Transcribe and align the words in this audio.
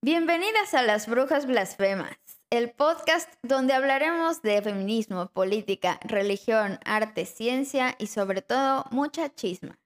Bienvenidas 0.00 0.74
a 0.74 0.82
Las 0.82 1.08
Brujas 1.08 1.44
Blasfemas, 1.46 2.16
el 2.50 2.70
podcast 2.70 3.28
donde 3.42 3.74
hablaremos 3.74 4.42
de 4.42 4.62
feminismo, 4.62 5.26
política, 5.32 5.98
religión, 6.04 6.78
arte, 6.84 7.26
ciencia 7.26 7.96
y 7.98 8.06
sobre 8.06 8.40
todo 8.40 8.84
mucha 8.92 9.34
chisma. 9.34 9.80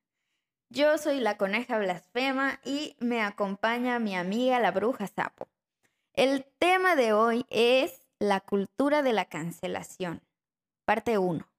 Yo 0.69 0.98
soy 0.98 1.21
la 1.21 1.38
coneja 1.38 1.79
blasfema 1.79 2.61
y 2.62 2.95
me 3.01 3.22
acompaña 3.22 3.98
mi 4.01 4.14
amiga 4.14 4.61
la 4.61 4.71
bruja 4.71 5.06
sapo. 5.06 5.48
El 6.13 6.44
tema 6.58 6.94
de 6.94 7.15
hoy 7.15 7.47
es 7.49 8.06
la 8.19 8.40
cultura 8.40 9.01
de 9.01 9.15
la 9.15 9.24
cancelación, 9.24 10.21
parte 10.85 11.17
1. 11.17 11.51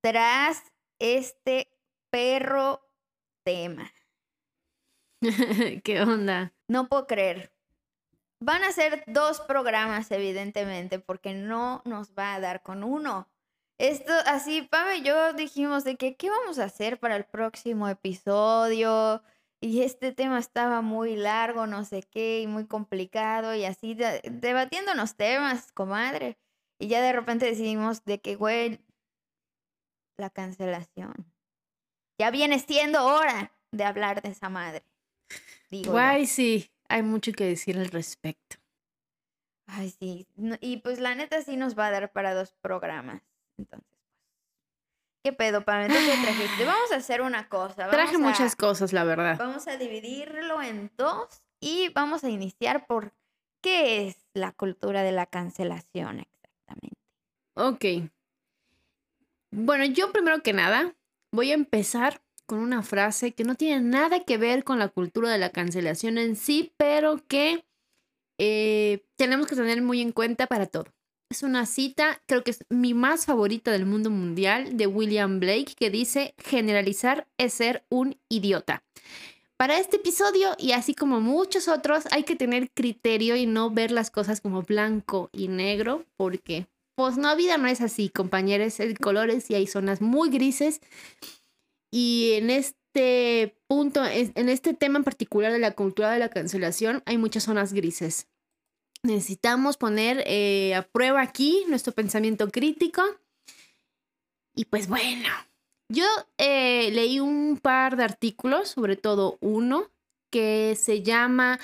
Tras 0.00 0.62
este 0.98 1.70
perro 2.10 2.80
tema. 3.44 3.92
¿Qué 5.84 6.02
onda? 6.02 6.54
No 6.68 6.88
puedo 6.88 7.06
creer. 7.06 7.52
Van 8.40 8.62
a 8.62 8.72
ser 8.72 9.02
dos 9.08 9.40
programas, 9.40 10.10
evidentemente, 10.12 11.00
porque 11.00 11.34
no 11.34 11.82
nos 11.84 12.14
va 12.14 12.34
a 12.34 12.40
dar 12.40 12.62
con 12.62 12.84
uno. 12.84 13.28
Esto, 13.78 14.12
así, 14.26 14.62
Pam 14.62 14.88
y 14.96 15.02
yo 15.02 15.32
dijimos 15.32 15.84
de 15.84 15.96
que, 15.96 16.16
¿qué 16.16 16.30
vamos 16.30 16.58
a 16.58 16.64
hacer 16.64 17.00
para 17.00 17.16
el 17.16 17.24
próximo 17.24 17.88
episodio? 17.88 19.22
Y 19.60 19.82
este 19.82 20.12
tema 20.12 20.38
estaba 20.38 20.82
muy 20.82 21.16
largo, 21.16 21.66
no 21.66 21.84
sé 21.84 22.02
qué, 22.02 22.40
y 22.40 22.46
muy 22.46 22.66
complicado, 22.66 23.54
y 23.56 23.64
así, 23.64 23.94
debatiéndonos 23.94 25.16
temas, 25.16 25.72
comadre. 25.72 26.38
Y 26.78 26.86
ya 26.86 27.02
de 27.02 27.12
repente 27.12 27.46
decidimos 27.46 28.04
de 28.04 28.20
que, 28.20 28.36
güey, 28.36 28.80
la 30.18 30.30
cancelación. 30.30 31.32
Ya 32.18 32.30
viene 32.30 32.58
siendo 32.58 33.06
hora 33.06 33.52
de 33.72 33.84
hablar 33.84 34.22
de 34.22 34.30
esa 34.30 34.48
madre. 34.48 34.84
Guay, 35.70 36.26
sí, 36.26 36.70
hay 36.88 37.02
mucho 37.02 37.32
que 37.32 37.44
decir 37.44 37.78
al 37.78 37.88
respecto. 37.88 38.56
Ay, 39.66 39.90
sí. 39.90 40.26
y 40.60 40.78
pues 40.78 40.98
la 40.98 41.14
neta 41.14 41.42
sí 41.42 41.56
nos 41.56 41.78
va 41.78 41.88
a 41.88 41.90
dar 41.90 42.12
para 42.12 42.34
dos 42.34 42.54
programas. 42.62 43.22
Entonces, 43.58 43.86
pues, 43.90 44.00
¿qué 45.24 45.32
pedo, 45.34 45.64
Pam? 45.64 45.88
¿Qué 45.88 45.94
trajiste? 45.94 46.64
Vamos 46.64 46.90
a 46.90 46.96
hacer 46.96 47.20
una 47.20 47.48
cosa. 47.48 47.90
Traje 47.90 48.16
muchas 48.16 48.56
cosas, 48.56 48.94
la 48.94 49.04
verdad. 49.04 49.36
Vamos 49.38 49.68
a 49.68 49.76
dividirlo 49.76 50.62
en 50.62 50.90
dos 50.96 51.42
y 51.60 51.90
vamos 51.90 52.24
a 52.24 52.30
iniciar 52.30 52.86
por 52.86 53.12
qué 53.60 54.08
es 54.08 54.16
la 54.32 54.52
cultura 54.52 55.02
de 55.02 55.12
la 55.12 55.26
cancelación 55.26 56.20
exactamente. 56.20 56.96
Ok. 57.54 58.10
Bueno, 59.50 59.84
yo 59.86 60.12
primero 60.12 60.42
que 60.42 60.52
nada 60.52 60.94
voy 61.32 61.50
a 61.50 61.54
empezar 61.54 62.22
con 62.46 62.58
una 62.58 62.82
frase 62.82 63.32
que 63.32 63.44
no 63.44 63.54
tiene 63.54 63.80
nada 63.80 64.24
que 64.24 64.38
ver 64.38 64.64
con 64.64 64.78
la 64.78 64.88
cultura 64.88 65.30
de 65.30 65.38
la 65.38 65.50
cancelación 65.50 66.18
en 66.18 66.36
sí, 66.36 66.72
pero 66.76 67.22
que 67.28 67.64
eh, 68.38 69.04
tenemos 69.16 69.46
que 69.46 69.56
tener 69.56 69.82
muy 69.82 70.00
en 70.00 70.12
cuenta 70.12 70.46
para 70.46 70.66
todo. 70.66 70.86
Es 71.30 71.42
una 71.42 71.66
cita, 71.66 72.22
creo 72.26 72.42
que 72.42 72.52
es 72.52 72.64
mi 72.70 72.94
más 72.94 73.26
favorita 73.26 73.70
del 73.70 73.84
mundo 73.84 74.08
mundial, 74.08 74.78
de 74.78 74.86
William 74.86 75.40
Blake, 75.40 75.74
que 75.76 75.90
dice, 75.90 76.34
generalizar 76.38 77.26
es 77.36 77.52
ser 77.52 77.84
un 77.90 78.18
idiota. 78.30 78.82
Para 79.58 79.78
este 79.78 79.96
episodio, 79.96 80.54
y 80.56 80.72
así 80.72 80.94
como 80.94 81.20
muchos 81.20 81.68
otros, 81.68 82.04
hay 82.12 82.22
que 82.22 82.36
tener 82.36 82.70
criterio 82.70 83.36
y 83.36 83.44
no 83.44 83.70
ver 83.70 83.90
las 83.90 84.10
cosas 84.10 84.40
como 84.40 84.62
blanco 84.62 85.28
y 85.32 85.48
negro, 85.48 86.06
porque 86.16 86.66
pues 86.98 87.16
no, 87.16 87.36
vida 87.36 87.58
no 87.58 87.68
es 87.68 87.80
así, 87.80 88.08
compañeros, 88.08 88.80
hay 88.80 88.92
colores 88.94 89.48
y 89.52 89.54
hay 89.54 89.68
zonas 89.68 90.00
muy 90.00 90.30
grises. 90.30 90.80
Y 91.92 92.32
en 92.32 92.50
este 92.50 93.56
punto, 93.68 94.04
en 94.04 94.48
este 94.48 94.74
tema 94.74 94.98
en 94.98 95.04
particular 95.04 95.52
de 95.52 95.60
la 95.60 95.76
cultura 95.76 96.10
de 96.10 96.18
la 96.18 96.28
cancelación, 96.28 97.04
hay 97.06 97.16
muchas 97.16 97.44
zonas 97.44 97.72
grises. 97.72 98.26
Necesitamos 99.04 99.76
poner 99.76 100.24
eh, 100.26 100.74
a 100.74 100.82
prueba 100.82 101.22
aquí 101.22 101.64
nuestro 101.68 101.92
pensamiento 101.92 102.50
crítico. 102.50 103.04
Y 104.56 104.64
pues 104.64 104.88
bueno, 104.88 105.28
yo 105.88 106.06
eh, 106.36 106.90
leí 106.90 107.20
un 107.20 107.60
par 107.62 107.96
de 107.96 108.02
artículos, 108.02 108.70
sobre 108.70 108.96
todo 108.96 109.38
uno, 109.40 109.88
que 110.32 110.74
se 110.74 111.04
llama 111.04 111.60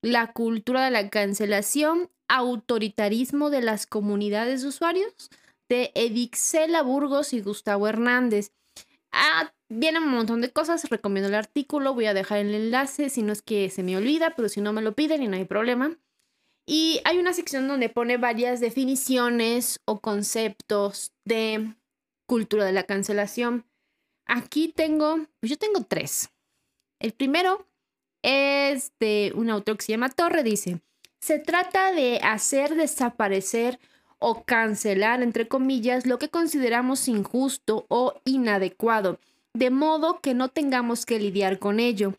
La 0.00 0.32
cultura 0.32 0.82
de 0.82 0.92
la 0.92 1.10
cancelación 1.10 2.08
autoritarismo 2.32 3.50
de 3.50 3.60
las 3.60 3.86
comunidades 3.86 4.62
de 4.62 4.68
usuarios 4.68 5.30
de 5.68 5.92
Edixela 5.94 6.82
Burgos 6.82 7.34
y 7.34 7.42
Gustavo 7.42 7.86
Hernández. 7.86 8.52
Ah, 9.12 9.52
vienen 9.68 10.04
un 10.04 10.10
montón 10.10 10.40
de 10.40 10.50
cosas, 10.50 10.88
recomiendo 10.88 11.28
el 11.28 11.34
artículo, 11.34 11.92
voy 11.92 12.06
a 12.06 12.14
dejar 12.14 12.38
el 12.38 12.54
enlace 12.54 13.10
si 13.10 13.22
no 13.22 13.34
es 13.34 13.42
que 13.42 13.68
se 13.68 13.82
me 13.82 13.98
olvida, 13.98 14.34
pero 14.34 14.48
si 14.48 14.62
no 14.62 14.72
me 14.72 14.80
lo 14.80 14.94
piden 14.94 15.22
y 15.22 15.28
no 15.28 15.36
hay 15.36 15.44
problema. 15.44 15.98
Y 16.66 17.02
hay 17.04 17.18
una 17.18 17.34
sección 17.34 17.68
donde 17.68 17.90
pone 17.90 18.16
varias 18.16 18.60
definiciones 18.60 19.80
o 19.84 20.00
conceptos 20.00 21.12
de 21.26 21.74
cultura 22.26 22.64
de 22.64 22.72
la 22.72 22.84
cancelación. 22.84 23.66
Aquí 24.24 24.72
tengo, 24.74 25.26
pues 25.40 25.50
yo 25.50 25.58
tengo 25.58 25.84
tres. 25.84 26.30
El 26.98 27.12
primero 27.12 27.66
es 28.22 28.92
de 29.00 29.32
un 29.34 29.50
autor 29.50 29.76
que 29.76 29.84
se 29.84 29.92
llama 29.92 30.08
Torre, 30.08 30.42
dice, 30.42 30.80
se 31.22 31.38
trata 31.38 31.92
de 31.92 32.18
hacer 32.18 32.74
desaparecer 32.74 33.78
o 34.18 34.42
cancelar, 34.42 35.22
entre 35.22 35.46
comillas, 35.46 36.04
lo 36.04 36.18
que 36.18 36.28
consideramos 36.28 37.06
injusto 37.06 37.86
o 37.88 38.20
inadecuado, 38.24 39.20
de 39.54 39.70
modo 39.70 40.20
que 40.20 40.34
no 40.34 40.48
tengamos 40.48 41.06
que 41.06 41.20
lidiar 41.20 41.60
con 41.60 41.78
ello. 41.78 42.14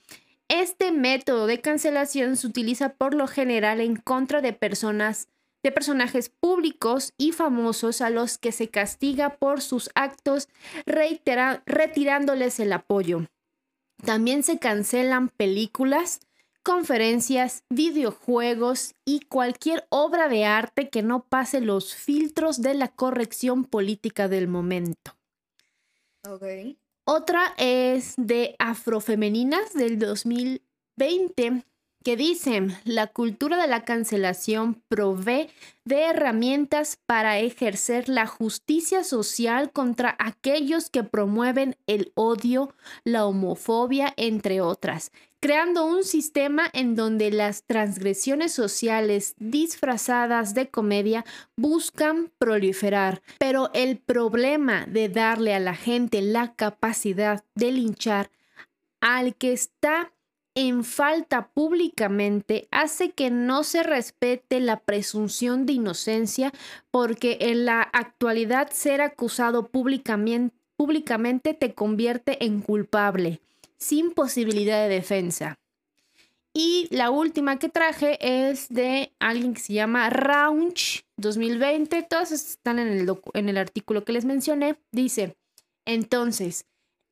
Este 0.47 0.93
método 0.93 1.47
de 1.47 1.59
cancelación 1.59 2.37
se 2.37 2.47
utiliza 2.47 2.93
por 2.93 3.13
lo 3.13 3.27
general 3.27 3.81
en 3.81 3.97
contra 3.97 4.41
de 4.41 4.53
personas, 4.53 5.27
de 5.63 5.73
personajes 5.73 6.29
públicos 6.29 7.13
y 7.17 7.33
famosos 7.33 7.99
a 7.99 8.09
los 8.09 8.37
que 8.37 8.53
se 8.53 8.69
castiga 8.69 9.35
por 9.35 9.61
sus 9.61 9.89
actos 9.95 10.47
retirándoles 10.85 12.59
el 12.59 12.71
apoyo. 12.71 13.27
También 14.05 14.43
se 14.43 14.59
cancelan 14.59 15.27
películas, 15.27 16.21
conferencias, 16.63 17.63
videojuegos 17.69 18.95
y 19.05 19.19
cualquier 19.21 19.85
obra 19.89 20.29
de 20.29 20.45
arte 20.45 20.89
que 20.89 21.03
no 21.03 21.25
pase 21.25 21.61
los 21.61 21.93
filtros 21.93 22.61
de 22.61 22.73
la 22.73 22.87
corrección 22.87 23.65
política 23.65 24.27
del 24.27 24.47
momento. 24.47 25.15
Otra 27.05 27.53
es 27.57 28.13
de 28.17 28.55
Afrofemeninas 28.59 29.73
del 29.73 29.99
2020 29.99 31.63
que 32.03 32.17
dicen, 32.17 32.75
la 32.83 33.07
cultura 33.07 33.57
de 33.57 33.67
la 33.67 33.85
cancelación 33.85 34.83
provee 34.89 35.49
de 35.85 36.03
herramientas 36.03 36.99
para 37.05 37.39
ejercer 37.39 38.09
la 38.09 38.27
justicia 38.27 39.03
social 39.03 39.71
contra 39.71 40.15
aquellos 40.19 40.89
que 40.89 41.03
promueven 41.03 41.77
el 41.87 42.11
odio, 42.15 42.75
la 43.05 43.25
homofobia, 43.25 44.13
entre 44.17 44.59
otras, 44.59 45.11
creando 45.43 45.85
un 45.85 46.05
sistema 46.05 46.69
en 46.71 46.95
donde 46.95 47.29
las 47.29 47.63
transgresiones 47.65 48.53
sociales 48.53 49.35
disfrazadas 49.39 50.53
de 50.53 50.69
comedia 50.69 51.25
buscan 51.57 52.31
proliferar. 52.37 53.21
Pero 53.39 53.69
el 53.73 53.97
problema 53.97 54.85
de 54.85 55.09
darle 55.09 55.53
a 55.53 55.59
la 55.59 55.75
gente 55.75 56.21
la 56.21 56.53
capacidad 56.53 57.43
de 57.55 57.73
linchar 57.73 58.31
al 59.01 59.35
que 59.35 59.51
está 59.51 60.13
en 60.55 60.85
falta 60.85 61.49
públicamente 61.49 62.69
hace 62.71 63.11
que 63.11 63.29
no 63.29 63.65
se 63.65 63.83
respete 63.83 64.61
la 64.61 64.79
presunción 64.79 65.65
de 65.65 65.73
inocencia 65.73 66.53
porque 66.89 67.37
en 67.41 67.65
la 67.65 67.81
actualidad 67.81 68.69
ser 68.71 69.01
acusado 69.01 69.67
públicamente, 69.67 70.55
públicamente 70.77 71.53
te 71.53 71.73
convierte 71.73 72.45
en 72.45 72.61
culpable, 72.61 73.41
sin 73.83 74.11
posibilidad 74.11 74.81
de 74.87 74.95
defensa. 74.95 75.59
Y 76.53 76.87
la 76.91 77.09
última 77.09 77.57
que 77.57 77.67
traje 77.67 78.17
es 78.21 78.69
de 78.69 79.11
alguien 79.19 79.55
que 79.55 79.61
se 79.61 79.73
llama 79.73 80.09
Raunch 80.09 81.03
2020. 81.17 82.03
Todas 82.03 82.31
están 82.31 82.79
en 82.79 82.87
el, 82.87 83.17
en 83.33 83.49
el 83.49 83.57
artículo 83.57 84.05
que 84.05 84.13
les 84.13 84.23
mencioné. 84.23 84.77
Dice, 84.91 85.35
entonces, 85.85 86.65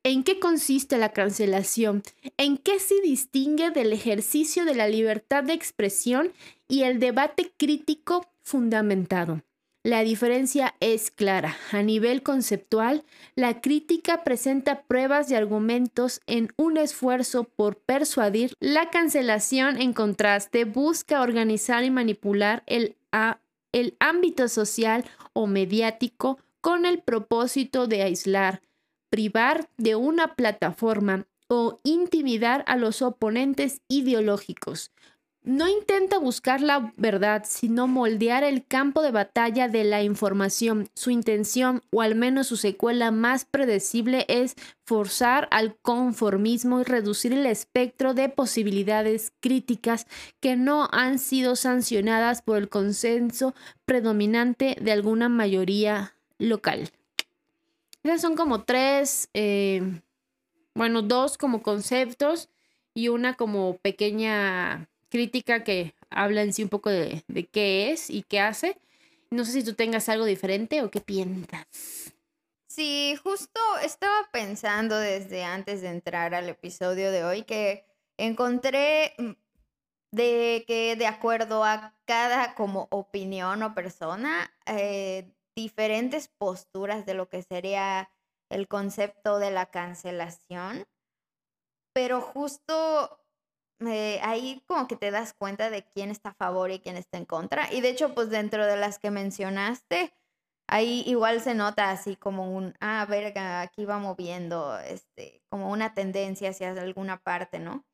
¿En 0.03 0.23
qué 0.23 0.39
consiste 0.39 0.97
la 0.97 1.13
cancelación? 1.13 2.01
¿En 2.37 2.57
qué 2.57 2.79
se 2.79 2.99
distingue 3.01 3.69
del 3.69 3.93
ejercicio 3.93 4.65
de 4.65 4.73
la 4.73 4.87
libertad 4.87 5.43
de 5.43 5.53
expresión 5.53 6.33
y 6.67 6.81
el 6.83 6.99
debate 6.99 7.53
crítico 7.55 8.25
fundamentado? 8.41 9.43
La 9.83 10.03
diferencia 10.03 10.75
es 10.79 11.09
clara. 11.09 11.57
A 11.71 11.81
nivel 11.81 12.21
conceptual, 12.21 13.03
la 13.35 13.61
crítica 13.61 14.23
presenta 14.23 14.83
pruebas 14.83 15.31
y 15.31 15.35
argumentos 15.35 16.21
en 16.27 16.49
un 16.55 16.77
esfuerzo 16.77 17.45
por 17.45 17.77
persuadir. 17.77 18.53
La 18.59 18.91
cancelación, 18.91 19.81
en 19.81 19.93
contraste, 19.93 20.65
busca 20.65 21.21
organizar 21.21 21.83
y 21.83 21.89
manipular 21.89 22.61
el, 22.67 22.95
el 23.71 23.95
ámbito 23.99 24.49
social 24.49 25.03
o 25.33 25.47
mediático 25.47 26.37
con 26.61 26.85
el 26.85 27.01
propósito 27.01 27.87
de 27.87 28.03
aislar, 28.03 28.61
privar 29.09 29.67
de 29.77 29.95
una 29.95 30.35
plataforma 30.35 31.25
o 31.47 31.81
intimidar 31.83 32.63
a 32.67 32.75
los 32.75 33.01
oponentes 33.01 33.81
ideológicos. 33.87 34.91
No 35.43 35.67
intenta 35.67 36.19
buscar 36.19 36.61
la 36.61 36.93
verdad, 36.97 37.45
sino 37.47 37.87
moldear 37.87 38.43
el 38.43 38.63
campo 38.63 39.01
de 39.01 39.09
batalla 39.09 39.67
de 39.67 39.83
la 39.83 40.03
información. 40.03 40.87
Su 40.93 41.09
intención, 41.09 41.81
o 41.91 42.03
al 42.03 42.13
menos 42.13 42.45
su 42.45 42.57
secuela 42.57 43.09
más 43.09 43.45
predecible, 43.45 44.25
es 44.27 44.55
forzar 44.85 45.47
al 45.49 45.75
conformismo 45.77 46.79
y 46.79 46.83
reducir 46.83 47.33
el 47.33 47.47
espectro 47.47 48.13
de 48.13 48.29
posibilidades 48.29 49.33
críticas 49.39 50.05
que 50.41 50.55
no 50.55 50.87
han 50.91 51.17
sido 51.17 51.55
sancionadas 51.55 52.43
por 52.43 52.57
el 52.57 52.69
consenso 52.69 53.55
predominante 53.85 54.77
de 54.79 54.91
alguna 54.91 55.27
mayoría 55.27 56.13
local. 56.37 56.91
Esas 58.03 58.21
son 58.21 58.35
como 58.35 58.63
tres, 58.63 59.27
eh, 59.33 60.01
bueno, 60.75 61.01
dos 61.01 61.39
como 61.39 61.63
conceptos 61.63 62.49
y 62.93 63.07
una 63.07 63.33
como 63.33 63.77
pequeña 63.77 64.87
crítica 65.11 65.63
que 65.63 65.93
habla 66.09 66.41
en 66.41 66.53
sí 66.53 66.63
un 66.63 66.69
poco 66.69 66.89
de, 66.89 67.23
qué 67.51 67.91
es 67.91 68.09
y 68.09 68.23
qué 68.23 68.39
hace. 68.39 68.77
No 69.29 69.45
sé 69.45 69.51
si 69.51 69.63
tú 69.63 69.75
tengas 69.75 70.09
algo 70.09 70.25
diferente 70.25 70.81
o 70.81 70.89
qué 70.89 71.01
piensas. 71.01 71.67
Sí, 72.67 73.15
justo 73.21 73.59
estaba 73.83 74.29
pensando 74.31 74.97
desde 74.97 75.43
antes 75.43 75.81
de 75.81 75.89
entrar 75.89 76.33
al 76.33 76.49
episodio 76.49 77.11
de 77.11 77.23
hoy 77.23 77.43
que 77.43 77.85
encontré 78.17 79.13
mm, 79.17 79.31
de 80.11 80.63
que 80.67 80.95
de 80.95 81.07
acuerdo 81.07 81.63
a 81.63 81.93
cada 82.05 82.55
como 82.55 82.87
opinión 82.91 83.61
o 83.63 83.75
persona, 83.75 84.53
eh, 84.65 85.33
diferentes 85.55 86.29
posturas 86.29 87.05
de 87.05 87.13
lo 87.13 87.29
que 87.29 87.43
sería 87.43 88.09
el 88.49 88.67
concepto 88.67 89.39
de 89.39 89.51
la 89.51 89.65
cancelación, 89.67 90.85
pero 91.93 92.21
justo 92.21 93.20
eh, 93.87 94.19
ahí 94.23 94.63
como 94.67 94.87
que 94.87 94.95
te 94.95 95.11
das 95.11 95.33
cuenta 95.33 95.69
de 95.69 95.83
quién 95.83 96.11
está 96.11 96.29
a 96.29 96.33
favor 96.33 96.71
y 96.71 96.79
quién 96.79 96.97
está 96.97 97.17
en 97.17 97.25
contra. 97.25 97.71
Y 97.73 97.81
de 97.81 97.89
hecho, 97.89 98.13
pues 98.13 98.29
dentro 98.29 98.65
de 98.65 98.77
las 98.77 98.99
que 98.99 99.11
mencionaste, 99.11 100.13
ahí 100.67 101.03
igual 101.07 101.41
se 101.41 101.55
nota 101.55 101.89
así 101.91 102.15
como 102.15 102.51
un, 102.55 102.75
ah, 102.79 103.05
verga, 103.09 103.61
aquí 103.61 103.85
va 103.85 103.97
moviendo, 103.99 104.77
este, 104.79 105.43
como 105.49 105.71
una 105.71 105.93
tendencia 105.93 106.49
hacia 106.49 106.71
alguna 106.71 107.17
parte, 107.23 107.59
¿no? 107.59 107.85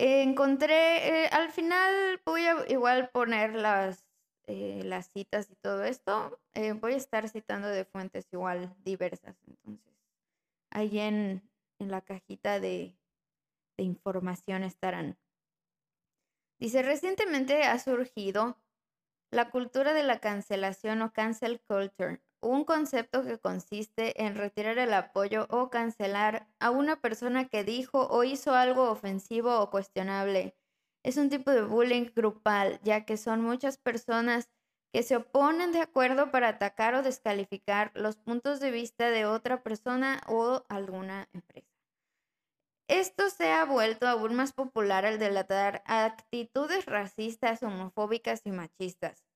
encontré, 0.00 1.24
eh, 1.24 1.28
al 1.32 1.50
final 1.50 2.20
voy 2.24 2.42
a 2.46 2.64
igual 2.68 3.10
poner 3.10 3.54
las, 3.54 4.04
eh, 4.46 4.82
las 4.84 5.08
citas 5.10 5.50
y 5.50 5.56
todo 5.56 5.82
esto. 5.84 6.38
voy 6.80 6.94
a 6.94 6.96
estar 6.96 7.28
citando 7.28 7.68
de 7.68 7.84
fuentes 7.84 8.28
igual 8.32 8.74
diversas. 8.84 9.36
Entonces, 9.46 9.92
ahí 10.70 11.00
en, 11.00 11.42
en 11.80 11.90
la 11.90 12.00
cajita 12.00 12.60
de, 12.60 12.97
de 13.78 13.84
información 13.84 14.64
estarán. 14.64 15.18
Dice, 16.60 16.82
recientemente 16.82 17.62
ha 17.62 17.78
surgido 17.78 18.58
la 19.30 19.50
cultura 19.50 19.94
de 19.94 20.02
la 20.02 20.20
cancelación 20.20 21.00
o 21.02 21.12
cancel 21.12 21.60
culture, 21.60 22.20
un 22.40 22.64
concepto 22.64 23.24
que 23.24 23.38
consiste 23.38 24.24
en 24.24 24.34
retirar 24.34 24.78
el 24.78 24.92
apoyo 24.92 25.46
o 25.50 25.70
cancelar 25.70 26.48
a 26.60 26.70
una 26.70 27.00
persona 27.00 27.48
que 27.48 27.64
dijo 27.64 28.08
o 28.08 28.24
hizo 28.24 28.54
algo 28.54 28.90
ofensivo 28.90 29.60
o 29.60 29.70
cuestionable. 29.70 30.56
Es 31.04 31.16
un 31.16 31.30
tipo 31.30 31.50
de 31.50 31.62
bullying 31.62 32.10
grupal, 32.14 32.80
ya 32.82 33.04
que 33.04 33.16
son 33.16 33.40
muchas 33.42 33.78
personas 33.78 34.50
que 34.92 35.02
se 35.02 35.16
oponen 35.16 35.72
de 35.72 35.80
acuerdo 35.80 36.30
para 36.30 36.48
atacar 36.48 36.94
o 36.94 37.02
descalificar 37.02 37.92
los 37.94 38.16
puntos 38.16 38.58
de 38.58 38.70
vista 38.70 39.10
de 39.10 39.26
otra 39.26 39.62
persona 39.62 40.20
o 40.26 40.64
alguna 40.68 41.28
empresa. 41.32 41.77
Esto 42.88 43.28
se 43.28 43.52
ha 43.52 43.66
vuelto 43.66 44.08
aún 44.08 44.34
más 44.34 44.54
popular 44.54 45.04
al 45.04 45.18
delatar 45.18 45.82
actitudes 45.84 46.86
racistas, 46.86 47.62
homofóbicas 47.62 48.40
y 48.46 48.50
machistas. 48.50 49.26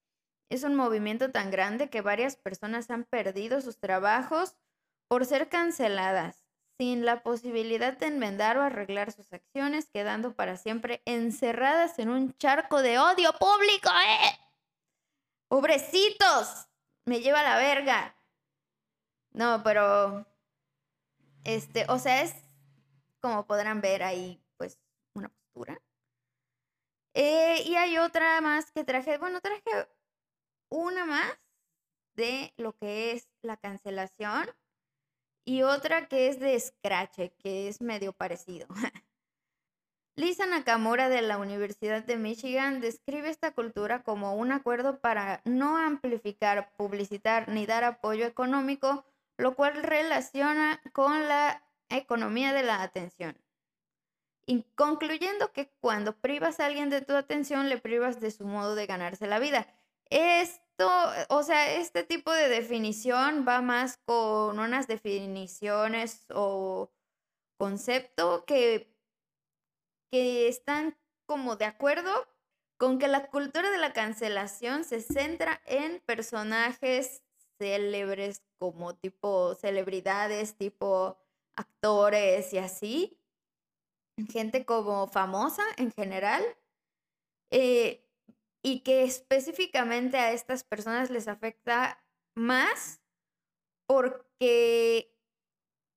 Es 0.50 0.64
un 0.64 0.74
movimiento 0.74 1.30
tan 1.30 1.50
grande 1.50 1.90
que 1.90 2.00
varias 2.00 2.36
personas 2.36 2.90
han 2.90 3.04
perdido 3.04 3.60
sus 3.60 3.78
trabajos 3.78 4.56
por 5.06 5.26
ser 5.26 5.50
canceladas, 5.50 6.46
sin 6.78 7.04
la 7.04 7.22
posibilidad 7.22 7.96
de 7.98 8.06
enmendar 8.06 8.56
o 8.56 8.62
arreglar 8.62 9.12
sus 9.12 9.30
acciones, 9.34 9.90
quedando 9.90 10.34
para 10.34 10.56
siempre 10.56 11.02
encerradas 11.04 11.98
en 11.98 12.08
un 12.08 12.34
charco 12.38 12.80
de 12.80 12.98
odio 12.98 13.34
público. 13.38 13.90
¡Eh! 13.90 14.38
¡Pobrecitos! 15.48 16.68
Me 17.04 17.20
lleva 17.20 17.42
la 17.42 17.58
verga. 17.58 18.16
No, 19.32 19.62
pero... 19.62 20.26
Este, 21.44 21.84
o 21.88 21.98
sea, 21.98 22.22
es 22.22 22.34
como 23.22 23.46
podrán 23.46 23.80
ver 23.80 24.02
ahí, 24.02 24.42
pues, 24.58 24.78
una 25.14 25.28
postura. 25.28 25.80
Eh, 27.14 27.62
y 27.64 27.76
hay 27.76 27.98
otra 27.98 28.40
más 28.40 28.70
que 28.72 28.84
traje, 28.84 29.18
bueno, 29.18 29.40
traje 29.40 29.88
una 30.70 31.04
más 31.04 31.38
de 32.14 32.52
lo 32.56 32.74
que 32.76 33.12
es 33.12 33.28
la 33.42 33.56
cancelación 33.56 34.48
y 35.44 35.62
otra 35.62 36.08
que 36.08 36.28
es 36.28 36.40
de 36.40 36.58
Scratch, 36.58 37.32
que 37.38 37.68
es 37.68 37.80
medio 37.80 38.12
parecido. 38.12 38.66
Lisa 40.14 40.46
Nakamura 40.46 41.08
de 41.08 41.22
la 41.22 41.38
Universidad 41.38 42.04
de 42.04 42.16
Michigan 42.16 42.80
describe 42.80 43.30
esta 43.30 43.52
cultura 43.52 44.02
como 44.02 44.34
un 44.34 44.52
acuerdo 44.52 45.00
para 45.00 45.40
no 45.44 45.78
amplificar, 45.78 46.74
publicitar 46.76 47.48
ni 47.48 47.64
dar 47.64 47.84
apoyo 47.84 48.26
económico, 48.26 49.04
lo 49.38 49.54
cual 49.54 49.82
relaciona 49.82 50.82
con 50.92 51.28
la 51.28 51.66
economía 51.96 52.52
de 52.52 52.62
la 52.62 52.82
atención. 52.82 53.36
Y 54.46 54.64
concluyendo 54.74 55.52
que 55.52 55.70
cuando 55.80 56.16
privas 56.16 56.58
a 56.58 56.66
alguien 56.66 56.90
de 56.90 57.00
tu 57.00 57.14
atención, 57.14 57.68
le 57.68 57.78
privas 57.78 58.20
de 58.20 58.30
su 58.30 58.44
modo 58.44 58.74
de 58.74 58.86
ganarse 58.86 59.26
la 59.26 59.38
vida. 59.38 59.66
Esto, 60.10 60.90
o 61.28 61.42
sea, 61.42 61.72
este 61.74 62.02
tipo 62.02 62.32
de 62.32 62.48
definición 62.48 63.46
va 63.46 63.62
más 63.62 63.98
con 64.04 64.58
unas 64.58 64.88
definiciones 64.88 66.26
o 66.34 66.90
concepto 67.56 68.44
que, 68.44 68.92
que 70.10 70.48
están 70.48 70.98
como 71.24 71.56
de 71.56 71.64
acuerdo 71.64 72.10
con 72.76 72.98
que 72.98 73.06
la 73.06 73.28
cultura 73.28 73.70
de 73.70 73.78
la 73.78 73.92
cancelación 73.92 74.82
se 74.82 75.00
centra 75.00 75.62
en 75.66 76.00
personajes 76.00 77.22
célebres 77.58 78.42
como 78.58 78.96
tipo 78.96 79.54
celebridades, 79.54 80.56
tipo 80.56 81.16
actores 81.56 82.52
y 82.52 82.58
así, 82.58 83.18
gente 84.30 84.64
como 84.64 85.08
famosa 85.08 85.62
en 85.76 85.92
general, 85.92 86.44
eh, 87.50 88.04
y 88.62 88.80
que 88.80 89.02
específicamente 89.04 90.18
a 90.18 90.32
estas 90.32 90.64
personas 90.64 91.10
les 91.10 91.28
afecta 91.28 92.02
más 92.34 93.00
porque 93.86 95.14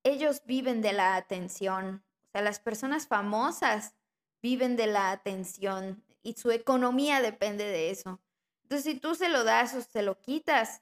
ellos 0.04 0.44
viven 0.46 0.82
de 0.82 0.94
la 0.94 1.16
atención. 1.16 2.04
O 2.28 2.32
sea, 2.32 2.42
las 2.42 2.60
personas 2.60 3.08
famosas 3.08 3.96
viven 4.42 4.76
de 4.76 4.88
la 4.88 5.12
atención 5.12 6.04
y 6.22 6.34
su 6.34 6.52
economía 6.52 7.22
depende 7.22 7.66
de 7.66 7.92
eso. 7.92 8.20
Entonces, 8.64 8.94
si 8.94 9.00
tú 9.00 9.16
se 9.16 9.30
lo 9.30 9.44
das 9.44 9.76
o 9.76 9.82
se 9.82 10.02
lo 10.02 10.20
quitas, 10.20 10.82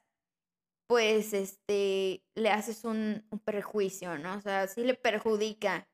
pues 0.94 1.34
este, 1.34 2.24
le 2.36 2.52
haces 2.52 2.86
un, 2.86 3.28
perjuicio, 3.46 4.20
¿no? 4.20 4.36
O 4.36 4.42
sea, 4.42 4.68
sí 4.68 4.84
le 4.84 4.94
perjudica 4.94 5.88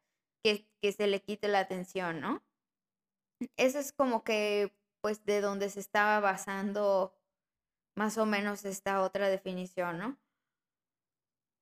que, 0.44 0.68
que 0.82 0.92
se 0.92 1.08
le 1.08 1.22
quite 1.22 1.48
la 1.48 1.60
atención, 1.60 2.20
¿no? 2.20 2.44
Eso 3.56 3.80
es 3.80 3.94
como 3.94 4.26
que, 4.26 4.76
pues, 5.00 5.24
de 5.24 5.40
donde 5.40 5.70
se 5.70 5.80
estaba 5.80 6.20
basando 6.20 7.16
más 7.96 8.18
o 8.18 8.26
menos 8.26 8.66
esta 8.66 9.02
otra 9.02 9.30
definición, 9.30 10.00
¿no? 10.00 10.18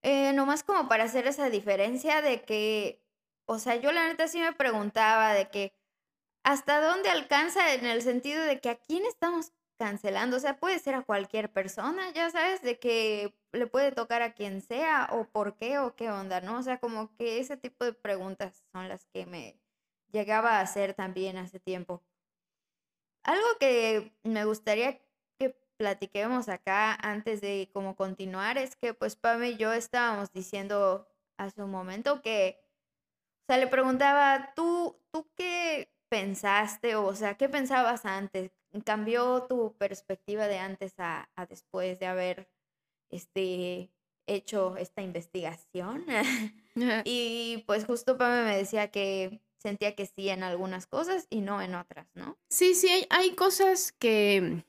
Eh, 0.01 0.34
nomás 0.34 0.63
como 0.63 0.89
para 0.89 1.03
hacer 1.03 1.27
esa 1.27 1.51
diferencia 1.51 2.24
de 2.24 2.41
que, 2.41 3.06
o 3.46 3.60
sea, 3.60 3.75
yo 3.75 3.91
la 3.91 4.08
neta 4.08 4.27
sí 4.27 4.39
me 4.39 4.53
preguntaba 4.53 5.34
de 5.34 5.48
que 5.51 5.75
hasta 6.44 6.82
dónde 6.82 7.10
alcanza 7.10 7.75
en 7.75 7.86
el 7.86 8.01
sentido 8.01 8.44
de 8.46 8.60
que 8.60 8.70
a 8.70 8.79
quién 8.79 9.06
estamos 9.06 9.53
cancelando. 9.77 10.38
O 10.38 10.39
sea, 10.39 10.60
puede 10.60 10.79
ser 10.79 10.96
a 10.96 11.03
cualquier 11.03 11.51
persona, 11.51 12.12
ya 12.12 12.29
sabes, 12.31 12.62
de 12.62 12.79
que 12.79 13.34
le 13.53 13.67
puede 13.67 13.91
tocar 13.91 14.22
a 14.22 14.34
quien 14.34 14.62
sea 14.62 15.10
o 15.12 15.25
por 15.25 15.57
qué 15.57 15.79
o 15.79 15.96
qué 15.96 16.10
onda, 16.10 16.41
¿no? 16.41 16.60
O 16.60 16.63
sea, 16.63 16.79
como 16.79 17.15
que 17.15 17.39
ese 17.39 17.57
tipo 17.57 17.86
de 17.86 17.93
preguntas 17.93 18.63
son 18.74 18.89
las 18.89 19.05
que 19.05 19.25
me 19.25 19.60
llegaba 20.12 20.57
a 20.57 20.62
hacer 20.62 20.93
también 20.93 21.38
hace 21.38 21.60
tiempo. 21.60 22.03
Algo 23.24 23.48
que 23.60 24.13
me 24.24 24.46
gustaría 24.46 25.00
que 25.38 25.55
platiquemos 25.77 26.50
acá 26.50 26.93
antes 26.96 27.41
de 27.41 27.69
como 27.74 27.96
continuar 27.96 28.57
es 28.57 28.75
que 28.75 28.93
pues 28.93 29.15
Pame 29.15 29.51
y 29.51 29.57
yo 29.57 29.74
estábamos 29.74 30.31
diciendo 30.31 31.07
hace 31.38 31.62
un 31.62 31.72
momento 31.72 32.22
que, 32.22 32.60
o 33.43 33.46
sea, 33.48 33.57
le 33.57 33.67
preguntaba, 33.67 34.53
¿tú, 34.55 35.00
tú 35.12 35.29
qué 35.36 35.93
pensaste? 36.10 36.96
O 36.96 37.15
sea, 37.15 37.36
¿qué 37.38 37.50
pensabas 37.50 38.05
antes? 38.05 38.51
¿Cambió 38.86 39.43
tu 39.43 39.74
perspectiva 39.77 40.47
de 40.47 40.59
antes 40.59 40.93
a, 40.97 41.29
a 41.36 41.45
después 41.45 42.00
de 42.00 42.05
haber 42.05 42.50
este, 43.09 43.91
hecho 44.27 44.77
esta 44.77 45.01
investigación? 45.01 46.05
y 47.05 47.63
pues 47.65 47.86
justo 47.86 48.17
Pame 48.17 48.43
me 48.43 48.57
decía 48.57 48.91
que 48.91 49.41
sentía 49.57 49.95
que 49.95 50.05
sí 50.05 50.29
en 50.29 50.43
algunas 50.43 50.86
cosas 50.86 51.27
y 51.29 51.41
no 51.41 51.62
en 51.62 51.75
otras, 51.75 52.07
¿no? 52.13 52.38
Sí, 52.50 52.75
sí, 52.75 52.89
hay, 52.89 53.07
hay 53.09 53.31
cosas 53.31 53.91
que, 53.91 54.63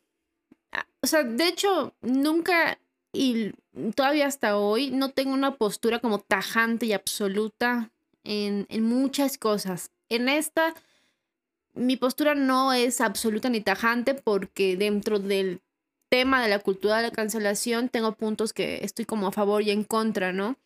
ah, 0.72 0.86
o 1.02 1.06
sea, 1.06 1.22
de 1.24 1.46
hecho, 1.46 1.94
nunca 2.00 2.78
y 3.12 3.52
todavía 3.94 4.26
hasta 4.26 4.58
hoy 4.58 4.90
no 4.90 5.10
tengo 5.10 5.32
una 5.32 5.56
postura 5.56 5.98
como 5.98 6.18
tajante 6.20 6.86
y 6.86 6.92
absoluta 6.92 7.90
en, 8.24 8.66
en 8.68 8.84
muchas 8.84 9.38
cosas. 9.38 9.90
En 10.08 10.28
esta, 10.28 10.74
mi 11.78 11.96
postura 11.96 12.34
no 12.34 12.72
es 12.72 13.00
absoluta 13.00 13.48
ni 13.48 13.60
tajante 13.60 14.14
porque 14.14 14.76
dentro 14.76 15.18
del 15.18 15.60
tema 16.10 16.42
de 16.42 16.48
la 16.48 16.58
cultura 16.58 16.96
de 16.96 17.04
la 17.04 17.10
cancelación 17.10 17.88
tengo 17.88 18.12
puntos 18.12 18.52
que 18.52 18.80
estoy 18.82 19.04
como 19.04 19.28
a 19.28 19.32
favor 19.32 19.62
y 19.62 19.70
en 19.70 19.84
contra, 19.84 20.32
¿no? 20.32 20.56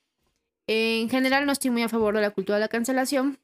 En 0.67 1.09
general 1.11 1.47
no 1.47 1.53
estoy 1.53 1.71
muy 1.71 1.83
a 1.83 1.89
favor 1.89 2.15
de 2.15 2.23
la 2.23 2.31
cultura 2.31 2.57
de 2.57 2.63
la 2.63 2.69
cancelación 2.69 3.39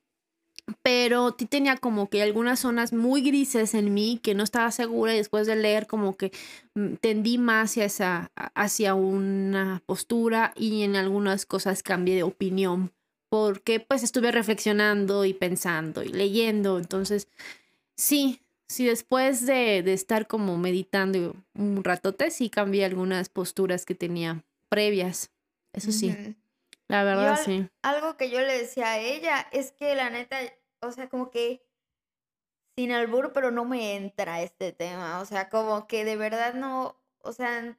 pero 0.82 1.34
sí 1.38 1.46
tenía 1.46 1.76
como 1.76 2.08
que 2.08 2.22
algunas 2.22 2.60
zonas 2.60 2.92
muy 2.92 3.22
grises 3.22 3.75
en 3.75 3.94
mí 3.94 4.20
que 4.22 4.34
no 4.34 4.42
estaba 4.42 4.70
segura 4.70 5.14
y 5.14 5.18
después 5.18 5.46
de 5.46 5.56
leer 5.56 5.87
como 5.87 6.16
que 6.16 6.32
mm, 6.75 6.94
tendí 6.94 7.38
más 7.38 7.70
hacia, 7.70 7.84
esa, 7.84 8.30
hacia 8.54 8.94
una 8.94 9.82
postura 9.87 10.52
y 10.56 10.82
en 10.82 10.96
algunas 10.96 11.46
cosas 11.46 11.82
cambié 11.82 12.16
de 12.16 12.22
opinión 12.22 12.92
porque 13.28 13.80
pues 13.80 14.02
estuve 14.02 14.32
reflexionando 14.32 15.25
y 15.25 15.35
pensando 15.35 16.02
y 16.02 16.08
leyendo, 16.08 16.78
entonces 16.78 17.28
sí, 17.97 18.42
sí 18.68 18.87
después 18.87 19.47
de, 19.47 19.82
de 19.82 19.92
estar 19.92 20.26
como 20.26 20.56
meditando 20.58 21.37
un 21.54 21.85
ratote 21.85 22.30
sí 22.30 22.50
cambié 22.50 22.85
algunas 22.85 23.28
posturas 23.28 23.85
que 23.85 23.94
tenía 23.94 24.44
previas, 24.68 25.30
eso 25.73 25.92
sí. 25.92 26.37
La 26.88 27.04
verdad, 27.04 27.38
sí. 27.44 27.68
Algo 27.82 28.16
que 28.16 28.30
yo 28.30 28.40
le 28.40 28.58
decía 28.58 28.92
a 28.92 28.99
ella 28.99 29.47
es 29.52 29.73
que 29.73 29.94
la 29.94 30.08
neta, 30.08 30.38
o 30.80 30.90
sea, 30.90 31.11
como 31.11 31.30
que 31.30 31.62
sin 32.76 32.92
albur, 32.92 33.32
pero 33.35 33.50
no 33.50 33.64
me 33.64 33.97
entra 33.97 34.40
este 34.40 34.73
tema. 34.73 35.20
O 35.20 35.26
sea, 35.26 35.50
como 35.50 35.87
que 35.87 36.04
de 36.04 36.16
verdad 36.16 36.54
no, 36.54 36.97
o 37.20 37.32
sea, 37.32 37.76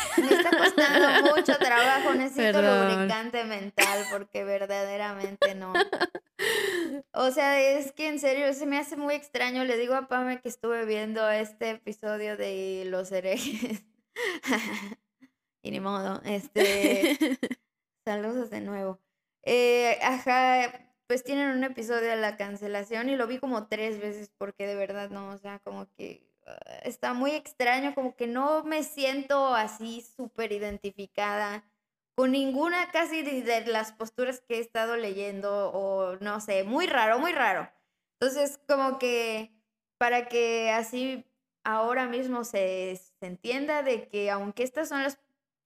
me 0.18 0.34
está 0.34 0.50
costando 0.56 1.34
mucho 1.34 1.56
trabajo, 1.58 2.14
necesito 2.14 2.62
lubricante 2.62 3.44
mental 3.44 4.04
porque 4.10 4.44
verdaderamente 4.44 5.54
no. 5.54 5.72
O 7.12 7.30
sea, 7.30 7.60
es 7.60 7.92
que 7.92 8.08
en 8.08 8.18
serio 8.18 8.52
se 8.54 8.66
me 8.66 8.78
hace 8.78 8.96
muy 8.96 9.14
extraño. 9.14 9.64
Le 9.64 9.76
digo 9.76 9.94
a 9.94 10.08
Pame 10.08 10.40
que 10.40 10.48
estuve 10.48 10.84
viendo 10.86 11.28
este 11.30 11.70
episodio 11.70 12.36
de 12.36 12.84
Los 12.86 13.12
herejes. 13.12 13.82
y 15.62 15.70
ni 15.70 15.80
modo, 15.80 16.20
este 16.24 17.38
Saludos 18.04 18.50
de 18.50 18.60
nuevo. 18.60 18.98
Eh, 19.42 19.98
ajá, 20.02 20.90
pues 21.06 21.22
tienen 21.24 21.56
un 21.56 21.64
episodio 21.64 22.08
de 22.08 22.16
la 22.16 22.36
cancelación 22.36 23.08
y 23.08 23.16
lo 23.16 23.26
vi 23.26 23.38
como 23.38 23.66
tres 23.66 24.00
veces 24.00 24.30
porque 24.36 24.66
de 24.66 24.74
verdad 24.74 25.10
no, 25.10 25.28
o 25.30 25.38
sea, 25.38 25.58
como 25.60 25.86
que 25.94 26.29
está 26.82 27.12
muy 27.12 27.32
extraño, 27.32 27.94
como 27.94 28.16
que 28.16 28.26
no 28.26 28.64
me 28.64 28.82
siento 28.82 29.54
así 29.54 30.02
súper 30.16 30.52
identificada 30.52 31.64
con 32.14 32.32
ninguna 32.32 32.90
casi 32.90 33.22
de 33.22 33.66
las 33.66 33.92
posturas 33.92 34.40
que 34.40 34.56
he 34.56 34.60
estado 34.60 34.96
leyendo 34.96 35.70
o 35.72 36.16
no 36.16 36.40
sé, 36.40 36.64
muy 36.64 36.86
raro, 36.86 37.18
muy 37.18 37.32
raro. 37.32 37.70
Entonces, 38.20 38.60
como 38.68 38.98
que 38.98 39.54
para 39.98 40.28
que 40.28 40.70
así 40.70 41.24
ahora 41.64 42.06
mismo 42.06 42.44
se, 42.44 43.00
se 43.18 43.26
entienda 43.26 43.82
de 43.82 44.08
que 44.08 44.30
aunque 44.30 44.62
estas 44.62 44.88
son 44.88 45.02
las, 45.02 45.18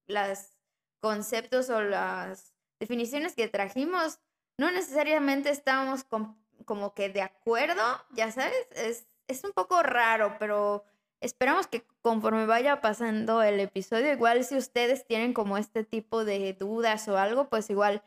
las 0.07 0.57
conceptos 1.01 1.71
o 1.71 1.83
las 1.83 2.55
definiciones 2.79 3.35
que 3.35 3.49
trajimos, 3.49 4.21
no 4.59 4.71
necesariamente 4.71 5.51
estamos 5.51 6.05
como 6.05 6.95
que 6.95 7.09
de 7.09 7.23
acuerdo, 7.23 7.83
ya 8.13 8.31
sabes, 8.31 8.55
es, 8.73 9.07
es 9.29 9.45
un 9.45 9.53
poco 9.53 9.83
raro, 9.83 10.37
pero 10.39 10.85
esperamos 11.21 11.67
que 11.67 11.85
conforme 12.03 12.47
vaya 12.47 12.81
pasando 12.81 13.43
el 13.43 13.61
episodio, 13.61 14.13
igual 14.13 14.45
si 14.45 14.57
ustedes 14.57 15.07
tienen 15.07 15.33
como 15.33 15.59
este 15.59 15.85
tipo 15.85 16.25
de 16.25 16.53
dudas 16.53 17.09
o 17.09 17.17
algo, 17.17 17.49
pues 17.49 17.71
igual, 17.71 18.03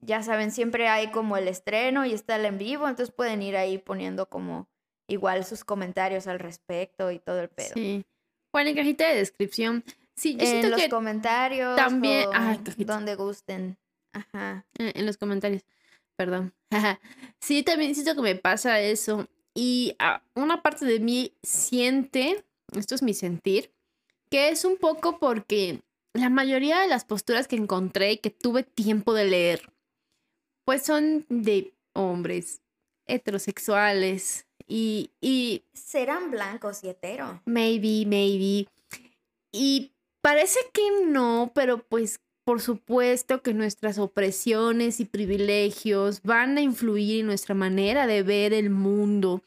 ya 0.00 0.22
saben, 0.22 0.50
siempre 0.50 0.88
hay 0.88 1.10
como 1.10 1.36
el 1.36 1.48
estreno 1.48 2.06
y 2.06 2.12
está 2.12 2.36
el 2.36 2.44
en 2.44 2.58
vivo, 2.58 2.88
entonces 2.88 3.14
pueden 3.14 3.42
ir 3.42 3.56
ahí 3.56 3.78
poniendo 3.78 4.26
como 4.28 4.68
igual 5.08 5.44
sus 5.44 5.64
comentarios 5.64 6.26
al 6.26 6.38
respecto 6.38 7.10
y 7.10 7.18
todo 7.18 7.40
el 7.40 7.48
pedo. 7.48 7.74
Sí. 7.74 8.04
Bueno, 8.52 8.70
en 8.70 8.76
cajita 8.76 9.08
de 9.08 9.16
descripción 9.16 9.84
Sí, 10.16 10.36
yo 10.36 10.46
en 10.46 10.70
los 10.70 10.88
comentarios. 10.88 11.76
También. 11.76 12.28
donde 12.78 13.14
gusten. 13.14 13.76
Ajá. 14.12 14.64
Eh, 14.78 14.92
en 14.94 15.06
los 15.06 15.18
comentarios. 15.18 15.62
Perdón. 16.16 16.54
sí, 17.38 17.62
también 17.62 17.94
siento 17.94 18.14
que 18.14 18.22
me 18.22 18.34
pasa 18.34 18.80
eso. 18.80 19.28
Y 19.56 19.96
una 20.34 20.62
parte 20.62 20.84
de 20.84 21.00
mí 21.00 21.32
siente, 21.42 22.44
esto 22.76 22.94
es 22.94 23.02
mi 23.02 23.14
sentir, 23.14 23.72
que 24.30 24.50
es 24.50 24.66
un 24.66 24.76
poco 24.76 25.18
porque 25.18 25.80
la 26.12 26.28
mayoría 26.28 26.80
de 26.80 26.88
las 26.88 27.06
posturas 27.06 27.48
que 27.48 27.56
encontré 27.56 28.12
y 28.12 28.18
que 28.18 28.30
tuve 28.30 28.64
tiempo 28.64 29.14
de 29.14 29.24
leer, 29.24 29.72
pues 30.66 30.82
son 30.82 31.24
de 31.30 31.72
hombres 31.94 32.60
heterosexuales 33.06 34.46
y, 34.66 35.12
y... 35.22 35.64
Serán 35.72 36.30
blancos 36.30 36.84
y 36.84 36.90
hetero. 36.90 37.40
Maybe, 37.46 38.04
maybe. 38.04 38.68
Y 39.52 39.92
Parece 40.26 40.58
que 40.72 40.82
no, 41.06 41.52
pero 41.54 41.86
pues 41.86 42.18
por 42.46 42.62
supuesto 42.62 43.42
que 43.42 43.52
nuestras 43.54 43.98
opresiones 43.98 45.00
y 45.00 45.04
privilegios 45.04 46.22
van 46.22 46.56
a 46.56 46.60
influir 46.60 47.20
en 47.20 47.26
nuestra 47.26 47.56
manera 47.56 48.06
de 48.06 48.22
ver 48.22 48.52
el 48.52 48.70
mundo 48.70 49.42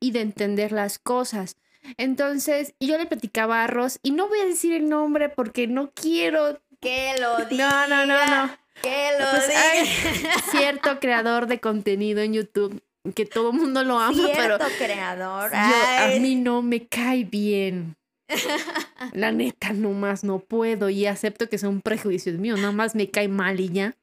y 0.00 0.10
de 0.10 0.20
entender 0.20 0.70
las 0.70 0.98
cosas. 0.98 1.56
Entonces, 1.96 2.74
yo 2.78 2.98
le 2.98 3.06
platicaba 3.06 3.64
a 3.64 3.68
Ross, 3.68 4.00
y 4.02 4.10
no 4.10 4.28
voy 4.28 4.40
a 4.40 4.44
decir 4.44 4.74
el 4.74 4.90
nombre 4.90 5.30
porque 5.30 5.66
no 5.66 5.92
quiero 5.94 6.60
que 6.78 7.14
lo 7.18 7.42
diga. 7.46 7.86
No, 7.88 8.04
no, 8.04 8.06
no, 8.06 8.26
no. 8.26 8.56
Que 8.82 9.12
lo 9.18 9.30
pues 9.30 9.48
Hay 9.48 9.86
cierto 10.50 11.00
creador 11.00 11.46
de 11.46 11.58
contenido 11.58 12.20
en 12.20 12.34
YouTube 12.34 12.82
que 13.14 13.24
todo 13.24 13.52
el 13.52 13.56
mundo 13.56 13.82
lo 13.82 13.98
ama, 13.98 14.12
cierto 14.12 14.36
pero 14.36 14.58
creador. 14.78 15.54
a 15.54 16.08
mí 16.20 16.34
no 16.34 16.60
me 16.60 16.86
cae 16.86 17.24
bien. 17.24 17.96
La 19.12 19.32
neta, 19.32 19.72
nomás 19.72 20.24
no 20.24 20.38
puedo 20.38 20.90
y 20.90 21.06
acepto 21.06 21.48
que 21.48 21.58
son 21.58 21.80
prejuicios 21.80 22.38
míos, 22.38 22.58
nada 22.58 22.72
más 22.72 22.94
me 22.94 23.10
cae 23.10 23.28
mal 23.28 23.60
y 23.60 23.68
ya. 23.68 23.96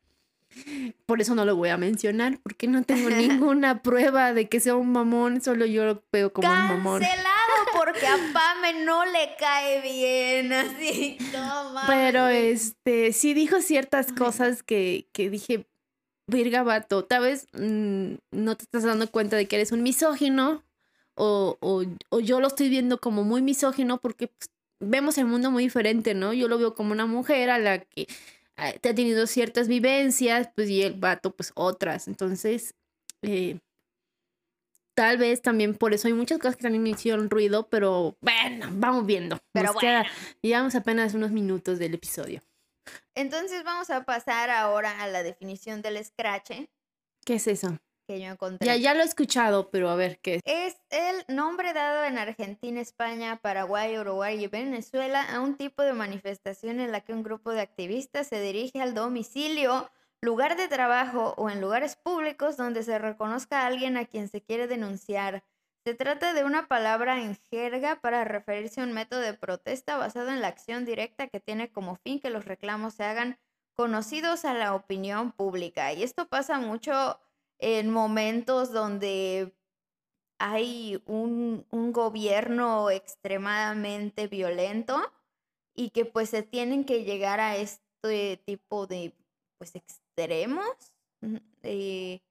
Por 1.06 1.22
eso 1.22 1.36
no 1.36 1.46
lo 1.46 1.56
voy 1.56 1.70
a 1.70 1.78
mencionar, 1.78 2.40
porque 2.42 2.68
no 2.68 2.84
tengo 2.84 3.10
ninguna 3.10 3.82
prueba 3.82 4.34
de 4.34 4.50
que 4.50 4.60
sea 4.60 4.76
un 4.76 4.92
mamón, 4.92 5.42
solo 5.42 5.66
yo 5.66 5.86
lo 5.86 6.04
veo 6.12 6.34
como 6.34 6.50
un 6.50 6.68
mamón. 6.68 7.02
Cancelado 7.02 7.54
porque 7.78 8.06
a 8.08 8.18
Pame 8.34 8.84
no 8.84 9.06
le 9.06 9.36
cae 9.40 9.82
bien, 9.82 10.54
así, 10.54 11.18
no 11.34 11.82
Pero 11.88 12.28
este, 12.28 13.14
sí 13.14 13.34
dijo 13.34 13.62
ciertas 13.62 14.12
cosas 14.12 14.64
que, 14.64 15.08
que 15.14 15.30
dije, 15.30 15.68
virga 16.28 16.64
vato, 16.64 17.06
tal 17.06 17.24
vez 17.24 17.48
mm, 17.54 18.16
no 18.32 18.56
te 18.56 18.64
estás 18.64 18.84
dando 18.84 19.10
cuenta 19.10 19.36
de 19.36 19.48
que 19.48 19.56
eres 19.56 19.72
un 19.72 19.84
misógino, 19.84 20.64
o, 21.20 21.84
yo 22.22 22.40
lo 22.40 22.48
estoy 22.48 22.70
viendo 22.70 23.00
como 23.00 23.24
muy 23.24 23.42
misógino 23.42 24.00
porque 24.00 24.28
pues, 24.28 24.50
vemos 24.80 25.18
el 25.18 25.26
mundo 25.26 25.52
muy 25.52 25.64
diferente, 25.64 26.14
¿no? 26.14 26.34
Yo 26.34 26.48
lo 26.48 26.58
veo 26.58 26.74
como 26.74 26.94
una 26.94 27.06
mujer 27.06 27.50
a 27.50 27.60
la 27.60 27.80
que 27.80 28.08
ah, 28.56 28.72
te 28.80 28.90
ha 28.90 28.96
tenido 28.96 29.28
ciertas 29.28 29.68
vivencias, 29.68 30.50
pues 30.56 30.70
y 30.70 30.82
el 30.82 30.94
vato 30.94 31.32
pues 31.36 31.52
otras. 31.56 32.08
Entonces, 32.08 32.74
eh, 33.22 33.60
tal 34.96 35.18
vez 35.18 35.42
también 35.42 35.76
por 35.76 35.94
eso 35.94 36.08
hay 36.08 36.14
muchas 36.14 36.40
cosas 36.40 36.56
que 36.56 36.64
también 36.64 36.84
me 36.84 36.90
hicieron 36.90 37.30
ruido, 37.30 37.68
pero 37.68 38.16
bueno, 38.22 38.68
vamos 38.72 39.06
viendo. 39.06 39.38
Pero 39.52 39.74
bueno. 39.74 40.04
llevamos 40.42 40.76
apenas 40.76 41.14
unos 41.14 41.32
minutos 41.32 41.80
del 41.80 41.96
episodio. 41.96 42.42
Entonces 43.14 43.64
vamos 43.66 43.90
a 43.90 44.06
pasar 44.06 44.50
ahora 44.50 45.02
a 45.02 45.08
la 45.08 45.22
definición 45.22 45.82
del 45.82 46.04
scratch. 46.04 46.52
¿Qué 47.26 47.36
es 47.36 47.48
eso? 47.48 47.78
Que 48.10 48.20
yo 48.20 48.32
encontré. 48.32 48.66
Ya, 48.66 48.76
ya 48.76 48.96
lo 48.96 49.02
he 49.02 49.06
escuchado, 49.06 49.70
pero 49.70 49.88
a 49.88 49.96
ver 49.96 50.18
qué 50.18 50.36
es. 50.36 50.42
Es 50.46 50.82
el 50.90 51.36
nombre 51.36 51.74
dado 51.74 52.06
en 52.06 52.18
Argentina, 52.18 52.82
España, 52.82 53.40
Paraguay, 53.40 54.00
Uruguay 54.00 54.44
y 54.44 54.48
Venezuela 54.48 55.22
a 55.32 55.40
un 55.42 55.58
tipo 55.58 55.84
de 55.84 55.94
manifestación 55.94 56.80
en 56.80 56.92
la 56.92 57.02
que 57.02 57.14
un 57.14 57.22
grupo 57.22 57.52
de 57.52 57.62
activistas 57.62 58.26
se 58.26 58.42
dirige 58.42 58.82
al 58.82 58.96
domicilio, 58.96 59.92
lugar 60.22 60.58
de 60.58 60.68
trabajo 60.68 61.36
o 61.38 61.52
en 61.52 61.62
lugares 61.62 61.98
públicos 61.98 62.58
donde 62.58 62.82
se 62.82 62.98
reconozca 62.98 63.62
a 63.62 63.68
alguien 63.68 63.96
a 63.96 64.06
quien 64.06 64.28
se 64.28 64.42
quiere 64.42 64.66
denunciar, 64.66 65.44
Se 65.86 65.94
trata 65.94 66.34
de 66.34 66.44
una 66.44 66.68
palabra 66.68 67.22
en 67.22 67.38
jerga 67.52 68.02
para 68.02 68.24
referirse 68.24 68.82
a 68.82 68.86
un 68.86 68.92
método 68.92 69.20
de 69.20 69.36
protesta 69.36 69.98
basado 69.98 70.30
en 70.30 70.42
la 70.42 70.48
acción 70.48 70.84
directa 70.84 71.28
que 71.28 71.40
tiene 71.40 71.72
como 71.72 71.96
fin 71.96 72.20
que 72.20 72.32
los 72.32 72.46
reclamos 72.46 72.96
se 72.96 73.04
hagan 73.04 73.38
conocidos 73.76 74.46
a 74.46 74.56
la 74.56 74.74
opinión 74.74 75.32
pública. 75.32 75.94
Y 75.94 76.02
esto 76.02 76.28
pasa 76.28 76.60
mucho 76.60 77.20
en 77.60 77.90
momentos 77.90 78.72
donde 78.72 79.54
hay 80.40 81.02
un, 81.06 81.66
un 81.70 81.92
gobierno 81.92 82.90
extremadamente 82.90 84.28
violento 84.28 85.00
y 85.76 85.92
que 85.92 86.06
pues 86.06 86.30
se 86.30 86.44
tienen 86.44 86.86
que 86.86 87.04
llegar 87.04 87.40
a 87.40 87.58
este 87.58 88.42
tipo 88.46 88.88
de 88.88 89.14
pues 89.58 89.76
extremos. 89.76 90.70
Eh, 91.64 92.22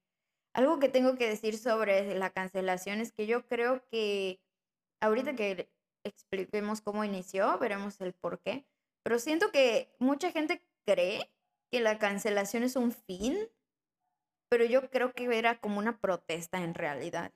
algo 0.55 0.79
que 0.79 0.89
tengo 0.89 1.17
que 1.17 1.29
decir 1.29 1.59
sobre 1.59 2.19
la 2.19 2.31
cancelación 2.31 3.01
es 3.01 3.13
que 3.13 3.27
yo 3.27 3.47
creo 3.47 3.87
que 3.91 4.41
ahorita 5.01 5.35
que 5.37 5.71
expliquemos 6.05 6.81
cómo 6.81 7.05
inició, 7.05 7.59
veremos 7.59 8.01
el 8.01 8.13
por 8.15 8.41
qué, 8.41 8.67
pero 9.03 9.19
siento 9.19 9.53
que 9.53 9.95
mucha 9.99 10.33
gente 10.33 10.63
cree 10.85 11.31
que 11.71 11.81
la 11.81 11.99
cancelación 11.99 12.63
es 12.63 12.77
un 12.77 12.93
fin, 12.93 13.39
pero 14.49 14.65
yo 14.65 14.89
creo 14.91 15.13
que 15.13 15.25
era 15.37 15.59
como 15.61 15.79
una 15.79 15.99
protesta 15.99 16.59
en 16.59 16.75
realidad. 16.75 17.33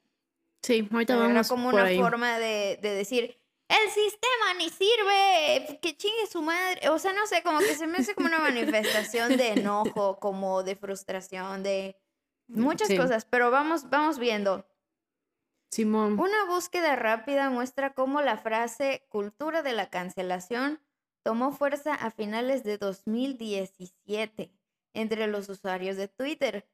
Sí, 0.62 0.88
ahorita 0.92 1.16
vamos 1.16 1.31
Era 1.33 1.45
como 1.45 1.71
por 1.71 1.81
una 1.81 1.88
ahí. 1.88 1.99
forma 1.99 2.38
de, 2.38 2.78
de 2.81 2.90
decir, 2.95 3.37
el 3.69 3.90
sistema 3.90 4.54
ni 4.59 4.69
sirve, 4.71 5.78
que 5.81 5.97
chingue 5.97 6.26
su 6.31 6.42
madre. 6.42 6.88
O 6.90 6.99
sea, 6.99 7.12
no 7.12 7.26
sé, 7.26 7.42
como 7.42 7.59
que 7.59 7.75
se 7.75 7.87
me 7.87 7.99
hace 7.99 8.14
como 8.14 8.28
una 8.28 8.38
manifestación 8.38 9.37
de 9.37 9.52
enojo, 9.52 10.19
como 10.21 10.62
de 10.62 10.76
frustración, 10.76 11.62
de 11.62 11.97
muchas 12.49 12.88
Sí. 12.88 12.97
cosas, 12.97 13.25
pero 13.25 13.50
vamos, 13.50 13.88
vamos 13.90 14.19
viendo. 14.19 14.66
Simón. 15.71 16.21
Una 16.21 16.45
búsqueda 16.45 16.97
rápida 16.97 17.49
muestra 17.49 17.95
cómo 17.95 18.21
la 18.21 18.37
frase 18.37 19.07
cultura 19.09 19.62
de 19.62 19.73
la 19.73 19.88
cancelación 19.88 20.81
tomó 21.23 21.52
fuerza 21.52 21.95
a 21.95 22.11
finales 22.11 22.62
de 22.62 22.76
2017 22.76 24.52
entre 24.92 25.26
los 25.28 25.49
usuarios 25.49 25.97
de 25.97 26.09
Twitter. 26.09 26.69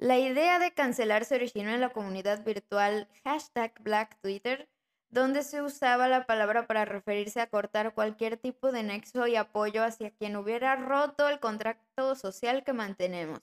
La 0.00 0.18
idea 0.18 0.58
de 0.58 0.72
cancelar 0.72 1.26
se 1.26 1.34
originó 1.34 1.72
en 1.72 1.82
la 1.82 1.90
comunidad 1.90 2.42
virtual 2.42 3.06
hashtag 3.22 3.74
Black 3.82 4.18
Twitter, 4.22 4.66
donde 5.10 5.42
se 5.42 5.60
usaba 5.60 6.08
la 6.08 6.24
palabra 6.24 6.66
para 6.66 6.86
referirse 6.86 7.38
a 7.42 7.50
cortar 7.50 7.92
cualquier 7.92 8.38
tipo 8.38 8.72
de 8.72 8.82
nexo 8.82 9.26
y 9.26 9.36
apoyo 9.36 9.84
hacia 9.84 10.10
quien 10.10 10.36
hubiera 10.36 10.74
roto 10.74 11.28
el 11.28 11.38
contrato 11.38 12.14
social 12.14 12.64
que 12.64 12.72
mantenemos. 12.72 13.40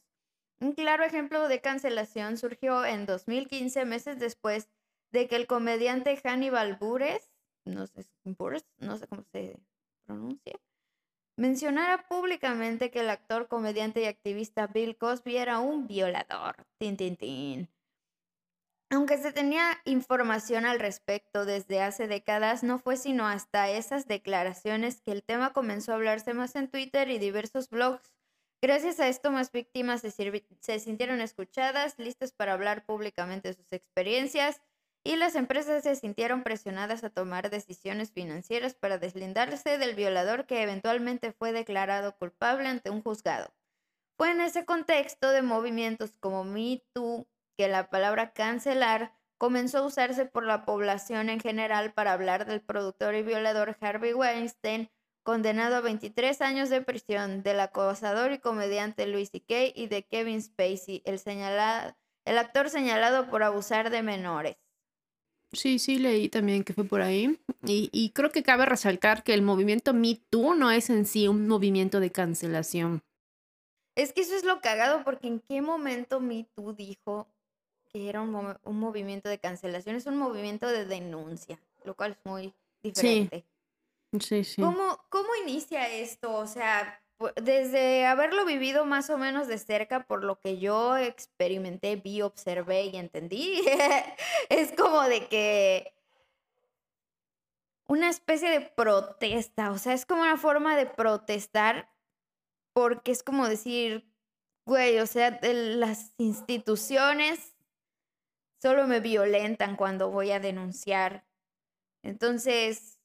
Un 0.60 0.74
claro 0.74 1.04
ejemplo 1.04 1.48
de 1.48 1.62
cancelación 1.62 2.38
surgió 2.38 2.86
en 2.86 3.06
2015, 3.06 3.86
meses 3.86 4.18
después 4.18 4.68
de 5.12 5.28
que 5.28 5.36
el 5.36 5.46
comediante 5.46 6.20
Hannibal 6.24 6.78
Buress, 6.78 7.30
no 7.66 7.86
sé, 7.86 8.08
Buress, 8.24 8.66
no 8.80 8.98
sé 8.98 9.06
cómo 9.06 9.22
se 9.32 9.60
pronuncia, 10.08 10.60
mencionara 11.38 12.08
públicamente 12.08 12.92
que 12.92 13.00
el 13.00 13.10
actor, 13.10 13.48
comediante 13.48 14.02
y 14.02 14.06
activista 14.06 14.68
Bill 14.68 14.98
Cosby 14.98 15.38
era 15.38 15.60
un 15.60 15.88
violador. 15.88 16.66
Tin, 16.80 16.98
tin, 16.98 17.16
tin. 17.16 17.70
Aunque 18.90 19.18
se 19.18 19.34
tenía 19.34 19.82
información 19.86 20.66
al 20.66 20.80
respecto 20.80 21.46
desde 21.46 21.82
hace 21.82 22.08
décadas, 22.08 22.64
no 22.64 22.80
fue 22.80 22.96
sino 22.96 23.28
hasta 23.28 23.70
esas 23.70 24.08
declaraciones 24.08 25.02
que 25.02 25.12
el 25.12 25.24
tema 25.24 25.52
comenzó 25.52 25.92
a 25.92 25.96
hablarse 25.96 26.34
más 26.34 26.56
en 26.56 26.70
Twitter 26.70 27.10
y 27.10 27.20
diversos 27.20 27.70
blogs. 27.70 28.14
Gracias 28.62 29.00
a 29.00 29.08
esto, 29.08 29.30
más 29.30 29.52
víctimas 29.52 30.02
se, 30.02 30.12
se 30.12 30.80
sintieron 30.80 31.22
escuchadas, 31.22 32.00
listas 32.00 32.32
para 32.32 32.54
hablar 32.54 32.86
públicamente 32.86 33.50
de 33.50 33.54
sus 33.56 33.72
experiencias 33.72 34.62
y 35.08 35.16
las 35.16 35.36
empresas 35.36 35.84
se 35.84 35.96
sintieron 35.96 36.44
presionadas 36.44 37.02
a 37.06 37.10
tomar 37.10 37.50
decisiones 37.50 38.12
financieras 38.12 38.76
para 38.76 38.98
deslindarse 38.98 39.78
del 39.78 39.96
violador 39.96 40.46
que 40.46 40.62
eventualmente 40.62 41.32
fue 41.32 41.54
declarado 41.54 42.18
culpable 42.18 42.68
ante 42.68 42.90
un 42.90 43.02
juzgado. 43.02 43.54
Fue 44.18 44.32
en 44.32 44.42
ese 44.42 44.66
contexto 44.66 45.30
de 45.30 45.42
movimientos 45.42 46.12
como 46.20 46.44
Me 46.44 46.84
Too 46.92 47.26
que 47.56 47.70
la 47.70 47.90
palabra 47.90 48.34
cancelar 48.34 49.14
comenzó 49.38 49.78
a 49.78 49.86
usarse 49.86 50.26
por 50.26 50.44
la 50.44 50.66
población 50.66 51.30
en 51.30 51.40
general 51.40 51.94
para 51.94 52.12
hablar 52.12 52.46
del 52.46 52.60
productor 52.60 53.16
y 53.16 53.24
violador 53.24 53.78
Harvey 53.80 54.12
Weinstein, 54.12 54.90
condenado 55.24 55.78
a 55.78 55.82
23 55.82 56.42
años 56.42 56.70
de 56.70 56.82
prisión, 56.82 57.44
del 57.44 57.62
acosador 57.62 58.34
y 58.34 58.40
comediante 58.40 59.08
Louis 59.08 59.30
C.K. 59.30 59.72
y 59.74 59.88
de 59.88 60.04
Kevin 60.04 60.42
Spacey, 60.42 61.02
el, 61.06 61.22
el 62.26 62.38
actor 62.38 62.70
señalado 62.70 63.30
por 63.30 63.44
abusar 63.44 63.90
de 63.90 64.04
menores. 64.04 64.58
Sí, 65.54 65.80
sí, 65.80 65.98
leí 65.98 66.30
también 66.30 66.64
que 66.64 66.74
fue 66.74 66.84
por 66.84 67.02
ahí. 67.02 67.40
Y, 67.66 67.90
y 67.94 68.10
creo 68.12 68.32
que 68.32 68.44
cabe 68.44 68.66
resaltar 68.66 69.24
que 69.24 69.34
el 69.34 69.42
movimiento 69.42 69.94
Me 69.94 70.16
Too 70.30 70.56
no 70.56 70.72
es 70.72 70.90
en 70.90 71.06
sí 71.06 71.28
un 71.28 71.48
movimiento 71.48 72.00
de 72.00 72.12
cancelación. 72.12 73.02
Es 73.96 74.14
que 74.14 74.22
eso 74.22 74.36
es 74.36 74.44
lo 74.44 74.62
cagado, 74.62 75.04
porque 75.04 75.28
en 75.28 75.40
qué 75.40 75.62
momento 75.62 76.20
Me 76.20 76.46
Too 76.56 76.74
dijo 76.74 77.28
que 77.92 78.10
era 78.10 78.22
un, 78.22 78.32
mo- 78.32 78.60
un 78.64 78.80
movimiento 78.80 79.30
de 79.30 79.40
cancelación, 79.40 79.96
es 79.96 80.06
un 80.06 80.18
movimiento 80.18 80.68
de 80.68 80.86
denuncia, 80.86 81.60
lo 81.86 81.96
cual 81.96 82.12
es 82.12 82.18
muy 82.26 82.54
diferente. 82.84 83.46
Sí, 84.20 84.44
sí. 84.44 84.62
¿Cómo, 84.62 85.00
¿Cómo 85.10 85.30
inicia 85.44 85.88
esto? 85.90 86.34
O 86.34 86.46
sea, 86.48 87.02
desde 87.36 88.06
haberlo 88.06 88.46
vivido 88.46 88.86
más 88.86 89.10
o 89.10 89.18
menos 89.18 89.48
de 89.48 89.58
cerca, 89.58 90.06
por 90.06 90.24
lo 90.24 90.40
que 90.40 90.60
yo 90.60 90.98
experimenté, 90.98 91.96
vi, 91.96 92.22
observé 92.22 92.86
y 92.86 92.98
entendí, 92.98 93.62
es 94.50 94.72
como 94.74 95.02
de 95.04 95.28
que 95.28 95.94
una 97.88 98.10
especie 98.10 98.50
de 98.50 98.62
protesta, 98.62 99.72
o 99.72 99.78
sea, 99.78 99.94
es 99.94 100.06
como 100.06 100.22
una 100.22 100.38
forma 100.38 100.76
de 100.76 100.86
protestar 100.86 101.90
porque 102.74 103.12
es 103.12 103.24
como 103.24 103.48
decir, 103.48 104.08
güey, 104.66 105.00
o 105.00 105.08
sea, 105.08 105.40
las 105.42 106.14
instituciones 106.18 107.56
solo 108.62 108.86
me 108.86 109.00
violentan 109.00 109.76
cuando 109.76 110.12
voy 110.12 110.32
a 110.32 110.40
denunciar. 110.40 111.26
Entonces, 112.04 113.00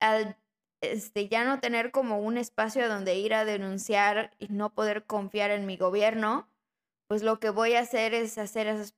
al 0.00 0.36
este, 0.82 1.28
ya 1.28 1.44
no 1.44 1.60
tener 1.60 1.90
como 1.90 2.20
un 2.20 2.38
espacio 2.38 2.84
a 2.84 2.88
donde 2.88 3.16
ir 3.16 3.34
a 3.34 3.44
denunciar 3.44 4.32
y 4.38 4.48
no 4.48 4.74
poder 4.74 5.06
confiar 5.06 5.50
en 5.50 5.66
mi 5.66 5.76
gobierno, 5.76 6.50
pues 7.08 7.22
lo 7.22 7.40
que 7.40 7.50
voy 7.50 7.74
a 7.74 7.80
hacer 7.80 8.14
es 8.14 8.38
hacer 8.38 8.66
esas, 8.66 8.96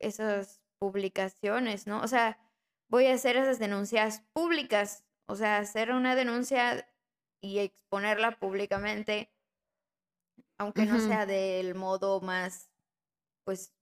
esas 0.00 0.62
publicaciones, 0.80 1.86
¿no? 1.86 2.02
O 2.02 2.08
sea, 2.08 2.38
voy 2.90 3.06
a 3.06 3.14
hacer 3.14 3.36
esas 3.36 3.58
denuncias 3.58 4.22
públicas, 4.34 5.04
o 5.28 5.36
sea, 5.36 5.58
hacer 5.58 5.92
una 5.92 6.14
denuncia 6.16 6.88
y 7.42 7.58
exponerla 7.60 8.38
públicamente, 8.38 9.32
aunque 10.58 10.86
no 10.86 10.98
sea 11.00 11.26
del 11.26 11.74
modo 11.74 12.20
más, 12.20 12.70
pues, 13.44 13.74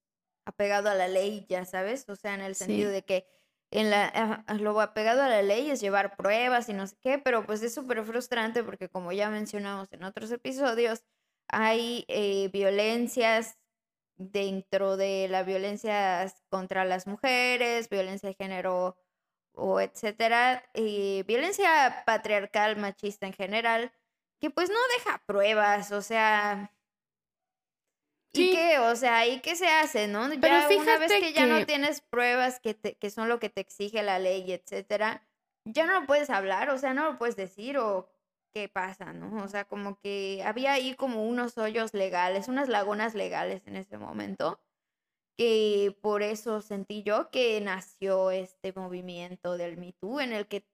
apegado 0.47 0.89
a 0.89 0.95
la 0.95 1.07
ley, 1.07 1.45
ya 1.49 1.65
sabes, 1.65 2.09
o 2.09 2.15
sea, 2.15 2.33
en 2.33 2.41
el 2.41 2.55
sentido 2.55 2.89
Sí. 2.89 2.95
de 2.95 3.05
que 3.05 3.27
en 3.71 3.89
la, 3.89 4.43
lo 4.59 4.79
apegado 4.81 5.21
a 5.21 5.29
la 5.29 5.41
ley 5.41 5.69
es 5.71 5.79
llevar 5.81 6.15
pruebas 6.17 6.69
y 6.69 6.73
no 6.73 6.87
sé 6.87 6.97
qué, 7.01 7.17
pero 7.19 7.45
pues 7.45 7.63
es 7.63 7.73
súper 7.73 8.03
frustrante 8.05 8.63
porque 8.63 8.89
como 8.89 9.11
ya 9.13 9.29
mencionamos 9.29 9.91
en 9.93 10.03
otros 10.03 10.31
episodios, 10.31 11.03
hay 11.47 12.05
eh, 12.09 12.49
violencias 12.53 13.57
dentro 14.17 14.97
de 14.97 15.27
la 15.29 15.43
violencia 15.43 16.31
contra 16.49 16.85
las 16.85 17.07
mujeres, 17.07 17.89
violencia 17.89 18.29
de 18.29 18.35
género 18.35 18.97
o 19.53 19.79
etcétera, 19.81 20.63
y 20.73 21.23
violencia 21.23 22.03
patriarcal, 22.05 22.77
machista 22.77 23.27
en 23.27 23.33
general, 23.33 23.91
que 24.39 24.49
pues 24.49 24.69
no 24.69 24.77
deja 24.97 25.23
pruebas, 25.25 25.91
o 25.91 26.01
sea, 26.01 26.73
¿y 28.33 28.51
qué? 28.55 28.79
O 28.79 28.95
sea, 28.95 29.27
¿y 29.27 29.39
qué 29.41 29.55
se 29.55 29.67
hace, 29.67 30.07
no? 30.07 30.27
Pero 30.39 30.53
ya 30.61 30.67
una 30.79 30.97
vez 30.99 31.11
que 31.19 31.33
ya 31.33 31.45
no 31.45 31.65
tienes 31.65 32.01
pruebas 32.01 32.59
que, 32.59 32.73
te- 32.73 32.95
que 32.95 33.09
son 33.09 33.27
lo 33.29 33.39
que 33.39 33.49
te 33.49 33.61
exige 33.61 34.01
la 34.03 34.19
ley, 34.19 34.51
etcétera, 34.51 35.27
ya 35.65 35.85
no 35.85 35.99
lo 36.01 36.07
puedes 36.07 36.29
hablar, 36.29 36.69
o 36.69 36.77
sea, 36.77 36.93
no 36.93 37.05
lo 37.11 37.17
puedes 37.17 37.35
decir 37.35 37.77
o 37.77 38.09
qué 38.53 38.67
pasa, 38.69 39.13
¿no? 39.13 39.43
O 39.43 39.47
sea, 39.47 39.65
como 39.65 39.99
que 39.99 40.41
había 40.45 40.73
ahí 40.73 40.95
como 40.95 41.25
unos 41.25 41.57
hoyos 41.57 41.93
legales, 41.93 42.47
unas 42.47 42.67
lagunas 42.69 43.15
legales 43.15 43.61
en 43.67 43.75
ese 43.77 43.97
momento, 43.97 44.59
que 45.37 45.97
por 46.01 46.23
eso 46.23 46.61
sentí 46.61 47.03
yo 47.03 47.29
que 47.31 47.59
nació 47.61 48.31
este 48.31 48.73
movimiento 48.73 49.57
del 49.57 49.77
Me 49.77 49.93
Too, 49.93 50.19
en 50.21 50.33
el 50.33 50.47
que 50.47 50.65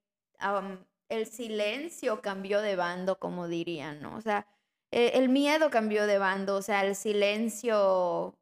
el 1.10 1.26
silencio 1.28 2.22
cambió 2.22 2.62
de 2.62 2.76
bando, 2.76 3.20
como 3.20 3.48
dirían, 3.48 4.02
¿no? 4.02 4.16
O 4.16 4.22
sea, 4.22 4.48
eh, 4.92 5.12
el 5.16 5.30
miedo 5.30 5.70
cambió 5.70 6.08
de 6.08 6.18
bando, 6.18 6.56
o 6.56 6.62
sea, 6.62 6.86
el 6.86 6.96
silencio 6.96 8.38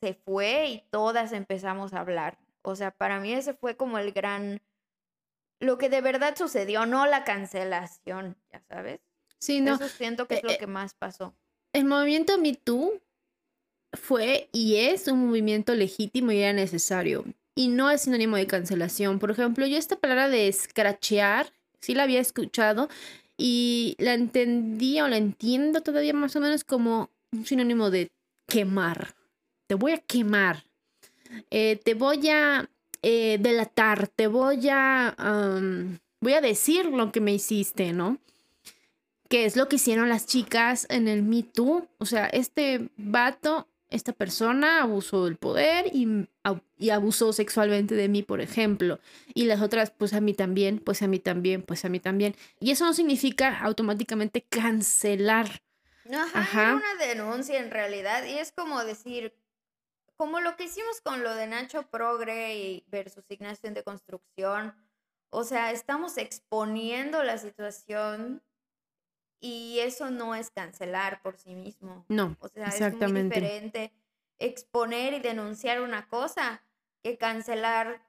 se 0.00 0.14
fue 0.14 0.66
y 0.68 0.84
todas 0.90 1.32
empezamos 1.32 1.92
a 1.92 2.00
hablar. 2.00 2.38
O 2.62 2.74
sea, 2.74 2.90
para 2.90 3.20
mí 3.20 3.32
ese 3.32 3.54
fue 3.54 3.76
como 3.76 3.98
el 3.98 4.12
gran, 4.12 4.60
lo 5.60 5.78
que 5.78 5.88
de 5.88 6.00
verdad 6.00 6.34
sucedió, 6.36 6.86
no 6.86 7.06
la 7.06 7.24
cancelación, 7.24 8.36
ya 8.52 8.60
sabes. 8.68 9.00
Sí, 9.38 9.60
no. 9.60 9.74
Eso 9.74 9.88
siento 9.88 10.26
que 10.26 10.34
es 10.34 10.40
eh, 10.40 10.46
lo 10.46 10.52
eh, 10.52 10.58
que 10.58 10.66
más 10.66 10.94
pasó. 10.94 11.34
El 11.72 11.84
movimiento 11.84 12.38
Me 12.38 12.54
Too 12.54 13.00
fue 13.92 14.48
y 14.52 14.76
es 14.76 15.06
un 15.06 15.26
movimiento 15.26 15.74
legítimo 15.74 16.32
y 16.32 16.40
era 16.40 16.52
necesario. 16.52 17.24
y 17.54 17.68
no 17.68 17.90
es 17.90 18.02
sinónimo 18.02 18.36
de 18.36 18.46
cancelación. 18.46 19.18
Por 19.18 19.30
ejemplo, 19.30 19.66
yo 19.66 19.78
esta 19.78 19.96
palabra 19.96 20.28
de 20.28 20.48
escrachear, 20.48 21.52
sí 21.80 21.94
la 21.94 22.02
había 22.02 22.20
escuchado 22.20 22.88
y 23.36 23.96
la 23.98 24.14
entendía 24.14 25.04
o 25.04 25.08
la 25.08 25.16
entiendo 25.16 25.82
todavía 25.82 26.14
más 26.14 26.36
o 26.36 26.40
menos 26.40 26.64
como 26.64 27.10
un 27.32 27.44
sinónimo 27.44 27.90
de 27.90 28.10
quemar. 28.46 29.14
Te 29.66 29.74
voy 29.74 29.92
a 29.92 29.98
quemar. 29.98 30.64
Eh, 31.50 31.80
te 31.84 31.94
voy 31.94 32.28
a 32.28 32.68
eh, 33.02 33.38
delatar. 33.40 34.08
Te 34.08 34.26
voy 34.26 34.68
a... 34.70 35.14
voy 36.20 36.32
a 36.32 36.40
decir 36.40 36.86
lo 36.86 37.12
que 37.12 37.20
me 37.20 37.34
hiciste, 37.34 37.92
¿no? 37.92 38.18
Que 39.28 39.44
es 39.44 39.56
lo 39.56 39.68
que 39.68 39.76
hicieron 39.76 40.08
las 40.08 40.26
chicas 40.26 40.86
en 40.88 41.08
el 41.08 41.22
Me 41.22 41.42
Too. 41.42 41.88
O 41.98 42.06
sea, 42.06 42.26
este 42.26 42.88
vato 42.96 43.68
esta 43.90 44.12
persona 44.12 44.82
abusó 44.82 45.24
del 45.24 45.36
poder 45.36 45.86
y, 45.92 46.28
y, 46.76 46.90
abusó 46.90 47.32
sexualmente 47.32 47.94
de 47.94 48.08
mí, 48.08 48.22
por 48.22 48.40
ejemplo. 48.40 48.98
Y 49.34 49.44
las 49.44 49.62
otras, 49.62 49.90
pues 49.90 50.12
a 50.12 50.20
mí 50.20 50.34
también, 50.34 50.78
pues 50.78 51.02
a 51.02 51.06
mí 51.06 51.18
también, 51.18 51.62
pues 51.62 51.84
a 51.84 51.88
mí 51.88 52.00
también. 52.00 52.34
Y 52.58 52.72
eso 52.72 52.84
no 52.84 52.94
significa 52.94 53.60
automáticamente 53.60 54.42
cancelar. 54.42 55.62
Ajá, 56.34 56.74
una 56.74 57.06
denuncia 57.06 57.58
en 57.58 57.70
realidad. 57.70 58.24
Y 58.24 58.38
es 58.38 58.52
como 58.52 58.84
decir, 58.84 59.34
como 60.16 60.40
lo 60.40 60.56
que 60.56 60.64
hicimos 60.64 61.00
con 61.00 61.22
lo 61.22 61.34
de 61.34 61.46
Nacho 61.46 61.88
Progre 61.88 62.56
y 62.56 62.84
versus 62.88 63.24
Ignacio 63.28 63.70
de 63.72 63.82
Construcción. 63.82 64.74
O 65.30 65.44
sea, 65.44 65.72
estamos 65.72 66.18
exponiendo 66.18 67.22
la 67.22 67.38
situación 67.38 68.42
y 69.40 69.78
eso 69.80 70.10
no 70.10 70.34
es 70.34 70.50
cancelar 70.50 71.22
por 71.22 71.36
sí 71.36 71.54
mismo. 71.54 72.04
No. 72.08 72.36
O 72.40 72.48
sea, 72.48 72.68
es 72.68 72.94
muy 72.94 73.22
diferente 73.22 73.92
exponer 74.38 75.14
y 75.14 75.20
denunciar 75.20 75.80
una 75.80 76.08
cosa 76.08 76.62
que 77.02 77.16
cancelar 77.16 78.02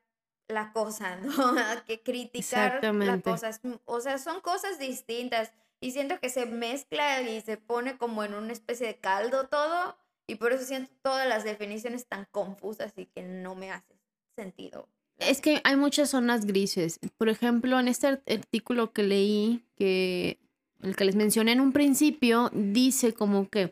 la 0.47 0.71
cosa, 0.71 1.15
¿no? 1.21 1.55
que 1.85 2.01
criticar 2.01 2.83
la 2.83 3.21
cosa. 3.21 3.51
O 3.85 4.01
sea, 4.01 4.17
son 4.17 4.41
cosas 4.41 4.79
distintas. 4.79 5.51
Y 5.79 5.91
siento 5.91 6.19
que 6.19 6.29
se 6.29 6.47
mezcla 6.47 7.21
y 7.21 7.39
se 7.41 7.57
pone 7.57 7.97
como 7.97 8.23
en 8.23 8.33
una 8.33 8.51
especie 8.51 8.87
de 8.87 8.97
caldo 8.97 9.47
todo. 9.47 9.97
Y 10.25 10.35
por 10.35 10.51
eso 10.51 10.65
siento 10.65 10.91
todas 11.03 11.27
las 11.27 11.43
definiciones 11.43 12.07
tan 12.07 12.25
confusas 12.31 12.93
y 12.97 13.05
que 13.05 13.21
no 13.21 13.55
me 13.55 13.71
hace 13.71 13.95
sentido. 14.35 14.89
Es 15.19 15.41
que 15.41 15.61
hay 15.63 15.75
muchas 15.75 16.09
zonas 16.09 16.45
grises. 16.45 16.99
Por 17.17 17.29
ejemplo, 17.29 17.79
en 17.79 17.87
este 17.87 18.07
artículo 18.07 18.91
que 18.91 19.03
leí, 19.03 19.65
que 19.75 20.39
el 20.81 20.95
que 20.95 21.05
les 21.05 21.15
mencioné 21.15 21.53
en 21.53 21.61
un 21.61 21.71
principio, 21.71 22.51
dice 22.53 23.13
como 23.13 23.49
que 23.49 23.71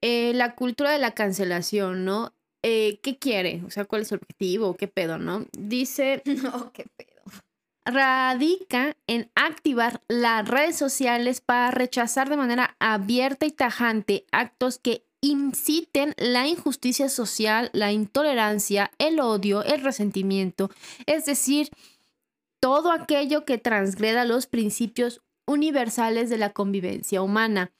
eh, 0.00 0.32
la 0.34 0.54
cultura 0.54 0.92
de 0.92 0.98
la 0.98 1.12
cancelación, 1.12 2.04
¿no? 2.04 2.34
Eh, 2.62 2.98
¿Qué 3.02 3.18
quiere? 3.18 3.62
O 3.66 3.70
sea, 3.70 3.84
¿cuál 3.84 4.02
es 4.02 4.08
su 4.08 4.14
objetivo? 4.14 4.76
¿Qué 4.76 4.88
pedo, 4.88 5.18
no? 5.18 5.46
Dice... 5.52 6.22
No, 6.42 6.72
qué 6.72 6.86
pedo. 6.96 7.10
Radica 7.86 8.96
en 9.06 9.30
activar 9.34 10.00
las 10.08 10.48
redes 10.48 10.76
sociales 10.76 11.42
para 11.42 11.70
rechazar 11.70 12.30
de 12.30 12.38
manera 12.38 12.76
abierta 12.78 13.44
y 13.44 13.50
tajante 13.50 14.24
actos 14.32 14.78
que 14.78 15.04
inciten 15.20 16.14
la 16.16 16.46
injusticia 16.46 17.08
social, 17.08 17.70
la 17.72 17.92
intolerancia, 17.92 18.90
el 18.98 19.20
odio, 19.20 19.62
el 19.62 19.82
resentimiento, 19.82 20.70
es 21.06 21.24
decir, 21.26 21.70
todo 22.60 22.92
aquello 22.92 23.44
que 23.44 23.58
transgreda 23.58 24.24
los 24.24 24.46
principios 24.46 25.20
universales 25.46 26.30
de 26.30 26.38
la 26.38 26.50
convivencia 26.50 27.22
humana. 27.22 27.72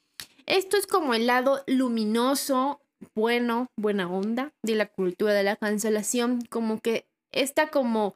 Esto 0.46 0.77
es 0.77 0.87
como 0.87 1.14
el 1.14 1.27
lado 1.27 1.62
luminoso, 1.66 2.81
bueno, 3.14 3.68
buena 3.77 4.11
onda 4.11 4.53
de 4.62 4.74
la 4.74 4.87
cultura 4.87 5.33
de 5.33 5.42
la 5.42 5.57
cancelación, 5.57 6.42
como 6.50 6.81
que 6.81 7.07
esta 7.33 7.68
como 7.68 8.14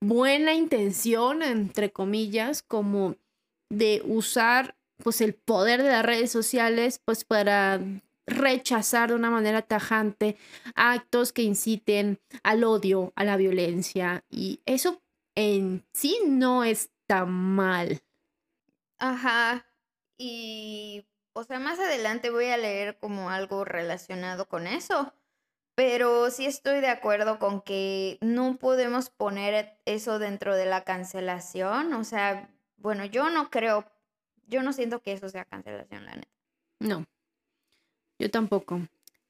buena 0.00 0.54
intención, 0.54 1.42
entre 1.42 1.92
comillas, 1.92 2.62
como 2.62 3.16
de 3.70 4.02
usar 4.04 4.76
pues 5.02 5.20
el 5.20 5.34
poder 5.34 5.82
de 5.82 5.90
las 5.90 6.04
redes 6.04 6.30
sociales 6.30 7.00
pues 7.04 7.24
para 7.24 7.80
rechazar 8.26 9.10
de 9.10 9.16
una 9.16 9.30
manera 9.30 9.62
tajante 9.62 10.36
actos 10.74 11.32
que 11.32 11.42
inciten 11.42 12.18
al 12.42 12.64
odio, 12.64 13.12
a 13.16 13.24
la 13.24 13.36
violencia 13.36 14.24
y 14.30 14.60
eso 14.66 15.00
en 15.34 15.84
sí 15.92 16.18
no 16.26 16.64
está 16.64 17.24
mal. 17.24 18.02
Ajá. 19.02 19.66
Y, 20.16 21.04
o 21.32 21.42
sea, 21.42 21.58
más 21.58 21.80
adelante 21.80 22.30
voy 22.30 22.46
a 22.46 22.56
leer 22.56 22.98
como 22.98 23.30
algo 23.30 23.64
relacionado 23.64 24.46
con 24.48 24.68
eso. 24.68 25.12
Pero 25.74 26.30
sí 26.30 26.46
estoy 26.46 26.80
de 26.80 26.88
acuerdo 26.88 27.40
con 27.40 27.62
que 27.62 28.18
no 28.20 28.56
podemos 28.58 29.10
poner 29.10 29.76
eso 29.86 30.20
dentro 30.20 30.54
de 30.54 30.66
la 30.66 30.84
cancelación. 30.84 31.92
O 31.94 32.04
sea, 32.04 32.48
bueno, 32.76 33.04
yo 33.04 33.28
no 33.28 33.50
creo, 33.50 33.90
yo 34.46 34.62
no 34.62 34.72
siento 34.72 35.02
que 35.02 35.12
eso 35.12 35.28
sea 35.28 35.46
cancelación, 35.46 36.04
la 36.04 36.14
neta. 36.14 36.28
No, 36.78 37.04
yo 38.20 38.30
tampoco. 38.30 38.82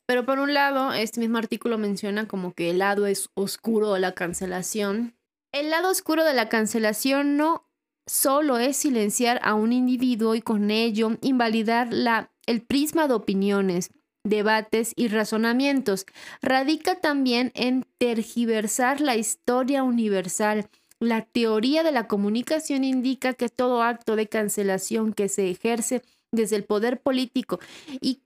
Pero 0.05 0.27
por 0.27 0.39
un 0.39 0.53
lado, 0.53 0.93
este 0.93 1.21
mismo 1.21 1.39
artículo 1.39 1.79
menciona 1.79 2.29
como 2.29 2.53
que 2.53 2.69
el 2.69 2.79
lado 2.79 3.07
es 3.07 3.31
oscuro 3.35 3.95
de 3.95 4.01
la 4.01 4.13
cancelación. 4.13 5.17
El 5.51 5.71
lado 5.71 5.89
oscuro 5.89 6.25
de 6.25 6.35
la 6.35 6.51
cancelación 6.51 7.39
no 7.39 7.72
solo 8.07 8.59
es 8.59 8.77
silenciar 8.77 9.41
a 9.43 9.55
un 9.55 9.73
individuo 9.73 10.35
y 10.35 10.43
con 10.43 10.71
ello 10.71 11.17
invalidar 11.21 11.93
la, 11.93 12.31
el 12.47 12.63
prisma 12.63 13.09
de 13.09 13.15
opiniones, 13.15 13.91
debates 14.25 14.93
y 14.97 15.09
razonamientos. 15.09 16.07
Radica 16.41 16.97
también 16.97 17.53
en 17.55 17.87
tergiversar 17.99 19.01
la 19.01 19.17
historia 19.17 19.83
universal. 19.83 20.69
La 21.01 21.23
teoría 21.23 21.83
de 21.83 21.93
la 21.93 22.07
comunicación 22.07 22.85
indica 22.85 23.35
que 23.35 23.49
todo 23.49 23.83
acto 23.83 24.15
de 24.17 24.29
cancelación 24.29 25.13
que 25.13 25.29
se 25.29 25.51
ejerce 25.51 26.03
desde 26.31 26.57
el 26.57 26.65
poder 26.65 27.01
político 27.01 27.59
y, 28.01 28.21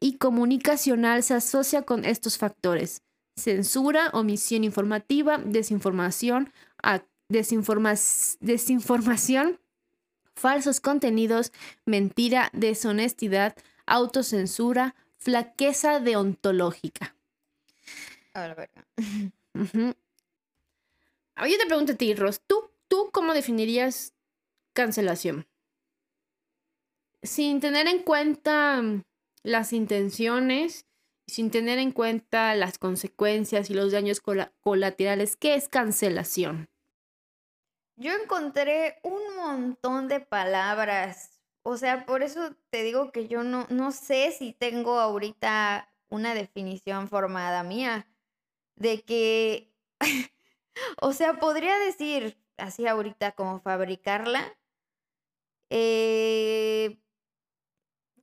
y 0.00 0.12
comunicacional 0.14 1.22
se 1.22 1.34
asocia 1.34 1.82
con 1.82 2.04
estos 2.04 2.38
factores. 2.38 3.02
Censura, 3.36 4.10
omisión 4.12 4.62
informativa, 4.62 5.38
desinformación, 5.38 6.52
desinformación, 7.34 9.60
falsos 10.34 10.80
contenidos, 10.80 11.52
mentira, 11.84 12.50
deshonestidad, 12.52 13.56
autocensura, 13.86 14.94
flaqueza 15.18 16.00
deontológica. 16.00 17.14
A 18.32 18.54
ver, 18.54 18.70
yo 21.50 21.58
te 21.58 21.66
pregunto 21.66 21.92
a 21.92 21.96
ti, 21.96 22.14
Ros, 22.14 22.40
¿tú, 22.46 22.70
¿tú 22.88 23.10
cómo 23.12 23.34
definirías 23.34 24.14
cancelación? 24.72 25.46
Sin 27.22 27.60
tener 27.60 27.86
en 27.86 28.02
cuenta 28.02 28.82
las 29.42 29.72
intenciones, 29.72 30.86
sin 31.26 31.50
tener 31.50 31.78
en 31.78 31.92
cuenta 31.92 32.54
las 32.54 32.78
consecuencias 32.78 33.70
y 33.70 33.74
los 33.74 33.92
daños 33.92 34.20
colaterales, 34.60 35.36
¿qué 35.36 35.54
es 35.54 35.68
cancelación? 35.68 36.68
Yo 37.96 38.12
encontré 38.12 38.98
un 39.02 39.36
montón 39.36 40.08
de 40.08 40.20
palabras. 40.20 41.40
O 41.62 41.76
sea, 41.76 42.04
por 42.06 42.22
eso 42.22 42.54
te 42.70 42.82
digo 42.82 43.12
que 43.12 43.28
yo 43.28 43.42
no, 43.44 43.66
no 43.70 43.92
sé 43.92 44.32
si 44.32 44.52
tengo 44.52 44.98
ahorita 45.00 45.88
una 46.08 46.34
definición 46.34 47.08
formada 47.08 47.62
mía 47.62 48.06
de 48.76 49.02
que, 49.02 49.72
o 51.00 51.12
sea, 51.12 51.38
podría 51.38 51.78
decir 51.78 52.38
así 52.58 52.86
ahorita 52.86 53.32
como 53.32 53.60
fabricarla, 53.60 54.56
eh, 55.70 57.00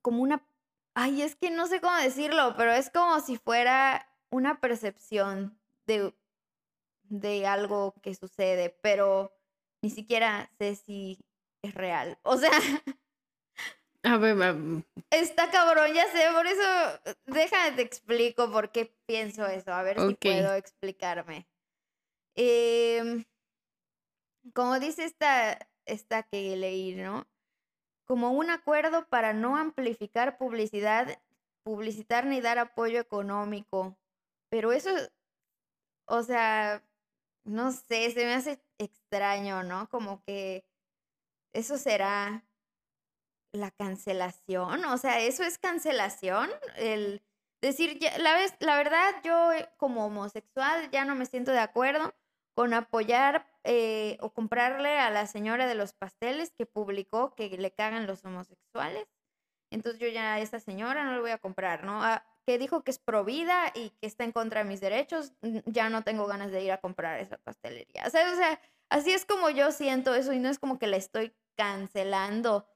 como 0.02 0.22
una, 0.22 0.48
ay, 0.94 1.22
es 1.22 1.36
que 1.36 1.52
no 1.52 1.68
sé 1.68 1.82
cómo 1.82 1.96
decirlo, 1.98 2.56
pero 2.58 2.72
es 2.72 2.90
como 2.90 3.20
si 3.20 3.38
fuera 3.38 4.08
una 4.30 4.60
percepción 4.60 5.60
de, 5.86 6.14
de 7.04 7.48
algo 7.48 7.94
que 8.02 8.16
sucede, 8.16 8.70
pero 8.82 9.34
ni 9.82 9.90
siquiera 9.90 10.50
sé 10.60 10.76
si 10.76 11.20
es 11.64 11.74
real. 11.74 12.18
O 12.24 12.38
sea, 12.38 12.52
a 14.04 14.18
ver, 14.18 14.38
está 15.12 15.50
cabrón, 15.52 15.94
ya 15.94 16.08
sé, 16.12 16.24
por 16.34 16.48
eso 16.48 17.16
déjame 17.26 17.76
te 17.76 17.82
explico 17.82 18.52
por 18.52 18.72
qué 18.72 18.94
pienso 19.06 19.46
eso, 19.46 19.74
a 19.74 19.84
ver 19.84 20.00
si 20.00 20.16
puedo 20.16 20.54
explicarme. 20.54 21.48
Em, 22.36 23.26
como 24.54 24.80
dice 24.80 25.04
esta, 25.06 25.60
esta 25.86 26.24
que 26.24 26.56
leí, 26.56 26.96
¿no? 26.96 27.28
Como 28.06 28.32
un 28.32 28.50
acuerdo 28.50 29.08
para 29.08 29.34
no 29.34 29.56
amplificar 29.56 30.38
publicidad, 30.38 31.22
publicitar 31.64 32.26
ni 32.26 32.42
dar 32.42 32.58
apoyo 32.58 33.00
económico. 33.00 33.98
Pero 34.50 34.72
eso, 34.74 34.90
o 36.08 36.24
sea, 36.24 36.84
no 37.44 37.72
sé, 37.72 38.12
se 38.12 38.26
me 38.26 38.34
hace 38.34 38.62
extraño, 38.78 39.64
¿no? 39.64 39.90
Como 39.90 40.24
que 40.24 40.66
eso 41.54 41.78
será 41.78 42.46
la 43.54 43.72
cancelación, 43.72 44.86
o 44.86 44.98
sea, 44.98 45.20
eso 45.20 45.44
es 45.44 45.58
cancelación, 45.58 46.50
el 46.78 47.22
decir, 47.62 48.00
la, 48.20 48.34
vez, 48.36 48.56
la 48.60 48.78
verdad, 48.78 49.16
yo 49.24 49.52
eh, 49.52 49.70
como 49.78 50.06
homosexual 50.06 50.90
ya 50.92 51.06
no 51.06 51.16
me 51.16 51.26
siento 51.26 51.52
de 51.52 51.60
acuerdo 51.60 52.14
con 52.56 52.74
apoyar 52.74 53.48
eh, 53.64 54.18
o 54.22 54.34
comprarle 54.34 55.00
a 55.00 55.10
la 55.10 55.28
señora 55.28 55.68
de 55.68 55.76
los 55.76 55.94
pasteles 55.94 56.52
que 56.52 56.66
publicó 56.66 57.36
que 57.36 57.50
le 57.50 57.72
cagan 57.72 58.08
los 58.08 58.26
homosexuales. 58.26 59.08
Entonces 59.72 60.02
yo 60.02 60.08
ya 60.08 60.34
a 60.34 60.40
esa 60.40 60.60
señora 60.60 61.04
no 61.06 61.14
le 61.14 61.22
voy 61.22 61.32
a 61.32 61.38
comprar, 61.38 61.84
¿no? 61.84 62.04
Ah, 62.04 62.26
que 62.46 62.58
dijo 62.58 62.84
que 62.84 62.92
es 62.92 63.00
pro 63.00 63.24
vida 63.24 63.72
y 63.76 63.92
que 64.02 64.08
está 64.08 64.24
en 64.24 64.32
contra 64.32 64.64
de 64.64 64.70
mis 64.70 64.82
derechos, 64.82 65.34
ya 65.66 65.90
no 65.90 66.04
tengo 66.04 66.28
ganas 66.28 66.52
de 66.52 66.64
ir 66.64 66.72
a 66.72 66.80
comprar 66.80 67.20
esa 67.20 67.38
pastelería. 67.38 68.04
O 68.08 68.10
sea, 68.10 68.32
o 68.32 68.36
sea, 68.36 68.60
así 68.90 69.12
es 69.12 69.26
como 69.26 69.50
yo 69.50 69.72
siento 69.72 70.16
eso 70.16 70.34
y 70.34 70.40
no 70.40 70.50
es 70.50 70.60
como 70.60 70.80
que 70.80 70.88
la 70.88 70.98
estoy 70.98 71.34
cancelando 71.56 72.68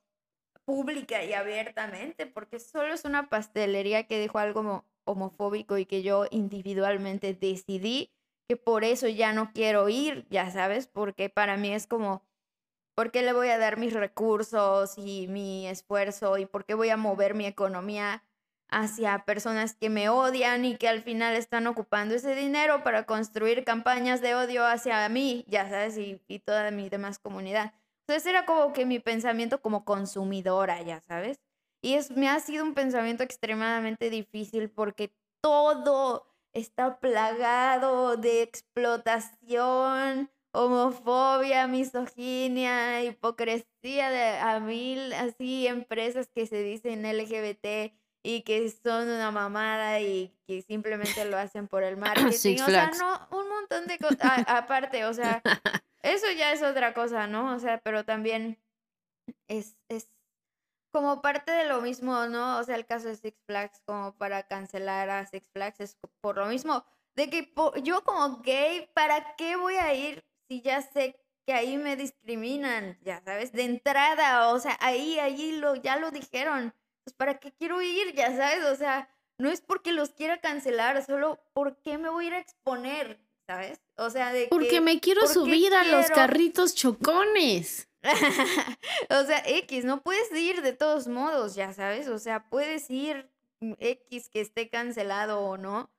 pública 0.66 1.24
y 1.24 1.34
abiertamente, 1.34 2.26
porque 2.26 2.60
solo 2.60 2.94
es 2.94 3.06
una 3.06 3.30
pastelería 3.30 4.08
que 4.08 4.20
dijo 4.20 4.40
algo 4.40 4.86
homofóbico 5.06 5.78
y 5.78 5.86
que 5.86 6.02
yo 6.02 6.26
individualmente 6.32 7.34
decidí 7.34 8.12
que 8.48 8.58
por 8.58 8.84
eso 8.84 9.08
ya 9.08 9.34
no 9.34 9.52
quiero 9.54 9.90
ir, 9.90 10.28
ya 10.30 10.52
sabes, 10.52 10.88
porque 10.88 11.30
para 11.30 11.58
mí 11.58 11.74
es 11.74 11.88
como, 11.88 12.24
¿por 12.96 13.12
qué 13.12 13.22
le 13.22 13.34
voy 13.34 13.50
a 13.50 13.58
dar 13.58 13.78
mis 13.78 13.94
recursos 13.94 14.98
y 14.98 15.28
mi 15.28 15.68
esfuerzo 15.68 16.38
y 16.38 16.46
por 16.46 16.66
qué 16.66 16.74
voy 16.74 16.90
a 16.90 16.98
mover 16.98 17.34
mi 17.34 17.46
economía 17.46 18.24
hacia 18.70 19.26
personas 19.26 19.76
que 19.76 19.90
me 19.90 20.10
odian 20.10 20.66
y 20.66 20.78
que 20.78 20.88
al 20.88 21.02
final 21.02 21.36
están 21.36 21.68
ocupando 21.68 22.16
ese 22.16 22.36
dinero 22.36 22.84
para 22.84 23.06
construir 23.06 23.64
campañas 23.64 24.22
de 24.22 24.36
odio 24.36 24.66
hacia 24.66 25.08
mí, 25.10 25.46
ya 25.48 25.70
sabes, 25.70 25.98
y, 25.98 26.22
y 26.28 26.40
toda 26.40 26.72
mi 26.72 26.90
demás 26.90 27.20
comunidad? 27.20 27.74
Entonces 28.08 28.26
era 28.30 28.46
como 28.46 28.74
que 28.74 28.86
mi 28.86 29.00
pensamiento 29.00 29.62
como 29.62 29.86
consumidora, 29.86 30.82
ya 30.82 31.02
sabes. 31.02 31.40
Y 31.82 31.96
es, 31.96 32.12
me 32.12 32.30
ha 32.30 32.40
sido 32.40 32.64
un 32.64 32.74
pensamiento 32.74 33.24
extremadamente 33.24 34.10
difícil 34.10 34.70
porque 34.70 35.16
todo 35.42 36.28
está 36.54 37.00
plagado 37.00 38.18
de 38.18 38.42
explotación, 38.42 40.30
homofobia, 40.52 41.68
misoginia, 41.68 43.04
hipocresía 43.04 44.10
de 44.10 44.38
a 44.40 44.60
mil 44.60 45.14
así 45.14 45.68
empresas 45.68 46.30
que 46.34 46.48
se 46.48 46.64
dicen 46.64 47.06
LGBT 47.06 47.94
y 48.26 48.42
que 48.42 48.72
son 48.72 49.08
una 49.08 49.30
mamada 49.30 50.00
y 50.00 50.36
que 50.48 50.64
simplemente 50.64 51.26
lo 51.26 51.38
hacen 51.38 51.68
por 51.68 51.84
el 51.84 51.96
marketing. 52.34 52.60
o 52.60 52.66
sea, 52.66 52.90
no, 52.98 53.28
un 53.38 53.48
montón 53.48 53.86
de 53.86 54.00
cosas. 54.00 54.18
Aparte, 54.48 55.06
o 55.06 55.14
sea, 55.14 55.44
eso 56.02 56.26
ya 56.32 56.52
es 56.52 56.64
otra 56.64 56.96
cosa, 56.96 57.28
¿no? 57.28 57.54
O 57.54 57.60
sea, 57.60 57.80
pero 57.82 58.04
también 58.04 58.60
es, 59.48 59.78
es 59.90 60.10
como 60.92 61.22
parte 61.22 61.52
de 61.52 61.66
lo 61.66 61.82
mismo, 61.82 62.26
¿no? 62.26 62.58
O 62.58 62.64
sea, 62.64 62.76
el 62.76 62.88
caso 62.88 63.10
de 63.10 63.16
Six 63.16 63.38
Flags, 63.46 63.84
como 63.86 64.18
para 64.18 64.42
cancelar 64.48 65.08
a 65.12 65.28
Six 65.28 65.48
Flags, 65.52 65.80
es 65.82 65.98
por 66.20 66.38
lo 66.38 66.48
mismo, 66.48 66.84
de 67.16 67.30
que 67.30 67.54
yo 67.84 68.04
como 68.04 68.42
gay, 68.42 68.90
¿para 68.96 69.36
qué 69.36 69.56
voy 69.56 69.76
a 69.76 69.94
ir 69.94 70.26
si 70.48 70.62
ya 70.62 70.82
sé 70.82 71.16
que 71.46 71.54
ahí 71.54 71.78
me 71.78 71.96
discriminan? 71.96 72.98
Ya 73.04 73.22
sabes, 73.22 73.52
de 73.52 73.66
entrada, 73.66 74.50
o 74.50 74.60
sea, 74.60 74.76
ahí, 74.82 75.20
ahí 75.20 75.52
lo, 75.58 75.76
ya 75.76 75.98
lo 75.98 76.10
dijeron. 76.10 76.74
Pues, 77.06 77.16
¿para 77.16 77.40
qué 77.40 77.52
quiero 77.54 77.82
ir? 77.82 78.14
Ya 78.16 78.36
sabes, 78.36 78.66
o 78.66 78.76
sea, 78.76 79.08
no 79.38 79.52
es 79.52 79.62
porque 79.62 79.94
los 79.94 80.10
quiera 80.10 80.42
cancelar, 80.42 81.06
solo 81.06 81.40
porque 81.54 81.98
me 81.98 82.10
voy 82.10 82.26
a 82.26 82.28
ir 82.28 82.34
a 82.34 82.40
exponer, 82.40 83.20
¿sabes? 83.48 83.80
O 83.96 84.10
sea, 84.10 84.34
de 84.34 84.48
Porque 84.48 84.82
me 84.82 85.00
quiero 85.00 85.28
subir 85.28 85.74
a 85.76 85.84
los 85.84 86.08
carritos 86.08 86.74
chocones. 86.74 87.88
o 89.10 89.24
sea, 89.24 89.44
X, 89.46 89.86
no 89.86 90.02
puedes 90.02 90.32
ir 90.32 90.62
de 90.62 90.74
todos 90.74 91.08
modos, 91.08 91.56
ya 91.56 91.74
sabes, 91.74 92.08
o 92.08 92.20
sea, 92.20 92.50
puedes 92.50 92.90
ir 92.90 93.30
mm, 93.62 93.74
X 93.80 94.30
que 94.30 94.42
esté 94.42 94.70
cancelado 94.70 95.42
o 95.42 95.58
no. 95.58 95.92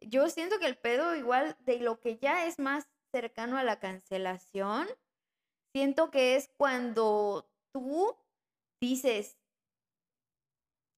Yo 0.00 0.28
siento 0.28 0.58
que 0.58 0.66
el 0.66 0.76
pedo 0.76 1.14
igual 1.14 1.56
de 1.60 1.78
lo 1.78 2.00
que 2.00 2.16
ya 2.16 2.46
es 2.46 2.58
más 2.58 2.86
cercano 3.12 3.56
a 3.58 3.62
la 3.62 3.80
cancelación, 3.80 4.88
siento 5.74 6.10
que 6.10 6.36
es 6.36 6.50
cuando 6.56 7.50
tú 7.72 8.14
dices, 8.80 9.38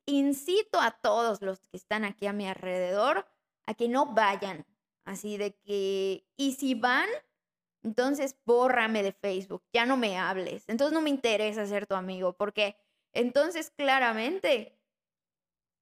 incito 0.06 0.80
a 0.80 0.92
todos 0.92 1.42
los 1.42 1.60
que 1.68 1.76
están 1.76 2.04
aquí 2.04 2.26
a 2.26 2.32
mi 2.32 2.46
alrededor 2.46 3.26
a 3.66 3.74
que 3.74 3.88
no 3.88 4.06
vayan, 4.14 4.64
así 5.04 5.36
de 5.36 5.54
que, 5.56 6.24
y 6.36 6.52
si 6.52 6.74
van, 6.74 7.08
entonces, 7.82 8.36
bórrame 8.44 9.02
de 9.02 9.12
Facebook, 9.12 9.62
ya 9.72 9.86
no 9.86 9.96
me 9.96 10.18
hables. 10.18 10.64
Entonces 10.68 10.92
no 10.92 11.00
me 11.00 11.10
interesa 11.10 11.66
ser 11.66 11.86
tu 11.86 11.94
amigo, 11.94 12.32
porque 12.32 12.76
entonces 13.12 13.70
claramente 13.70 14.76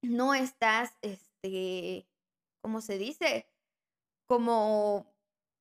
no 0.01 0.33
estás, 0.33 0.93
este, 1.01 2.07
¿cómo 2.61 2.81
se 2.81 2.97
dice? 2.97 3.47
Como 4.27 5.15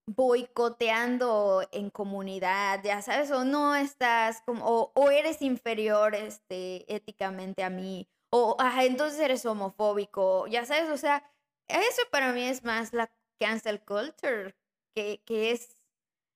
boicoteando 0.07 1.67
en 1.73 1.91
comunidad, 1.91 2.83
ya 2.85 3.01
sabes, 3.01 3.31
o 3.31 3.45
no 3.45 3.75
estás 3.75 4.43
como, 4.43 4.93
o, 4.95 5.11
eres 5.11 5.41
inferior 5.41 6.15
este, 6.15 6.85
éticamente 6.95 7.63
a 7.63 7.71
mí, 7.71 8.07
o 8.37 8.57
entonces 8.81 9.21
eres 9.21 9.47
homofóbico, 9.47 10.49
ya 10.49 10.67
sabes, 10.67 10.91
o 10.91 10.97
sea, 10.97 11.23
eso 11.69 12.03
para 12.11 12.33
mí 12.33 12.43
es 12.43 12.65
más 12.65 12.93
la 12.93 13.13
cancel 13.39 13.81
culture, 13.81 14.57
que, 14.93 15.23
que 15.25 15.53
es 15.53 15.77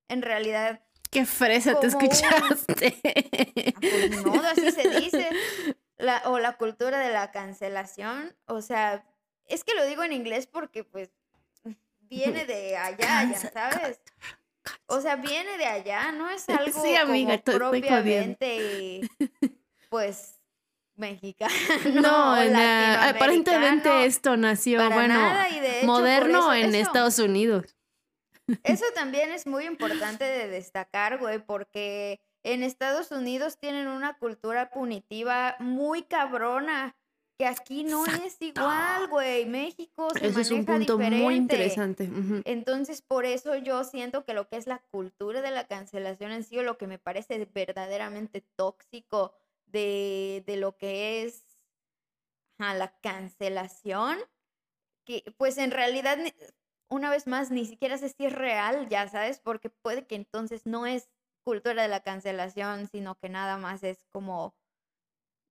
en 0.08 0.22
realidad... 0.22 0.80
Qué 1.10 1.26
fresa 1.26 1.80
te 1.80 1.88
escuchaste. 1.88 3.00
Ah, 3.74 3.80
pues 3.80 4.24
no, 4.24 4.42
así 4.42 4.70
se 4.70 4.88
dice. 5.00 5.28
La, 5.96 6.22
o 6.26 6.38
la 6.38 6.56
cultura 6.56 7.00
de 7.00 7.12
la 7.12 7.32
cancelación. 7.32 8.36
O 8.46 8.62
sea, 8.62 9.04
es 9.46 9.64
que 9.64 9.74
lo 9.74 9.84
digo 9.84 10.04
en 10.04 10.12
inglés 10.12 10.46
porque 10.46 10.84
pues 10.84 11.10
viene 12.02 12.44
de 12.44 12.76
allá, 12.76 13.24
ya 13.24 13.50
sabes. 13.50 14.00
O 14.86 15.00
sea, 15.00 15.16
viene 15.16 15.58
de 15.58 15.66
allá, 15.66 16.12
no 16.12 16.30
es 16.30 16.48
algo 16.50 16.80
sí, 16.80 16.94
amiga, 16.94 17.42
como 17.42 17.58
propiamente, 17.58 19.00
pues, 19.90 20.37
mexicano. 20.98 21.54
No, 22.02 22.34
aparentemente 22.34 24.04
esto 24.04 24.36
nació, 24.36 24.90
bueno, 24.90 25.18
moderno 25.84 26.52
en 26.52 26.74
Estados 26.74 27.18
Unidos. 27.18 27.74
Eso 28.62 28.84
también 28.94 29.30
es 29.30 29.46
muy 29.46 29.66
importante 29.66 30.24
de 30.24 30.48
destacar, 30.48 31.18
güey, 31.18 31.38
porque 31.38 32.20
en 32.42 32.62
Estados 32.62 33.10
Unidos 33.10 33.58
tienen 33.58 33.88
una 33.88 34.16
cultura 34.16 34.70
punitiva 34.70 35.56
muy 35.58 36.02
cabrona, 36.02 36.96
que 37.38 37.46
aquí 37.46 37.84
no 37.84 38.04
es 38.06 38.40
igual, 38.40 39.08
güey. 39.08 39.46
México 39.46 40.08
se 40.10 40.26
Eso 40.26 40.40
es 40.40 40.50
un 40.50 40.64
punto 40.64 40.98
muy 40.98 41.34
interesante. 41.36 42.10
Entonces, 42.44 43.02
por 43.02 43.26
eso 43.26 43.54
yo 43.56 43.84
siento 43.84 44.24
que 44.24 44.34
lo 44.34 44.48
que 44.48 44.56
es 44.56 44.66
la 44.66 44.78
cultura 44.90 45.42
de 45.42 45.50
la 45.50 45.66
cancelación 45.66 46.32
en 46.32 46.42
sí, 46.42 46.58
o 46.58 46.62
lo 46.62 46.78
que 46.78 46.86
me 46.86 46.98
parece 46.98 47.48
verdaderamente 47.52 48.44
tóxico 48.56 49.34
de, 49.70 50.42
de 50.46 50.56
lo 50.56 50.76
que 50.76 51.22
es 51.22 51.44
la 52.58 52.92
cancelación, 53.00 54.18
que 55.04 55.24
pues 55.36 55.58
en 55.58 55.70
realidad 55.70 56.18
una 56.88 57.10
vez 57.10 57.26
más, 57.26 57.50
ni 57.50 57.66
siquiera 57.66 57.98
sé 57.98 58.08
si 58.08 58.26
es 58.26 58.32
real, 58.32 58.88
ya 58.88 59.08
sabes, 59.08 59.40
porque 59.40 59.70
puede 59.70 60.06
que 60.06 60.14
entonces 60.14 60.66
no 60.66 60.86
es 60.86 61.08
cultura 61.44 61.82
de 61.82 61.88
la 61.88 62.02
cancelación, 62.02 62.88
sino 62.88 63.14
que 63.16 63.28
nada 63.28 63.58
más 63.58 63.82
es 63.82 64.04
como, 64.10 64.54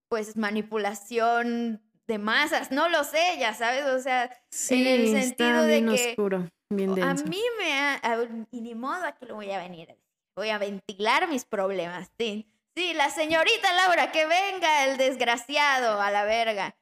pues, 0.10 0.36
manipulación 0.36 1.82
de 2.08 2.18
masas, 2.18 2.72
no 2.72 2.90
lo 2.90 3.04
sé, 3.04 3.38
ya 3.40 3.54
sabes, 3.54 3.86
o 3.86 4.00
sea, 4.00 4.26
en 4.70 4.88
el 4.88 5.08
sentido 5.08 5.64
de 5.64 5.86
que 5.86 6.10
oscuro, 6.12 6.50
bien 6.70 7.04
a 7.04 7.14
mí 7.16 7.44
me 7.58 7.74
ha, 7.74 8.02
y 8.50 8.62
ni 8.62 8.76
modo 8.76 9.06
aquí 9.06 9.26
lo 9.26 9.36
voy 9.36 9.52
a 9.52 9.60
venir, 9.60 9.98
voy 10.36 10.50
a 10.50 10.58
ventilar 10.58 11.28
mis 11.28 11.46
problemas, 11.46 12.10
sí, 12.18 12.50
sí, 12.78 12.94
la 12.94 13.10
señorita 13.10 13.74
Laura, 13.74 14.12
que 14.12 14.28
venga 14.28 14.86
el 14.86 14.98
desgraciado 14.98 16.00
a 16.00 16.12
la 16.12 16.26
verga. 16.26 16.78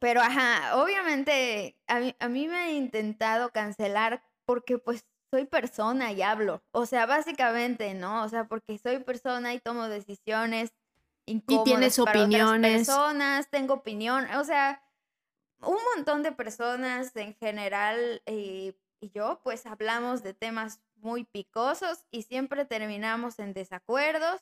Pero, 0.00 0.22
ajá, 0.22 0.76
obviamente 0.76 1.76
a 1.86 2.00
mí, 2.00 2.16
a 2.18 2.28
mí 2.28 2.48
me 2.48 2.56
han 2.56 2.70
intentado 2.70 3.50
cancelar 3.50 4.22
porque 4.46 4.78
pues 4.78 5.04
soy 5.30 5.44
persona 5.44 6.12
y 6.12 6.22
hablo. 6.22 6.62
O 6.72 6.86
sea, 6.86 7.04
básicamente, 7.04 7.92
¿no? 7.92 8.24
O 8.24 8.28
sea, 8.30 8.48
porque 8.48 8.78
soy 8.78 9.00
persona 9.00 9.52
y 9.52 9.60
tomo 9.60 9.88
decisiones 9.88 10.72
incómodas 11.26 11.66
y 11.66 11.70
tienes 11.70 11.96
para 11.98 12.22
opiniones. 12.22 12.88
Otras 12.88 12.96
personas, 12.96 13.50
tengo 13.50 13.74
opinión. 13.74 14.26
O 14.36 14.44
sea, 14.44 14.82
un 15.60 15.78
montón 15.96 16.22
de 16.22 16.32
personas 16.32 17.14
en 17.14 17.34
general 17.34 18.22
eh, 18.24 18.72
y 19.00 19.10
yo 19.10 19.40
pues 19.44 19.66
hablamos 19.66 20.22
de 20.22 20.32
temas 20.32 20.80
muy 20.96 21.24
picosos 21.24 22.06
y 22.10 22.22
siempre 22.22 22.64
terminamos 22.64 23.38
en 23.38 23.52
desacuerdos 23.52 24.40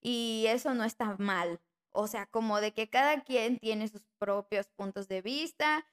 y 0.00 0.46
eso 0.48 0.74
no 0.74 0.84
está 0.84 1.16
mal. 1.18 1.60
O 1.92 2.06
sea, 2.08 2.26
como 2.26 2.60
de 2.60 2.72
que 2.74 2.90
cada 2.90 3.22
quien 3.22 3.58
tiene 3.58 3.88
sus 3.88 4.02
propios 4.18 4.68
puntos 4.68 5.08
de 5.08 5.22
vista, 5.22 5.86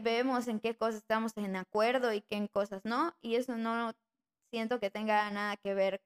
vemos 0.00 0.48
en 0.48 0.60
qué 0.60 0.76
cosas 0.76 0.96
estamos 0.96 1.36
en 1.36 1.56
acuerdo 1.56 2.12
y 2.12 2.22
qué 2.22 2.36
en 2.36 2.48
cosas 2.48 2.84
no, 2.84 3.16
y 3.20 3.36
eso 3.36 3.56
no 3.56 3.92
siento 4.50 4.80
que 4.80 4.90
tenga 4.90 5.30
nada 5.30 5.56
que 5.56 5.74
ver 5.74 6.02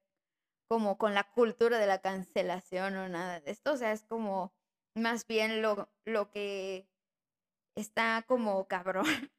como 0.68 0.98
con 0.98 1.14
la 1.14 1.24
cultura 1.24 1.78
de 1.78 1.86
la 1.86 2.00
cancelación 2.00 2.96
o 2.96 3.08
nada 3.08 3.40
de 3.40 3.50
esto, 3.50 3.72
o 3.72 3.76
sea, 3.76 3.92
es 3.92 4.04
como 4.04 4.52
más 4.96 5.26
bien 5.26 5.62
lo, 5.62 5.90
lo 6.04 6.30
que 6.30 6.88
está 7.76 8.24
como 8.26 8.66
cabrón 8.68 9.04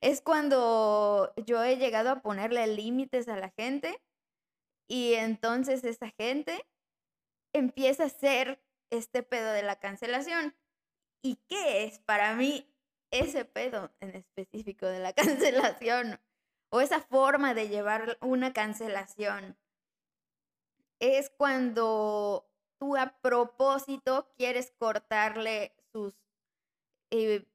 es 0.00 0.20
cuando 0.20 1.32
yo 1.46 1.62
he 1.62 1.76
llegado 1.76 2.10
a 2.10 2.22
ponerle 2.22 2.66
límites 2.66 3.28
a 3.28 3.36
la 3.36 3.50
gente 3.50 4.00
y 4.88 5.14
entonces 5.14 5.84
esa 5.84 6.10
gente 6.10 6.66
empieza 7.52 8.04
a 8.04 8.06
hacer 8.06 8.62
este 8.90 9.22
pedo 9.22 9.52
de 9.52 9.62
la 9.62 9.76
cancelación. 9.76 10.54
¿Y 11.22 11.36
qué 11.48 11.84
es 11.84 11.98
para 11.98 12.34
mí 12.34 12.72
ese 13.10 13.44
pedo 13.44 13.92
en 14.00 14.14
específico 14.14 14.86
de 14.86 15.00
la 15.00 15.12
cancelación? 15.14 16.20
O 16.70 16.80
esa 16.80 17.00
forma 17.00 17.54
de 17.54 17.68
llevar 17.68 18.18
una 18.20 18.52
cancelación. 18.52 19.56
Es 21.00 21.30
cuando 21.30 22.50
tú 22.78 22.96
a 22.96 23.18
propósito 23.20 24.32
quieres 24.36 24.72
cortarle 24.78 25.74
sus 25.92 26.14
eh, 27.10 27.46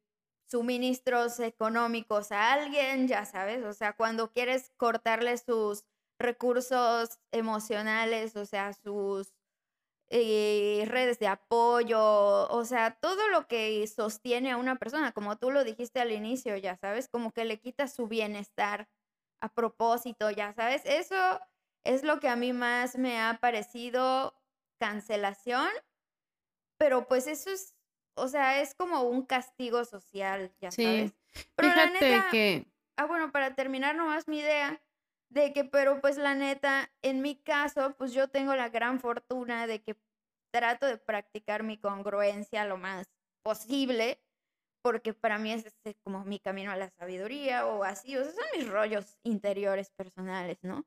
suministros 0.47 1.39
económicos 1.39 2.31
a 2.31 2.53
alguien, 2.53 3.07
ya 3.07 3.25
sabes, 3.25 3.63
o 3.65 3.73
sea, 3.73 3.93
cuando 3.93 4.31
quieres 4.31 4.71
cortarle 4.77 5.37
sus 5.37 5.83
recursos 6.19 7.19
emocionales, 7.31 8.35
o 8.35 8.45
sea, 8.45 8.73
sus 8.73 9.33
eh, 10.15 10.85
redes 10.87 11.17
de 11.17 11.27
apoyo, 11.27 12.47
o 12.47 12.65
sea, 12.65 12.91
todo 13.01 13.27
lo 13.29 13.47
que 13.47 13.85
sostiene 13.87 14.51
a 14.51 14.57
una 14.57 14.75
persona, 14.75 15.11
como 15.11 15.37
tú 15.37 15.49
lo 15.49 15.63
dijiste 15.63 15.99
al 15.99 16.11
inicio, 16.11 16.55
ya 16.55 16.77
sabes, 16.77 17.09
como 17.09 17.31
que 17.31 17.45
le 17.45 17.59
quita 17.59 17.87
su 17.87 18.07
bienestar 18.07 18.87
a 19.41 19.49
propósito, 19.51 20.29
ya 20.29 20.53
sabes, 20.53 20.83
eso 20.85 21.15
es 21.83 22.03
lo 22.03 22.19
que 22.19 22.29
a 22.29 22.35
mí 22.35 22.53
más 22.53 22.95
me 22.95 23.19
ha 23.19 23.39
parecido 23.41 24.39
cancelación, 24.79 25.67
pero 26.77 27.07
pues 27.07 27.25
eso 27.25 27.49
es 27.49 27.75
o 28.15 28.27
sea, 28.27 28.61
es 28.61 28.75
como 28.75 29.01
un 29.01 29.25
castigo 29.25 29.83
social, 29.83 30.53
ya 30.61 30.69
sabes. 30.69 31.13
Pero 31.55 31.69
la 31.69 31.89
neta, 31.89 32.27
que... 32.29 32.67
Ah, 32.97 33.05
bueno, 33.05 33.31
para 33.31 33.55
terminar 33.55 33.95
nomás 33.95 34.27
mi 34.27 34.37
idea 34.37 34.79
de 35.33 35.51
que, 35.51 35.65
pero 35.65 35.99
pues 35.99 36.17
la 36.17 36.35
neta, 36.35 36.91
en 37.01 37.21
mi 37.21 37.35
caso, 37.35 37.95
pues 37.97 38.13
yo 38.13 38.27
tengo 38.27 38.55
la 38.55 38.69
gran 38.69 38.99
fortuna 38.99 39.67
de 39.67 39.81
que 39.81 39.97
trato 40.53 40.85
de 40.85 40.97
practicar 40.97 41.63
mi 41.63 41.77
congruencia 41.77 42.65
lo 42.65 42.77
más 42.77 43.07
posible, 43.43 44.21
porque 44.83 45.13
para 45.13 45.39
mí 45.39 45.51
es 45.51 45.65
este, 45.65 45.95
como 46.03 46.23
mi 46.25 46.39
camino 46.39 46.71
a 46.71 46.75
la 46.75 46.89
sabiduría 46.91 47.65
o 47.65 47.83
así, 47.83 48.15
o 48.15 48.23
sea, 48.23 48.33
son 48.33 48.45
mis 48.55 48.69
rollos 48.69 49.17
interiores 49.23 49.89
personales, 49.91 50.59
¿no? 50.61 50.85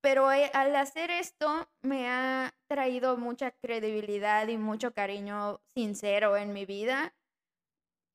Pero 0.00 0.32
eh, 0.32 0.50
al 0.54 0.74
hacer 0.76 1.10
esto 1.10 1.68
me 1.82 2.08
ha 2.08 2.54
traído 2.68 3.16
mucha 3.16 3.50
credibilidad 3.50 4.46
y 4.48 4.56
mucho 4.56 4.94
cariño 4.94 5.60
sincero 5.74 6.36
en 6.36 6.52
mi 6.52 6.64
vida. 6.64 7.14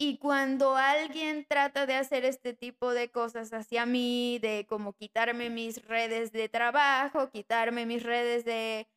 Y 0.06 0.18
cuando 0.18 0.76
alguien 0.76 1.46
trata 1.48 1.86
de 1.86 1.96
hacer 1.96 2.26
este 2.26 2.54
tipo 2.54 2.94
de 2.94 3.10
cosas 3.10 3.54
hacia 3.54 3.86
mí, 3.86 4.38
de 4.42 4.66
como 4.68 4.92
quitarme 4.92 5.50
mis 5.50 5.82
redes 5.88 6.34
de 6.34 6.50
trabajo, 6.50 7.30
quitarme 7.30 7.86
mis 7.86 8.04
redes 8.04 8.44
de, 8.44 8.90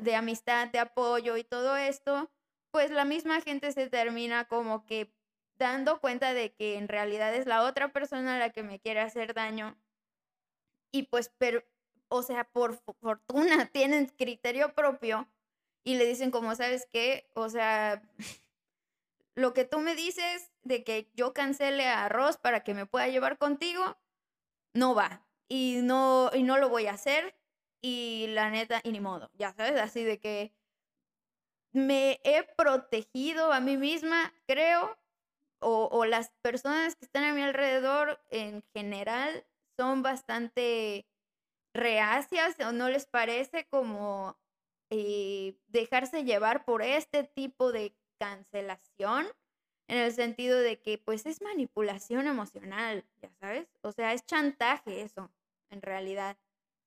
de 0.00 0.14
amistad, 0.14 0.68
de 0.68 0.78
apoyo 0.78 1.36
y 1.36 1.44
todo 1.44 1.76
esto, 1.76 2.32
pues 2.70 2.90
la 2.90 3.04
misma 3.04 3.42
gente 3.42 3.72
se 3.72 3.90
termina 3.90 4.46
como 4.46 4.86
que 4.86 5.14
dando 5.58 6.00
cuenta 6.00 6.32
de 6.32 6.54
que 6.54 6.78
en 6.78 6.88
realidad 6.88 7.34
es 7.34 7.44
la 7.44 7.64
otra 7.64 7.92
persona 7.92 8.38
la 8.38 8.48
que 8.48 8.62
me 8.62 8.80
quiere 8.80 9.00
hacer 9.00 9.34
daño. 9.34 9.76
Y 10.90 11.02
pues 11.02 11.30
pero 11.36 11.62
o 12.08 12.22
sea, 12.22 12.44
por 12.44 12.78
fortuna 13.02 13.66
tienen 13.70 14.06
criterio 14.06 14.74
propio 14.74 15.28
y 15.84 15.96
le 15.96 16.06
dicen 16.06 16.30
como, 16.30 16.54
¿sabes 16.54 16.88
qué? 16.90 17.28
O 17.34 17.50
sea, 17.50 18.02
lo 19.34 19.54
que 19.54 19.64
tú 19.64 19.80
me 19.80 19.94
dices 19.94 20.52
de 20.62 20.84
que 20.84 21.10
yo 21.14 21.32
cancele 21.32 21.86
a 21.86 22.08
Ross 22.08 22.36
para 22.36 22.62
que 22.62 22.74
me 22.74 22.86
pueda 22.86 23.08
llevar 23.08 23.38
contigo, 23.38 23.98
no 24.74 24.94
va. 24.94 25.26
Y 25.48 25.80
no, 25.82 26.30
y 26.32 26.42
no 26.42 26.58
lo 26.58 26.68
voy 26.68 26.86
a 26.86 26.92
hacer. 26.92 27.36
Y 27.82 28.26
la 28.28 28.50
neta, 28.50 28.80
y 28.82 28.92
ni 28.92 29.00
modo, 29.00 29.30
ya 29.34 29.52
sabes, 29.52 29.78
así 29.78 30.04
de 30.04 30.18
que 30.18 30.54
me 31.72 32.20
he 32.24 32.44
protegido 32.56 33.52
a 33.52 33.60
mí 33.60 33.76
misma, 33.76 34.32
creo, 34.46 34.96
o, 35.60 35.88
o 35.92 36.06
las 36.06 36.30
personas 36.42 36.96
que 36.96 37.04
están 37.04 37.24
a 37.24 37.34
mi 37.34 37.42
alrededor 37.42 38.22
en 38.30 38.62
general 38.72 39.44
son 39.76 40.02
bastante 40.02 41.06
reacias 41.74 42.58
o 42.60 42.72
no 42.72 42.88
les 42.88 43.06
parece 43.06 43.66
como 43.66 44.38
eh, 44.90 45.58
dejarse 45.66 46.24
llevar 46.24 46.64
por 46.64 46.82
este 46.82 47.24
tipo 47.24 47.72
de 47.72 47.96
cancelación 48.18 49.26
en 49.88 49.98
el 49.98 50.12
sentido 50.12 50.58
de 50.60 50.80
que 50.80 50.98
pues 50.98 51.26
es 51.26 51.42
manipulación 51.42 52.26
emocional, 52.26 53.04
ya 53.20 53.30
sabes, 53.40 53.68
o 53.82 53.92
sea, 53.92 54.12
es 54.12 54.24
chantaje 54.24 55.02
eso, 55.02 55.30
en 55.70 55.82
realidad. 55.82 56.38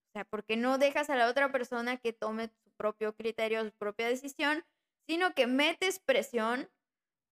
O 0.09 0.11
sea, 0.13 0.25
porque 0.25 0.57
no 0.57 0.77
dejas 0.77 1.09
a 1.09 1.15
la 1.15 1.29
otra 1.29 1.51
persona 1.51 1.97
que 1.97 2.13
tome 2.13 2.47
su 2.47 2.71
propio 2.71 3.15
criterio, 3.15 3.63
su 3.63 3.71
propia 3.73 4.07
decisión, 4.07 4.65
sino 5.07 5.33
que 5.33 5.47
metes 5.47 5.99
presión 5.99 6.69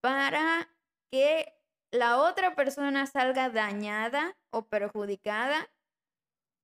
para 0.02 0.70
que 1.12 1.54
la 1.92 2.20
otra 2.20 2.56
persona 2.56 3.08
salga 3.08 3.50
dañada 3.50 4.38
o 4.52 4.68
perjudicada 4.68 5.72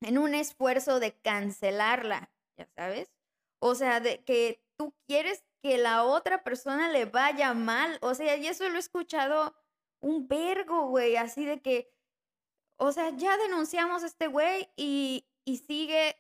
en 0.02 0.18
un 0.18 0.36
esfuerzo 0.36 1.00
de 1.00 1.14
cancelarla, 1.14 2.32
ya 2.58 2.68
sabes. 2.76 3.12
O 3.60 3.76
sea, 3.76 4.00
de 4.00 4.24
que 4.24 4.64
tú 4.78 4.94
quieres 5.08 5.44
que 5.62 5.78
la 5.78 6.04
otra 6.04 6.44
persona 6.44 6.90
le 6.90 7.06
vaya 7.06 7.54
mal. 7.54 7.98
O 8.02 8.14
sea, 8.16 8.36
y 8.38 8.48
eso 8.48 8.68
lo 8.70 8.76
he 8.76 8.80
escuchado 8.80 9.56
un 10.00 10.28
vergo, 10.28 10.88
güey, 10.88 11.16
así 11.16 11.46
de 11.46 11.62
que, 11.62 11.92
o 12.78 12.92
sea, 12.92 13.12
ya 13.12 13.38
denunciamos 13.38 14.04
a 14.04 14.08
este 14.08 14.28
güey 14.28 14.70
y, 14.76 15.28
y 15.46 15.58
sigue 15.58 16.18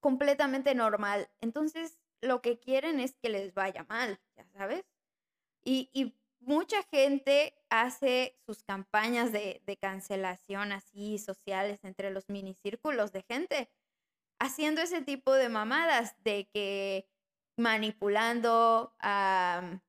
completamente 0.00 0.74
normal. 0.74 1.30
Entonces, 1.40 2.00
lo 2.20 2.42
que 2.42 2.58
quieren 2.58 3.00
es 3.00 3.14
que 3.16 3.28
les 3.28 3.54
vaya 3.54 3.84
mal, 3.88 4.20
ya 4.36 4.44
sabes. 4.46 4.84
Y, 5.64 5.90
y 5.92 6.16
mucha 6.44 6.82
gente 6.84 7.54
hace 7.70 8.36
sus 8.44 8.62
campañas 8.62 9.32
de, 9.32 9.60
cancelación 9.80 10.72
así 10.72 11.18
sociales 11.18 11.80
entre 11.84 12.10
los 12.10 12.28
minicírculos 12.28 13.12
de 13.12 13.22
gente, 13.22 13.70
haciendo 14.38 14.80
ese 14.80 15.02
tipo 15.02 15.32
de 15.32 15.48
mamadas 15.48 16.14
de 16.22 16.48
que 16.52 17.08
manipulando 17.62 18.94
a, 18.98 19.80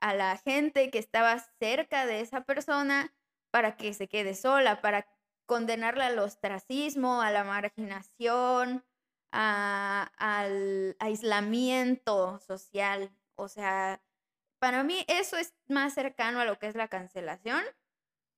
la 0.00 0.36
gente 0.36 0.90
que 0.90 0.98
estaba 0.98 1.38
cerca 1.58 2.04
de 2.04 2.20
esa 2.20 2.42
persona 2.42 3.14
para 3.50 3.76
que 3.76 3.94
se 3.94 4.08
quede 4.08 4.34
sola, 4.34 4.82
para 4.82 5.06
condenarla 5.46 6.08
al 6.08 6.18
ostracismo, 6.18 7.22
a 7.22 7.30
la 7.30 7.44
marginación, 7.44 8.84
al 9.30 10.96
aislamiento 10.98 12.38
social. 12.40 13.10
O 13.36 13.48
sea, 13.48 14.02
para 14.58 14.82
mí 14.82 15.04
eso 15.08 15.36
es 15.36 15.54
más 15.68 15.94
cercano 15.94 16.40
a 16.40 16.44
lo 16.44 16.58
que 16.58 16.66
es 16.66 16.74
la 16.74 16.88
cancelación 16.88 17.64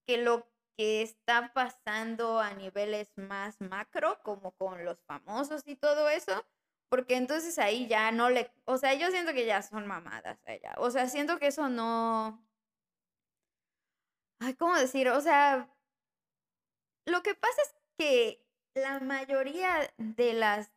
que 0.07 0.19
lo 0.19 0.47
que 0.77 1.03
está 1.03 1.53
pasando 1.53 2.39
a 2.39 2.55
niveles 2.55 3.11
más 3.17 3.61
macro, 3.61 4.21
como 4.23 4.53
con 4.53 4.85
los 4.85 5.03
famosos 5.05 5.63
y 5.67 5.75
todo 5.75 6.09
eso, 6.09 6.45
porque 6.89 7.17
entonces 7.17 7.59
ahí 7.59 7.87
ya 7.89 8.13
no 8.13 8.31
le, 8.31 8.51
o 8.65 8.79
sea, 8.79 8.95
yo 8.95 9.11
siento 9.11 9.33
que 9.33 9.47
ya 9.47 9.63
son 9.63 9.87
mamadas 9.87 10.39
allá, 10.47 10.75
o 10.79 10.91
sea, 10.91 11.09
siento 11.09 11.39
que 11.39 11.49
eso 11.49 11.69
no, 11.69 12.47
ay, 14.41 14.55
¿cómo 14.55 14.77
decir? 14.77 15.09
O 15.09 15.21
sea, 15.21 15.69
lo 17.07 17.23
que 17.23 17.35
pasa 17.35 17.63
es 17.63 17.75
que 17.99 18.47
la 18.75 19.01
mayoría 19.01 19.93
de 19.97 20.35
las 20.35 20.71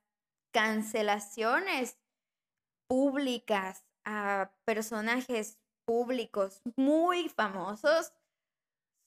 cancelaciones 0.51 1.97
públicas 2.87 3.85
a 4.05 4.51
personajes 4.65 5.59
públicos 5.85 6.61
muy 6.75 7.29
famosos 7.29 8.13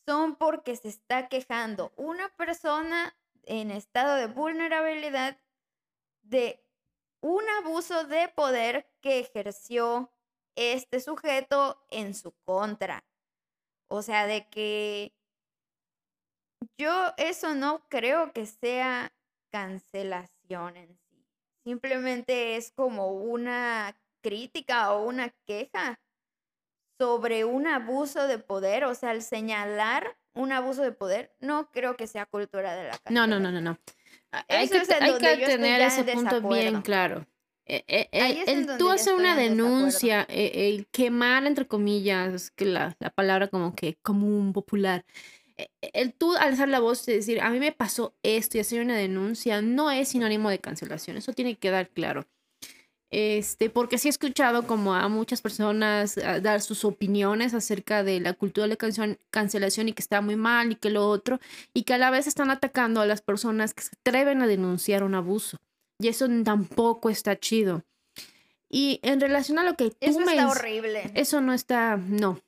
son 0.06 0.36
porque 0.36 0.76
se 0.76 0.88
está 0.88 1.28
quejando 1.28 1.92
una 1.96 2.28
persona 2.36 3.16
en 3.44 3.70
estado 3.70 4.16
de 4.16 4.26
vulnerabilidad 4.26 5.38
de 6.22 6.61
un 7.22 7.42
abuso 7.60 8.04
de 8.04 8.28
poder 8.28 8.86
que 9.00 9.20
ejerció 9.20 10.12
este 10.56 11.00
sujeto 11.00 11.82
en 11.90 12.14
su 12.14 12.32
contra. 12.44 13.04
O 13.88 14.02
sea, 14.02 14.26
de 14.26 14.48
que 14.48 15.14
yo 16.78 17.12
eso 17.16 17.54
no 17.54 17.86
creo 17.88 18.32
que 18.32 18.46
sea 18.46 19.14
cancelación 19.50 20.76
en 20.76 20.98
sí. 20.98 21.26
Simplemente 21.64 22.56
es 22.56 22.72
como 22.72 23.12
una 23.12 23.96
crítica 24.22 24.92
o 24.92 25.04
una 25.04 25.30
queja 25.46 26.00
sobre 26.98 27.44
un 27.44 27.66
abuso 27.66 28.26
de 28.26 28.38
poder, 28.38 28.84
o 28.84 28.94
sea, 28.94 29.10
al 29.10 29.22
señalar 29.22 30.16
un 30.34 30.52
abuso 30.52 30.82
de 30.82 30.92
poder, 30.92 31.34
no 31.40 31.70
creo 31.70 31.96
que 31.96 32.06
sea 32.06 32.26
cultura 32.26 32.74
de 32.74 32.84
la 32.84 32.98
No, 33.10 33.26
no, 33.26 33.38
no, 33.38 33.50
no, 33.50 33.60
no. 33.60 33.78
Hay 34.48 34.68
que, 34.68 34.80
tener 34.80 35.80
ese 35.82 36.04
punto 36.04 36.48
bien 36.48 36.82
claro. 36.82 37.26
eh, 37.66 37.84
eh, 37.86 38.08
Ahí 38.20 38.40
es 38.40 38.48
en 38.48 38.68
el 38.68 38.78
tú 38.78 38.88
hacer 38.88 39.14
una 39.14 39.36
denuncia, 39.36 40.22
el 40.28 40.86
quemar, 40.88 41.46
entre 41.46 41.66
comillas, 41.66 42.50
que 42.50 42.64
la, 42.64 42.96
la 42.98 43.10
palabra 43.10 43.48
como 43.48 43.74
que 43.74 43.96
común, 44.02 44.52
popular, 44.52 45.04
el 45.80 46.14
tú 46.14 46.34
alzar 46.34 46.68
la 46.68 46.80
voz 46.80 47.06
y 47.08 47.12
decir, 47.12 47.40
a 47.40 47.50
mí 47.50 47.58
me 47.58 47.72
pasó 47.72 48.14
esto 48.22 48.56
y 48.56 48.60
hacer 48.60 48.82
una 48.82 48.96
denuncia, 48.96 49.62
no 49.62 49.90
es 49.90 50.08
sinónimo 50.08 50.50
de 50.50 50.58
cancelación, 50.58 51.16
eso 51.16 51.32
tiene 51.32 51.54
que 51.54 51.60
quedar 51.60 51.90
claro. 51.90 52.26
Este, 53.12 53.68
porque 53.68 53.98
sí 53.98 54.08
he 54.08 54.10
escuchado 54.10 54.66
como 54.66 54.94
a 54.94 55.06
muchas 55.08 55.42
personas 55.42 56.16
a 56.16 56.40
dar 56.40 56.62
sus 56.62 56.82
opiniones 56.82 57.52
acerca 57.52 58.02
de 58.02 58.20
la 58.20 58.32
cultura 58.32 58.66
de 58.66 58.74
la 58.74 59.16
cancelación 59.30 59.88
y 59.90 59.92
que 59.92 60.00
está 60.00 60.22
muy 60.22 60.34
mal 60.34 60.72
y 60.72 60.76
que 60.76 60.88
lo 60.88 61.06
otro, 61.06 61.38
y 61.74 61.82
que 61.82 61.92
a 61.92 61.98
la 61.98 62.10
vez 62.10 62.26
están 62.26 62.50
atacando 62.50 63.02
a 63.02 63.06
las 63.06 63.20
personas 63.20 63.74
que 63.74 63.82
se 63.82 63.90
atreven 64.00 64.40
a 64.40 64.46
denunciar 64.46 65.04
un 65.04 65.14
abuso. 65.14 65.58
Y 65.98 66.08
eso 66.08 66.26
tampoco 66.42 67.10
está 67.10 67.38
chido. 67.38 67.84
Y 68.70 68.98
en 69.02 69.20
relación 69.20 69.58
a 69.58 69.62
lo 69.62 69.76
que 69.76 69.90
tú 69.90 69.96
Eso 70.00 70.20
me... 70.20 70.32
está 70.32 70.48
horrible. 70.48 71.10
Eso 71.14 71.42
no 71.42 71.52
está, 71.52 71.98
no. 71.98 72.40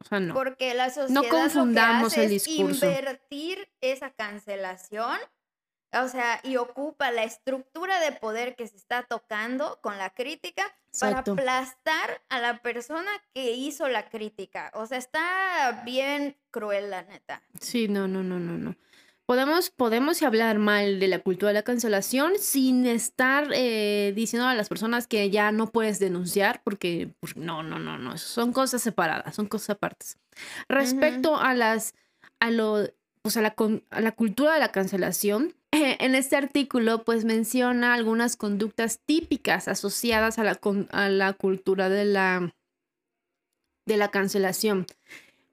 O 0.00 0.04
sea, 0.04 0.18
no. 0.18 0.34
Porque 0.34 0.74
la 0.74 0.90
sociedad 0.90 1.22
confundamos 1.30 2.10
lo 2.10 2.14
que 2.14 2.20
el 2.20 2.26
hace 2.26 2.34
discurso. 2.34 2.86
es 2.86 2.98
invertir 2.98 3.68
esa 3.80 4.10
cancelación, 4.10 5.16
o 5.92 6.08
sea, 6.08 6.40
y 6.42 6.56
ocupa 6.56 7.10
la 7.10 7.24
estructura 7.24 8.00
de 8.00 8.12
poder 8.12 8.56
que 8.56 8.66
se 8.66 8.76
está 8.76 9.04
tocando 9.04 9.78
con 9.80 9.96
la 9.96 10.10
crítica 10.10 10.62
Exacto. 10.88 11.34
para 11.34 11.60
aplastar 11.60 12.22
a 12.28 12.40
la 12.40 12.58
persona 12.58 13.10
que 13.32 13.52
hizo 13.52 13.88
la 13.88 14.08
crítica. 14.08 14.70
O 14.74 14.86
sea, 14.86 14.98
está 14.98 15.82
bien 15.84 16.36
cruel, 16.50 16.90
la 16.90 17.02
neta. 17.02 17.42
Sí, 17.60 17.88
no, 17.88 18.06
no, 18.06 18.22
no, 18.22 18.38
no, 18.38 18.58
no. 18.58 18.76
Podemos, 19.24 19.68
podemos 19.68 20.22
hablar 20.22 20.58
mal 20.58 21.00
de 21.00 21.08
la 21.08 21.18
cultura 21.18 21.48
de 21.48 21.54
la 21.54 21.62
cancelación 21.62 22.32
sin 22.38 22.86
estar 22.86 23.48
eh, 23.52 24.14
diciendo 24.16 24.48
a 24.48 24.54
las 24.54 24.70
personas 24.70 25.06
que 25.06 25.28
ya 25.28 25.52
no 25.52 25.70
puedes 25.70 25.98
denunciar, 25.98 26.62
porque 26.64 27.10
pues, 27.20 27.36
no, 27.36 27.62
no, 27.62 27.78
no, 27.78 27.98
no, 27.98 28.16
son 28.16 28.54
cosas 28.54 28.80
separadas, 28.80 29.34
son 29.34 29.46
cosas 29.46 29.70
apartes. 29.70 30.16
Respecto 30.66 31.36
a 31.38 31.52
las, 31.52 31.94
a 32.40 32.50
lo, 32.50 32.88
pues 33.20 33.36
a 33.36 33.42
la, 33.42 33.54
a 33.90 34.00
la 34.00 34.12
cultura 34.12 34.54
de 34.54 34.60
la 34.60 34.72
cancelación, 34.72 35.54
en 35.72 36.14
este 36.14 36.36
artículo 36.36 37.04
pues 37.04 37.24
menciona 37.24 37.94
algunas 37.94 38.36
conductas 38.36 39.00
típicas 39.04 39.68
asociadas 39.68 40.38
a 40.38 40.44
la, 40.44 40.58
a 40.90 41.08
la 41.08 41.32
cultura 41.32 41.88
de 41.88 42.04
la, 42.04 42.54
de 43.86 43.96
la 43.96 44.10
cancelación. 44.10 44.86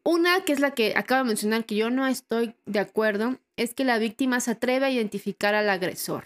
Una 0.03 0.41
que 0.45 0.53
es 0.53 0.59
la 0.59 0.71
que 0.71 0.93
acabo 0.95 1.23
de 1.23 1.29
mencionar, 1.29 1.65
que 1.65 1.75
yo 1.75 1.89
no 1.89 2.05
estoy 2.05 2.53
de 2.65 2.79
acuerdo, 2.79 3.39
es 3.57 3.73
que 3.73 3.83
la 3.83 3.97
víctima 3.97 4.39
se 4.39 4.51
atreve 4.51 4.85
a 4.85 4.91
identificar 4.91 5.55
al 5.55 5.69
agresor. 5.69 6.25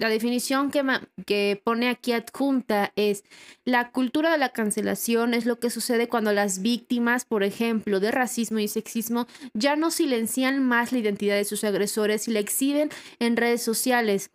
La 0.00 0.08
definición 0.08 0.70
que, 0.70 1.60
pone 1.62 1.90
aquí 1.90 2.12
adjunta 2.12 2.90
es 2.96 3.22
la 3.66 3.90
cultura 3.90 4.32
de 4.32 4.38
la 4.38 4.48
cancelación 4.48 5.34
es 5.34 5.44
lo 5.44 5.60
que 5.60 5.68
sucede 5.68 6.08
cuando 6.08 6.32
las 6.32 6.62
víctimas, 6.62 7.26
por 7.26 7.42
ejemplo, 7.42 8.00
de 8.00 8.10
racismo 8.10 8.60
y 8.60 8.68
sexismo, 8.68 9.26
ya 9.52 9.76
no 9.76 9.90
silencian 9.90 10.66
más 10.66 10.92
la 10.92 11.00
identidad 11.00 11.34
de 11.34 11.44
sus 11.44 11.64
agresores 11.64 12.28
y 12.28 12.30
la 12.30 12.40
exhiben 12.40 12.88
en 13.18 13.36
redes 13.36 13.62
sociales. 13.62 14.30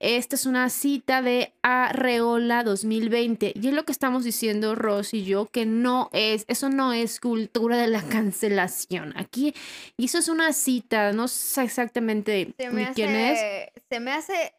Esta 0.00 0.36
es 0.36 0.44
una 0.44 0.68
cita 0.68 1.22
de 1.22 1.54
Arreola 1.62 2.62
2020 2.62 3.54
y 3.54 3.68
es 3.68 3.72
lo 3.72 3.86
que 3.86 3.92
estamos 3.92 4.22
diciendo 4.22 4.74
Ross 4.74 5.14
y 5.14 5.24
yo 5.24 5.46
que 5.46 5.64
no 5.64 6.10
es, 6.12 6.44
eso 6.48 6.68
no 6.68 6.92
es 6.92 7.20
cultura 7.20 7.78
de 7.78 7.86
la 7.86 8.02
cancelación. 8.02 9.14
Aquí, 9.16 9.54
y 9.96 10.04
eso 10.04 10.18
es 10.18 10.28
una 10.28 10.52
cita, 10.52 11.14
no 11.14 11.26
sé 11.26 11.62
exactamente 11.62 12.54
quién 12.94 13.14
es. 13.14 13.40
se 13.88 14.00
me 14.00 14.12
hace 14.12 14.52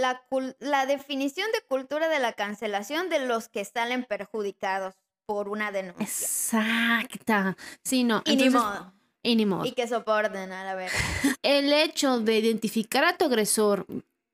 la, 0.00 0.22
la 0.60 0.86
definición 0.86 1.46
de 1.52 1.60
cultura 1.66 2.08
de 2.08 2.18
la 2.18 2.32
cancelación 2.32 3.08
de 3.08 3.26
los 3.26 3.48
que 3.48 3.64
salen 3.64 4.04
perjudicados 4.04 4.94
por 5.26 5.48
una 5.48 5.70
denuncia. 5.72 6.04
Exacta. 6.04 7.56
Sí, 7.84 8.04
no. 8.04 8.22
Y 8.24 8.36
ni 8.36 8.50
modo. 8.50 8.92
Y 9.22 9.36
ni 9.36 9.46
modo. 9.46 9.64
Y 9.66 9.72
que 9.72 9.86
soporten 9.88 10.52
a 10.52 10.64
la 10.64 10.74
verga. 10.74 10.96
el 11.42 11.72
hecho 11.72 12.20
de 12.20 12.38
identificar 12.38 13.04
a 13.04 13.16
tu 13.16 13.26
agresor 13.26 13.86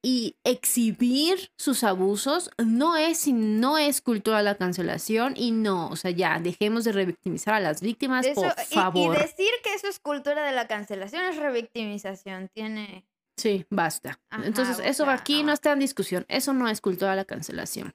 y 0.03 0.37
exhibir 0.45 1.51
sus 1.57 1.83
abusos 1.83 2.51
no 2.59 2.95
es, 2.97 3.27
no 3.29 3.79
es 3.79 4.03
cultura 4.03 4.37
de 4.39 4.43
la 4.45 4.55
cancelación 4.57 5.33
y 5.35 5.51
no, 5.51 5.89
o 5.89 5.97
sea, 5.97 6.11
ya, 6.11 6.39
dejemos 6.41 6.85
de 6.85 6.93
revictimizar 6.93 7.55
a 7.55 7.61
las 7.61 7.81
víctimas, 7.81 8.27
Eso- 8.27 8.43
por 8.43 8.53
y- 8.59 8.63
y, 8.71 8.75
favor. 8.75 9.19
decir 9.19 9.49
que 9.65 9.73
eso 9.73 9.89
es 9.89 9.99
cultura 10.01 10.45
de 10.45 10.53
la 10.53 10.69
cancelación 10.69 11.25
es 11.25 11.37
revictimización. 11.37 12.51
Tiene. 12.53 13.07
Sí, 13.37 13.67
basta. 13.71 14.21
Ajá, 14.31 14.47
Entonces, 14.47 14.81
eso 14.85 15.09
aquí 15.09 15.43
no. 15.43 15.53
está 15.53 15.73
en 15.73 15.81
discusión, 15.81 16.25
eso 16.29 16.53
no 16.53 16.69
es 16.69 16.81
cultura 16.81 17.11
de 17.11 17.17
la 17.17 17.25
cancelación. 17.25 17.95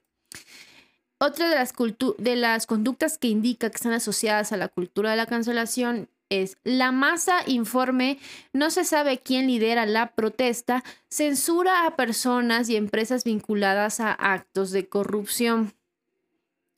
Otra 1.19 1.49
de 1.49 1.55
las, 1.55 1.73
de 2.17 2.35
las 2.35 2.65
conductas 2.65 3.17
que 3.17 3.27
indica 3.27 3.69
que 3.69 3.75
están 3.75 3.93
asociadas 3.93 4.51
a 4.51 4.57
la 4.57 4.69
cultura 4.69 5.11
de 5.11 5.17
la 5.17 5.25
cancelación 5.25 6.09
es 6.29 6.57
la 6.63 6.91
masa 6.91 7.41
informe, 7.47 8.19
no 8.53 8.69
se 8.69 8.85
sabe 8.85 9.19
quién 9.19 9.47
lidera 9.47 9.85
la 9.85 10.11
protesta, 10.13 10.83
censura 11.09 11.85
a 11.85 11.95
personas 11.95 12.69
y 12.69 12.75
empresas 12.75 13.23
vinculadas 13.23 13.99
a 13.99 14.11
actos 14.11 14.71
de 14.71 14.87
corrupción. 14.87 15.73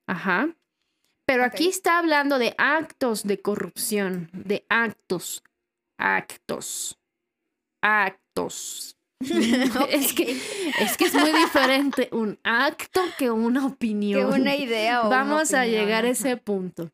Ajá. 0.07 0.55
Pero 1.25 1.43
aquí 1.43 1.67
está 1.67 1.99
hablando 1.99 2.39
de 2.39 2.55
actos 2.57 3.23
de 3.23 3.41
corrupción, 3.41 4.29
de 4.33 4.65
actos, 4.69 5.43
actos, 5.97 6.97
actos. 7.81 8.20
Es 9.89 10.13
que 10.13 10.31
es 10.79 10.97
que 10.97 11.05
es 11.05 11.13
muy 11.13 11.31
diferente 11.31 12.09
un 12.11 12.39
acto 12.43 13.01
que 13.19 13.29
una 13.29 13.59
Que 13.61 13.65
opinión. 13.67 14.33
una 14.41 14.55
idea 14.55 15.01
o 15.03 15.07
una 15.07 15.17
Vamos 15.17 15.53
a 15.53 15.61
opinión, 15.61 15.81
llegar 15.81 16.05
a 16.05 16.09
ese 16.09 16.37
punto. 16.37 16.91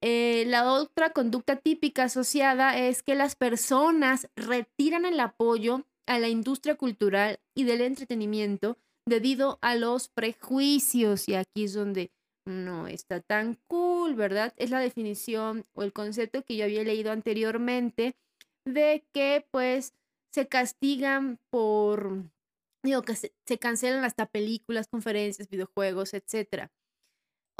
Eh, 0.00 0.44
la 0.46 0.72
otra 0.72 1.10
conducta 1.10 1.56
típica 1.56 2.04
asociada 2.04 2.78
es 2.78 3.02
que 3.02 3.16
las 3.16 3.34
personas 3.34 4.28
retiran 4.36 5.04
el 5.04 5.18
apoyo 5.18 5.84
a 6.06 6.20
la 6.20 6.28
industria 6.28 6.76
cultural 6.76 7.40
y 7.54 7.64
del 7.64 7.80
entretenimiento 7.80 8.78
debido 9.06 9.58
a 9.60 9.74
los 9.74 10.08
prejuicios. 10.08 11.28
Y 11.28 11.34
aquí 11.34 11.64
es 11.64 11.74
donde 11.74 12.12
no 12.46 12.86
está 12.86 13.20
tan 13.20 13.58
cool, 13.66 14.14
¿verdad? 14.14 14.54
Es 14.56 14.70
la 14.70 14.78
definición 14.78 15.66
o 15.74 15.82
el 15.82 15.92
concepto 15.92 16.44
que 16.44 16.56
yo 16.56 16.64
había 16.64 16.84
leído 16.84 17.10
anteriormente 17.10 18.14
de 18.64 19.04
que 19.12 19.44
pues 19.50 19.94
se 20.32 20.48
castigan 20.48 21.38
por, 21.50 22.24
digo, 22.82 23.02
que 23.02 23.16
se, 23.16 23.32
se 23.46 23.58
cancelan 23.58 24.04
hasta 24.04 24.26
películas, 24.26 24.88
conferencias, 24.88 25.48
videojuegos, 25.48 26.14
etcétera. 26.14 26.70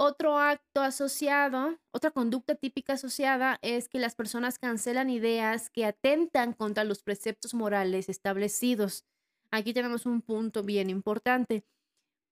Otro 0.01 0.39
acto 0.39 0.81
asociado, 0.83 1.77
otra 1.93 2.12
conducta 2.12 2.55
típica 2.55 2.93
asociada 2.93 3.59
es 3.62 3.89
que 3.89 3.99
las 3.99 4.14
personas 4.14 4.61
cancelan 4.61 5.11
ideas 5.11 5.71
que 5.71 5.85
atentan 5.85 6.53
contra 6.53 6.85
los 6.85 7.03
preceptos 7.03 7.53
morales 7.53 8.09
establecidos. 8.09 9.05
Aquí 9.51 9.73
tenemos 9.75 10.07
un 10.07 10.23
punto 10.23 10.62
bien 10.62 10.89
importante. 10.89 11.64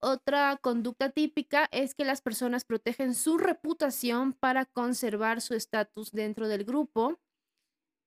Otra 0.01 0.59
conducta 0.59 1.11
típica 1.11 1.69
es 1.73 1.97
que 1.97 2.05
las 2.05 2.21
personas 2.21 2.65
protegen 2.65 3.15
su 3.15 3.37
reputación 3.37 4.33
para 4.33 4.67
conservar 4.67 5.41
su 5.41 5.55
estatus 5.55 6.13
dentro 6.13 6.47
del 6.47 6.65
grupo. 6.65 7.19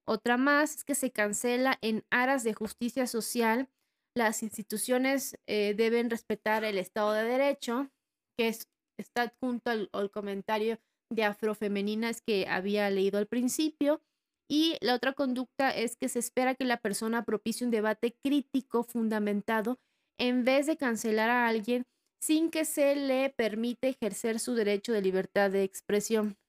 Otra 0.10 0.38
más 0.38 0.78
es 0.78 0.84
que 0.84 0.95
se 0.95 1.12
cancela 1.12 1.78
en 1.84 2.03
aras 2.10 2.43
de 2.43 2.55
justicia 2.55 3.05
social. 3.05 3.70
Las 4.18 4.41
instituciones 4.41 5.38
eh, 5.47 5.76
deben 5.78 6.10
respetar 6.10 6.64
el 6.64 6.80
Estado 6.80 7.14
de 7.14 7.26
Derecho, 7.26 7.91
que 8.36 8.47
es, 8.47 8.68
está 8.99 9.22
adjunto 9.22 9.70
al, 9.70 9.88
al 9.93 10.10
comentario 10.10 10.80
de 11.14 11.26
afrofemeninas 11.26 12.24
que 12.24 12.47
había 12.47 12.89
leído 12.89 13.20
al 13.20 13.28
principio. 13.28 14.01
Y 14.49 14.78
la 14.82 14.95
otra 14.95 15.14
conducta 15.14 15.70
es 15.70 15.95
que 15.95 16.10
se 16.10 16.18
espera 16.18 16.55
que 16.55 16.66
la 16.66 16.78
persona 16.78 17.24
propicie 17.24 17.64
un 17.64 17.70
debate 17.70 18.18
crítico 18.26 18.82
fundamentado 18.82 19.78
en 20.20 20.43
vez 20.43 20.66
de 20.66 20.76
cancelar 20.76 21.30
a 21.30 21.47
alguien 21.47 21.86
sin 22.20 22.49
que 22.49 22.66
se 22.66 22.95
le 22.95 23.30
permite 23.30 23.89
ejercer 23.89 24.39
su 24.39 24.55
derecho 24.55 24.91
de 24.91 25.03
libertad 25.03 25.51
de 25.51 25.62
expresión. 25.62 26.39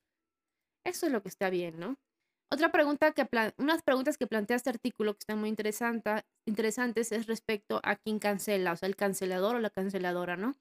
Eso 0.83 1.05
es 1.05 1.13
lo 1.13 1.23
que 1.23 1.29
está 1.29 1.51
bien, 1.51 1.79
¿no? 1.79 1.99
Otra 2.53 2.73
pregunta 2.73 3.13
que 3.13 3.29
unas 3.59 3.83
preguntas 3.83 4.19
que 4.19 4.27
plantea 4.27 4.57
este 4.57 4.71
artículo 4.71 5.15
que 5.15 5.21
están 5.21 5.39
muy 5.39 5.49
interesanta- 5.49 6.27
interesantes 6.47 7.13
es 7.13 7.27
respecto 7.27 7.81
a 7.85 7.95
quién 7.97 8.19
cancela, 8.19 8.73
o 8.73 8.77
sea, 8.77 8.89
el 8.89 8.97
cancelador 8.97 9.55
o 9.57 9.61
la 9.61 9.71
canceladora, 9.71 10.37
¿no? 10.37 10.57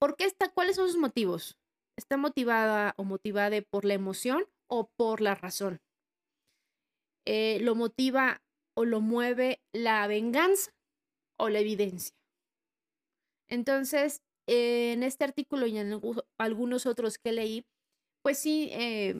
¿Por 0.00 0.16
qué 0.16 0.24
está? 0.24 0.48
¿Cuáles 0.48 0.76
son 0.76 0.88
sus 0.88 0.98
motivos? 0.98 1.56
¿Está 1.96 2.16
motivada 2.16 2.94
o 2.96 3.04
motivada 3.04 3.60
por 3.62 3.84
la 3.84 3.94
emoción 3.94 4.44
o 4.68 4.88
por 4.96 5.20
la 5.20 5.34
razón? 5.36 5.80
Eh, 7.26 7.58
¿Lo 7.60 7.74
motiva 7.76 8.42
o 8.76 8.84
lo 8.84 9.00
mueve 9.00 9.60
la 9.72 10.06
venganza 10.08 10.72
o 11.38 11.48
la 11.48 11.60
evidencia? 11.60 12.16
Entonces, 13.48 14.22
eh, 14.48 14.92
en 14.92 15.02
este 15.02 15.24
artículo 15.24 15.66
y 15.66 15.78
en 15.78 15.92
algu- 15.92 16.24
algunos 16.38 16.86
otros 16.86 17.18
que 17.18 17.32
leí, 17.32 17.66
pues 18.22 18.38
sí 18.38 18.70
eh, 18.72 19.14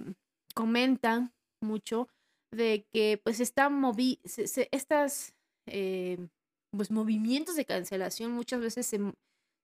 comentan 0.55 1.33
mucho 1.61 2.09
de 2.53 2.87
que 2.93 3.21
pues 3.23 3.41
están 3.41 3.79
movi 3.81 4.21
estas 4.25 5.35
eh, 5.67 6.19
pues 6.77 6.91
movimientos 6.91 7.57
de 7.57 7.65
cancelación 7.65 8.33
muchas 8.33 8.61
veces 8.61 8.91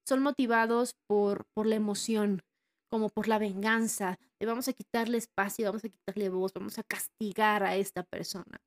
son 0.06 0.22
motivados 0.22 0.94
por, 1.08 1.46
por 1.54 1.66
la 1.66 1.76
emoción, 1.76 2.42
como 2.90 3.08
por 3.08 3.28
la 3.28 3.38
venganza, 3.38 4.18
vamos 4.44 4.68
a 4.68 4.72
quitarle 4.72 5.18
espacio, 5.18 5.66
vamos 5.66 5.84
a 5.84 5.88
quitarle 5.88 6.28
voz, 6.28 6.52
vamos 6.52 6.78
a 6.78 6.82
castigar 6.82 7.62
a 7.62 7.76
esta 7.76 8.02
persona. 8.02 8.60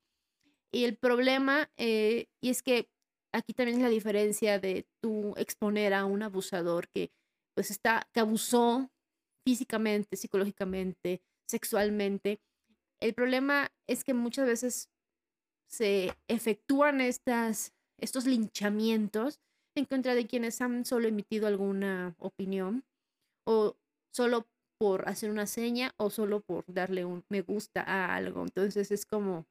Y 0.71 0.83
el 0.85 0.97
problema, 0.97 1.69
eh, 1.77 2.27
y 2.41 2.49
es 2.49 2.61
que 2.61 2.89
aquí 3.33 3.53
también 3.53 3.77
es 3.77 3.83
la 3.83 3.89
diferencia 3.89 4.59
de 4.59 4.87
tú 5.01 5.33
exponer 5.37 5.93
a 5.93 6.05
un 6.05 6.23
abusador 6.23 6.89
que 6.89 7.11
pues 7.55 7.71
está, 7.71 8.07
que 8.13 8.19
abusó 8.19 8.89
físicamente, 9.45 10.15
psicológicamente, 10.15 11.21
sexualmente. 11.47 12.39
El 13.01 13.13
problema 13.13 13.71
es 13.87 14.03
que 14.03 14.13
muchas 14.13 14.45
veces 14.45 14.89
se 15.67 16.13
efectúan 16.27 17.01
estas, 17.01 17.73
estos 17.97 18.25
linchamientos 18.25 19.39
en 19.75 19.85
contra 19.85 20.15
de 20.15 20.27
quienes 20.27 20.61
han 20.61 20.85
solo 20.85 21.07
emitido 21.07 21.47
alguna 21.47 22.15
opinión 22.17 22.83
o 23.45 23.77
solo 24.11 24.47
por 24.79 25.07
hacer 25.07 25.29
una 25.29 25.45
seña 25.45 25.93
o 25.97 26.09
solo 26.09 26.41
por 26.41 26.63
darle 26.67 27.05
un 27.05 27.23
me 27.29 27.41
gusta 27.41 27.81
a 27.81 28.15
algo. 28.15 28.43
Entonces 28.43 28.91
es 28.91 29.05
como 29.05 29.45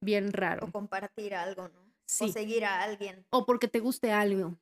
bien 0.00 0.32
raro. 0.32 0.66
O 0.66 0.72
compartir 0.72 1.34
algo, 1.34 1.68
¿no? 1.68 1.80
O 2.20 2.28
seguir 2.28 2.64
a 2.64 2.82
alguien. 2.82 3.24
O 3.30 3.46
porque 3.46 3.68
te 3.68 3.80
guste 3.80 4.12
algo. 4.12 4.56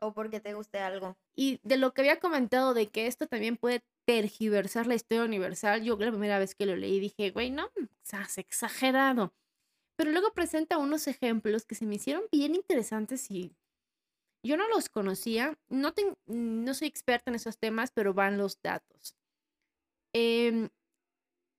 O 0.00 0.12
porque 0.12 0.40
te 0.40 0.54
guste 0.54 0.78
algo. 0.78 1.16
Y 1.34 1.60
de 1.62 1.76
lo 1.76 1.92
que 1.92 2.02
había 2.02 2.20
comentado 2.20 2.74
de 2.74 2.88
que 2.88 3.06
esto 3.06 3.26
también 3.26 3.56
puede 3.56 3.82
tergiversar 4.06 4.86
la 4.86 4.94
historia 4.94 5.24
universal, 5.24 5.82
yo 5.82 5.96
la 5.96 6.10
primera 6.10 6.38
vez 6.38 6.54
que 6.54 6.66
lo 6.66 6.76
leí 6.76 7.00
dije, 7.00 7.30
güey, 7.30 7.50
no, 7.50 7.70
has 8.12 8.38
exagerado. 8.38 9.34
Pero 9.96 10.10
luego 10.10 10.32
presenta 10.32 10.78
unos 10.78 11.06
ejemplos 11.06 11.64
que 11.64 11.74
se 11.74 11.86
me 11.86 11.96
hicieron 11.96 12.24
bien 12.32 12.54
interesantes 12.54 13.30
y 13.30 13.54
yo 14.44 14.56
no 14.56 14.68
los 14.68 14.88
conocía. 14.88 15.58
No, 15.68 15.94
no 16.26 16.74
soy 16.74 16.88
experta 16.88 17.30
en 17.30 17.36
esos 17.36 17.58
temas, 17.58 17.90
pero 17.92 18.12
van 18.12 18.36
los 18.36 18.60
datos. 18.60 19.16
Em, 20.12 20.68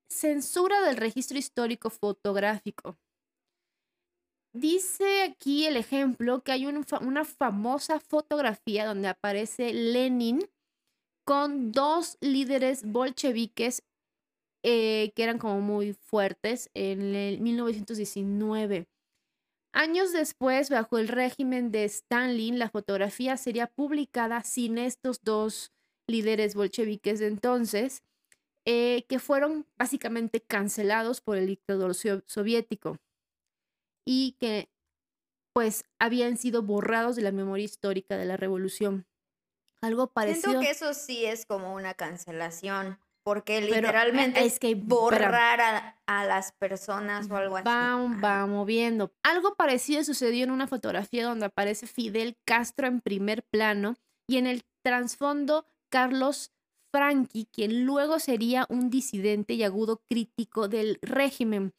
censura 0.09 0.81
del 0.81 0.97
registro 0.97 1.37
histórico 1.37 1.89
fotográfico. 1.89 2.97
Dice 4.53 5.23
aquí 5.23 5.65
el 5.65 5.75
ejemplo 5.75 6.41
que 6.41 6.53
hay 6.53 6.65
una 6.65 7.25
famosa 7.25 7.99
fotografía 7.99 8.85
donde 8.85 9.09
aparece 9.09 9.73
Lenin 9.73 10.39
con 11.25 11.71
dos 11.71 12.17
líderes 12.21 12.83
bolcheviques 12.83 13.83
eh, 14.63 15.11
que 15.15 15.23
eran 15.23 15.37
como 15.37 15.59
muy 15.59 15.93
fuertes 15.93 16.69
en 16.73 17.13
el 17.15 17.41
1919. 17.41 18.87
Años 19.73 20.13
después, 20.13 20.69
bajo 20.69 20.97
el 20.97 21.07
régimen 21.07 21.69
de 21.69 21.83
Stalin, 21.85 22.57
la 22.57 22.69
fotografía 22.69 23.35
sería 23.37 23.67
publicada 23.67 24.43
sin 24.43 24.77
estos 24.77 25.21
dos 25.23 25.73
líderes 26.07 26.55
bolcheviques 26.55 27.19
de 27.19 27.27
entonces, 27.27 28.03
eh, 28.65 29.05
que 29.09 29.19
fueron 29.19 29.67
básicamente 29.77 30.41
cancelados 30.41 31.21
por 31.21 31.37
el 31.37 31.47
dictador 31.47 31.93
soviético 31.93 32.97
y 34.05 34.37
que 34.39 34.69
pues 35.53 35.83
habían 35.99 36.37
sido 36.37 36.63
borrados 36.63 37.15
de 37.15 37.21
la 37.21 37.31
memoria 37.31 37.65
histórica 37.65 38.17
de 38.17 38.25
la 38.25 38.37
revolución. 38.37 39.05
Algo 39.85 40.07
parecido. 40.07 40.49
Siento 40.49 40.61
que 40.61 40.71
eso 40.71 40.93
sí 40.95 41.25
es 41.25 41.45
como 41.45 41.75
una 41.75 41.93
cancelación, 41.93 42.97
porque 43.23 43.61
literalmente 43.61 44.43
es 44.43 44.57
que 44.57 44.73
borrar 44.73 45.61
a, 46.07 46.25
las 46.25 46.53
personas 46.53 47.29
o 47.29 47.35
algo 47.35 47.57
así. 47.57 47.67
Va, 47.67 47.95
va 48.19 48.47
moviendo. 48.47 49.13
Algo 49.21 49.53
parecido 49.53 50.03
sucedió 50.03 50.43
en 50.43 50.49
una 50.49 50.65
fotografía 50.65 51.23
donde 51.23 51.45
aparece 51.45 51.85
Fidel 51.85 52.35
Castro 52.45 52.87
en 52.87 52.99
primer 52.99 53.43
plano 53.43 53.95
y 54.27 54.37
en 54.37 54.47
el 54.47 54.63
trasfondo 54.83 55.67
Carlos 55.91 56.51
Franchi, 56.91 57.45
quien 57.45 57.85
luego 57.85 58.17
sería 58.17 58.65
un 58.69 58.89
disidente 58.89 59.53
y 59.53 59.61
agudo 59.61 60.01
crítico 60.09 60.67
del 60.67 60.97
régimen 61.03 61.73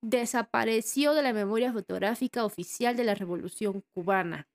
desapareció 0.00 1.12
de 1.12 1.22
la 1.22 1.32
memoria 1.32 1.72
fotográfica 1.72 2.44
oficial 2.44 2.96
de 2.96 3.02
la 3.02 3.16
Revolución 3.16 3.82
Cubana. 3.94 4.46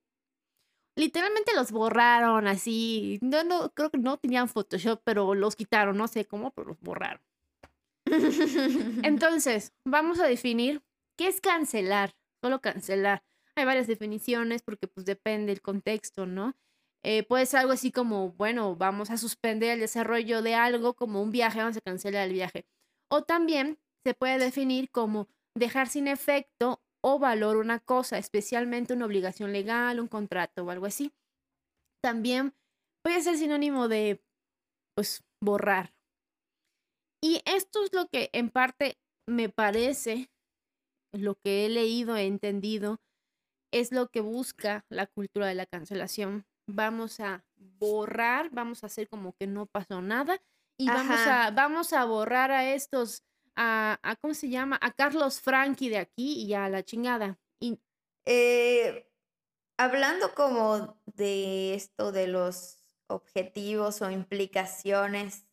Literalmente 0.95 1.53
los 1.55 1.71
borraron 1.71 2.47
así. 2.47 3.19
No, 3.21 3.43
no, 3.43 3.73
creo 3.73 3.89
que 3.89 3.97
no 3.97 4.17
tenían 4.17 4.47
Photoshop, 4.47 5.01
pero 5.03 5.33
los 5.33 5.55
quitaron, 5.55 5.97
no 5.97 6.07
sé 6.07 6.25
cómo, 6.25 6.51
pero 6.51 6.69
los 6.69 6.79
borraron. 6.81 7.21
Entonces, 9.03 9.73
vamos 9.85 10.19
a 10.19 10.27
definir 10.27 10.83
qué 11.17 11.27
es 11.27 11.41
cancelar. 11.41 12.15
Solo 12.41 12.61
cancelar. 12.61 13.23
Hay 13.55 13.65
varias 13.65 13.87
definiciones 13.87 14.61
porque 14.61 14.87
pues 14.87 15.05
depende 15.05 15.53
del 15.53 15.61
contexto, 15.61 16.25
¿no? 16.25 16.55
Eh, 17.03 17.23
puede 17.23 17.45
ser 17.45 17.61
algo 17.61 17.73
así 17.73 17.91
como, 17.91 18.31
bueno, 18.33 18.75
vamos 18.75 19.09
a 19.09 19.17
suspender 19.17 19.71
el 19.71 19.79
desarrollo 19.79 20.41
de 20.41 20.55
algo 20.55 20.93
como 20.93 21.21
un 21.21 21.31
viaje, 21.31 21.59
vamos 21.59 21.77
a 21.77 21.81
cancelar 21.81 22.27
el 22.27 22.33
viaje. 22.33 22.65
O 23.09 23.23
también 23.23 23.79
se 24.03 24.13
puede 24.13 24.39
definir 24.39 24.89
como 24.89 25.27
dejar 25.55 25.87
sin 25.87 26.07
efecto 26.07 26.81
o 27.03 27.19
valor 27.19 27.57
una 27.57 27.79
cosa, 27.79 28.17
especialmente 28.17 28.93
una 28.93 29.05
obligación 29.05 29.51
legal, 29.51 29.99
un 29.99 30.07
contrato 30.07 30.63
o 30.63 30.69
algo 30.69 30.85
así. 30.85 31.11
También 32.01 32.55
puede 33.03 33.21
ser 33.21 33.37
sinónimo 33.37 33.87
de, 33.87 34.23
pues, 34.95 35.23
borrar. 35.41 35.93
Y 37.21 37.41
esto 37.45 37.83
es 37.83 37.93
lo 37.93 38.07
que 38.07 38.29
en 38.33 38.49
parte 38.49 38.97
me 39.27 39.49
parece, 39.49 40.29
lo 41.13 41.35
que 41.35 41.65
he 41.65 41.69
leído, 41.69 42.15
he 42.15 42.25
entendido, 42.25 43.01
es 43.73 43.91
lo 43.91 44.07
que 44.09 44.21
busca 44.21 44.85
la 44.89 45.07
cultura 45.07 45.47
de 45.47 45.55
la 45.55 45.65
cancelación. 45.65 46.45
Vamos 46.67 47.19
a 47.19 47.45
borrar, 47.57 48.49
vamos 48.51 48.83
a 48.83 48.87
hacer 48.87 49.09
como 49.09 49.33
que 49.33 49.47
no 49.47 49.65
pasó 49.65 50.01
nada 50.01 50.41
y 50.77 50.87
vamos 50.87 51.19
a, 51.19 51.51
vamos 51.51 51.93
a 51.93 52.05
borrar 52.05 52.51
a 52.51 52.73
estos 52.73 53.23
a, 53.55 53.99
¿cómo 54.21 54.33
se 54.33 54.49
llama? 54.49 54.77
A 54.81 54.91
Carlos 54.91 55.41
Franchi 55.41 55.89
de 55.89 55.97
aquí 55.97 56.43
y 56.43 56.53
a 56.53 56.69
la 56.69 56.83
chingada. 56.83 57.39
Y... 57.59 57.79
Eh, 58.25 59.09
hablando 59.77 60.33
como 60.33 60.97
de 61.05 61.73
esto 61.73 62.11
de 62.11 62.27
los 62.27 62.77
objetivos 63.07 64.01
o 64.01 64.09
implicaciones 64.09 65.45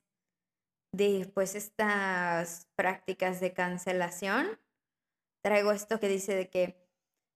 de 0.93 1.31
pues 1.35 1.55
estas 1.55 2.69
prácticas 2.77 3.41
de 3.41 3.53
cancelación, 3.53 4.59
traigo 5.43 5.73
esto 5.73 6.01
que 6.01 6.09
dice 6.09 6.35
de 6.35 6.49
que 6.49 6.81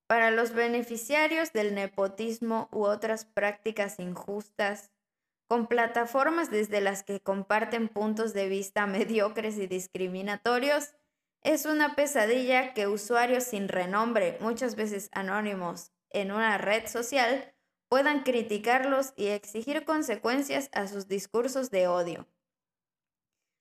para 0.06 0.30
los 0.30 0.52
beneficiarios 0.52 1.52
del 1.52 1.74
nepotismo 1.74 2.68
u 2.72 2.84
otras 2.84 3.24
prácticas 3.24 3.98
injustas 3.98 4.90
con 5.46 5.66
plataformas 5.66 6.50
desde 6.50 6.80
las 6.80 7.02
que 7.02 7.20
comparten 7.20 7.88
puntos 7.88 8.32
de 8.32 8.48
vista 8.48 8.86
mediocres 8.86 9.56
y 9.58 9.66
discriminatorios, 9.66 10.94
es 11.42 11.66
una 11.66 11.94
pesadilla 11.94 12.72
que 12.72 12.86
usuarios 12.86 13.44
sin 13.44 13.68
renombre, 13.68 14.38
muchas 14.40 14.76
veces 14.76 15.10
anónimos, 15.12 15.92
en 16.10 16.32
una 16.32 16.56
red 16.56 16.86
social, 16.86 17.52
puedan 17.88 18.22
criticarlos 18.22 19.12
y 19.16 19.26
exigir 19.26 19.84
consecuencias 19.84 20.70
a 20.72 20.88
sus 20.88 21.06
discursos 21.06 21.70
de 21.70 21.86
odio. 21.86 22.26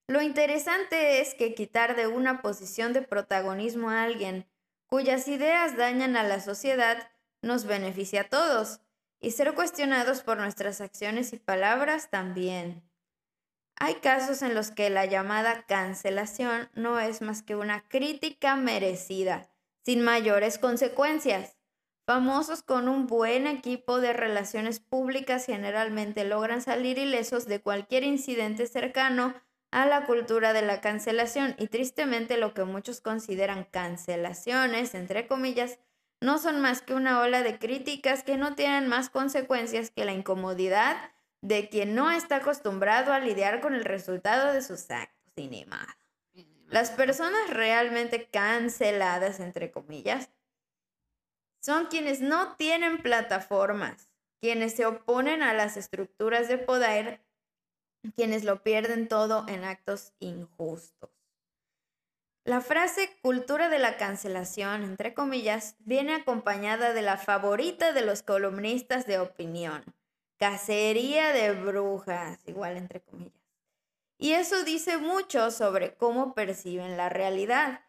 Lo 0.07 0.21
interesante 0.21 1.21
es 1.21 1.33
que 1.35 1.53
quitar 1.55 1.95
de 1.95 2.07
una 2.07 2.41
posición 2.41 2.93
de 2.93 3.01
protagonismo 3.01 3.89
a 3.89 4.03
alguien 4.03 4.47
cuyas 4.87 5.27
ideas 5.27 5.75
dañan 5.75 6.15
a 6.15 6.23
la 6.23 6.39
sociedad 6.39 7.09
nos 7.41 7.65
beneficia 7.65 8.21
a 8.21 8.29
todos, 8.29 8.79
y 9.23 9.31
ser 9.31 9.53
cuestionados 9.55 10.21
por 10.21 10.37
nuestras 10.37 10.81
acciones 10.81 11.31
y 11.31 11.37
palabras 11.37 12.09
también. 12.09 12.83
Hay 13.77 13.95
casos 13.95 14.41
en 14.41 14.53
los 14.53 14.69
que 14.69 14.89
la 14.89 15.05
llamada 15.05 15.63
cancelación 15.65 16.69
no 16.75 16.99
es 16.99 17.21
más 17.21 17.41
que 17.41 17.55
una 17.55 17.87
crítica 17.87 18.57
merecida, 18.57 19.49
sin 19.85 20.03
mayores 20.03 20.57
consecuencias. 20.57 21.57
Famosos 22.05 22.63
con 22.63 22.89
un 22.89 23.07
buen 23.07 23.47
equipo 23.47 24.01
de 24.01 24.11
relaciones 24.11 24.81
públicas 24.81 25.45
generalmente 25.45 26.25
logran 26.25 26.61
salir 26.61 26.97
ilesos 26.97 27.45
de 27.47 27.61
cualquier 27.61 28.03
incidente 28.03 28.67
cercano 28.67 29.33
a 29.71 29.85
la 29.85 30.05
cultura 30.05 30.51
de 30.51 30.63
la 30.63 30.81
cancelación 30.81 31.55
y 31.57 31.67
tristemente 31.67 32.35
lo 32.35 32.53
que 32.53 32.65
muchos 32.65 32.99
consideran 32.99 33.63
cancelaciones, 33.63 34.93
entre 34.95 35.27
comillas, 35.27 35.79
no 36.23 36.39
son 36.39 36.61
más 36.61 36.81
que 36.81 36.93
una 36.93 37.19
ola 37.19 37.43
de 37.43 37.59
críticas 37.59 38.23
que 38.23 38.37
no 38.37 38.55
tienen 38.55 38.87
más 38.87 39.09
consecuencias 39.09 39.91
que 39.91 40.05
la 40.05 40.13
incomodidad 40.13 40.95
de 41.41 41.67
quien 41.67 41.95
no 41.95 42.11
está 42.11 42.37
acostumbrado 42.37 43.11
a 43.11 43.19
lidiar 43.19 43.59
con 43.59 43.75
el 43.75 43.83
resultado 43.83 44.53
de 44.53 44.61
sus 44.61 44.89
actos. 44.89 45.33
Inimado. 45.35 45.85
Las 46.67 46.91
personas 46.91 47.49
realmente 47.49 48.29
canceladas, 48.29 49.41
entre 49.41 49.71
comillas, 49.71 50.29
son 51.59 51.87
quienes 51.87 52.21
no 52.21 52.55
tienen 52.55 53.01
plataformas, 53.01 54.09
quienes 54.39 54.75
se 54.75 54.85
oponen 54.85 55.43
a 55.43 55.53
las 55.53 55.75
estructuras 55.75 56.47
de 56.47 56.57
poder, 56.57 57.21
quienes 58.15 58.43
lo 58.43 58.63
pierden 58.63 59.07
todo 59.07 59.45
en 59.49 59.65
actos 59.65 60.13
injustos. 60.19 61.12
La 62.45 62.59
frase 62.59 63.09
cultura 63.21 63.69
de 63.69 63.79
la 63.79 63.95
cancelación, 63.95 64.83
entre 64.83 65.13
comillas, 65.13 65.77
viene 65.79 66.13
acompañada 66.13 66.91
de 66.91 67.01
la 67.01 67.15
favorita 67.15 67.93
de 67.93 68.01
los 68.01 68.21
columnistas 68.21 69.07
de 69.07 69.17
opinión, 69.19 69.85
cacería 70.37 71.31
de 71.31 71.53
brujas, 71.53 72.39
igual 72.45 72.75
entre 72.75 72.99
comillas. 72.99 73.41
Y 74.17 74.33
eso 74.33 74.65
dice 74.65 74.97
mucho 74.97 75.51
sobre 75.51 75.95
cómo 75.95 76.33
perciben 76.33 76.97
la 76.97 77.07
realidad. 77.07 77.79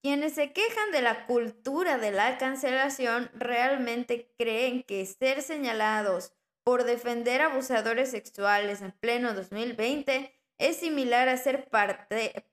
Quienes 0.00 0.32
se 0.32 0.54
quejan 0.54 0.92
de 0.92 1.02
la 1.02 1.26
cultura 1.26 1.98
de 1.98 2.10
la 2.10 2.38
cancelación 2.38 3.30
realmente 3.34 4.32
creen 4.38 4.82
que 4.82 5.04
ser 5.04 5.42
señalados 5.42 6.32
por 6.64 6.84
defender 6.84 7.42
abusadores 7.42 8.10
sexuales 8.10 8.80
en 8.80 8.92
pleno 8.92 9.34
2020 9.34 10.39
es 10.60 10.76
similar 10.76 11.28
a 11.28 11.38
ser 11.38 11.68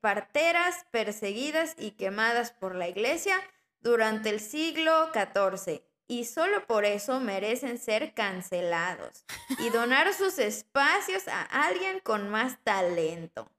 parteras 0.01 0.85
perseguidas 0.91 1.75
y 1.77 1.91
quemadas 1.91 2.51
por 2.51 2.73
la 2.73 2.87
iglesia 2.87 3.39
durante 3.81 4.29
el 4.29 4.39
siglo 4.39 5.11
XIV 5.13 5.81
y 6.07 6.23
solo 6.23 6.65
por 6.65 6.85
eso 6.85 7.19
merecen 7.19 7.77
ser 7.77 8.13
cancelados 8.13 9.25
y 9.59 9.69
donar 9.69 10.13
sus 10.13 10.39
espacios 10.39 11.27
a 11.27 11.41
alguien 11.41 11.99
con 11.99 12.29
más 12.29 12.63
talento. 12.63 13.51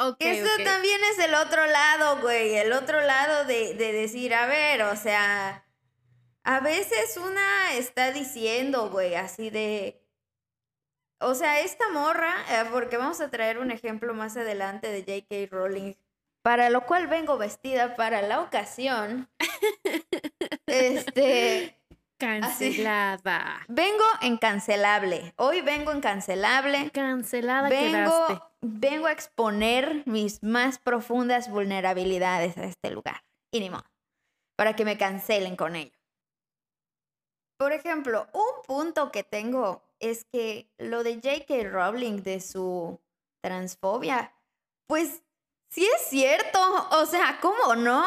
Okay, 0.00 0.38
Esto 0.38 0.62
también 0.62 1.00
es 1.12 1.18
el 1.24 1.34
otro 1.34 1.66
lado, 1.66 2.20
güey, 2.20 2.54
el 2.54 2.72
otro 2.72 3.00
lado 3.00 3.46
de, 3.46 3.74
de 3.74 3.92
decir, 3.92 4.34
a 4.34 4.46
ver, 4.46 4.82
o 4.82 4.94
sea, 4.94 5.64
a 6.44 6.60
veces 6.60 7.16
una 7.16 7.74
está 7.74 8.12
diciendo, 8.12 8.90
güey, 8.90 9.14
así 9.16 9.50
de, 9.50 10.00
o 11.20 11.34
sea, 11.34 11.60
esta 11.60 11.90
morra, 11.90 12.34
eh, 12.50 12.64
porque 12.72 12.96
vamos 12.96 13.20
a 13.20 13.30
traer 13.30 13.58
un 13.58 13.70
ejemplo 13.70 14.14
más 14.14 14.36
adelante 14.36 14.88
de 14.88 15.00
J.K. 15.00 15.54
Rowling, 15.54 15.94
para 16.42 16.70
lo 16.70 16.86
cual 16.86 17.06
vengo 17.06 17.38
vestida 17.38 17.96
para 17.96 18.22
la 18.22 18.40
ocasión. 18.40 19.28
este. 20.66 21.74
Cancelada. 22.18 23.64
vengo 23.68 24.04
en 24.22 24.38
cancelable. 24.38 25.34
Hoy 25.36 25.60
vengo 25.60 25.92
en 25.92 26.00
cancelable. 26.00 26.90
Cancelada 26.90 27.68
vengo, 27.68 28.50
Vengo 28.60 29.06
a 29.06 29.12
exponer 29.12 30.02
mis 30.04 30.42
más 30.42 30.78
profundas 30.78 31.48
vulnerabilidades 31.48 32.58
a 32.58 32.64
este 32.64 32.90
lugar. 32.90 33.22
Y 33.52 33.60
ni 33.60 33.70
modo. 33.70 33.84
Para 34.56 34.74
que 34.74 34.84
me 34.84 34.98
cancelen 34.98 35.54
con 35.54 35.76
ello. 35.76 35.96
Por 37.56 37.72
ejemplo, 37.72 38.26
un 38.32 38.62
punto 38.66 39.12
que 39.12 39.22
tengo 39.22 39.87
es 40.00 40.24
que 40.24 40.70
lo 40.78 41.02
de 41.02 41.14
J.K. 41.14 41.68
Rowling 41.68 42.22
de 42.22 42.40
su 42.40 43.00
transfobia, 43.42 44.34
pues 44.86 45.22
sí 45.70 45.86
es 45.96 46.02
cierto. 46.08 46.58
O 46.92 47.06
sea, 47.06 47.38
¿cómo 47.40 47.74
no? 47.76 48.04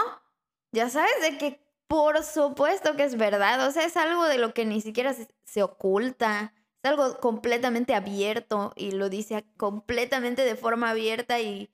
Ya 0.73 0.89
sabes 0.89 1.21
de 1.21 1.37
que 1.37 1.61
por 1.91 2.23
supuesto 2.23 2.95
que 2.95 3.03
es 3.03 3.17
verdad. 3.17 3.67
O 3.67 3.71
sea, 3.71 3.83
es 3.85 3.97
algo 3.97 4.25
de 4.25 4.37
lo 4.37 4.53
que 4.53 4.65
ni 4.65 4.79
siquiera 4.79 5.13
se, 5.43 5.63
oculta. 5.63 6.53
Es 6.81 6.89
algo 6.89 7.19
completamente 7.19 7.93
abierto 7.93 8.71
y 8.77 8.91
lo 8.91 9.09
dice 9.09 9.45
completamente 9.57 10.43
de 10.45 10.55
forma 10.55 10.91
abierta 10.91 11.41
y 11.41 11.69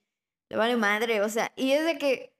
le 0.50 0.58
vale 0.58 0.76
madre. 0.76 1.22
O 1.22 1.30
sea, 1.30 1.54
y 1.56 1.72
es 1.74 1.86
de 1.86 2.00
que. 2.00 2.36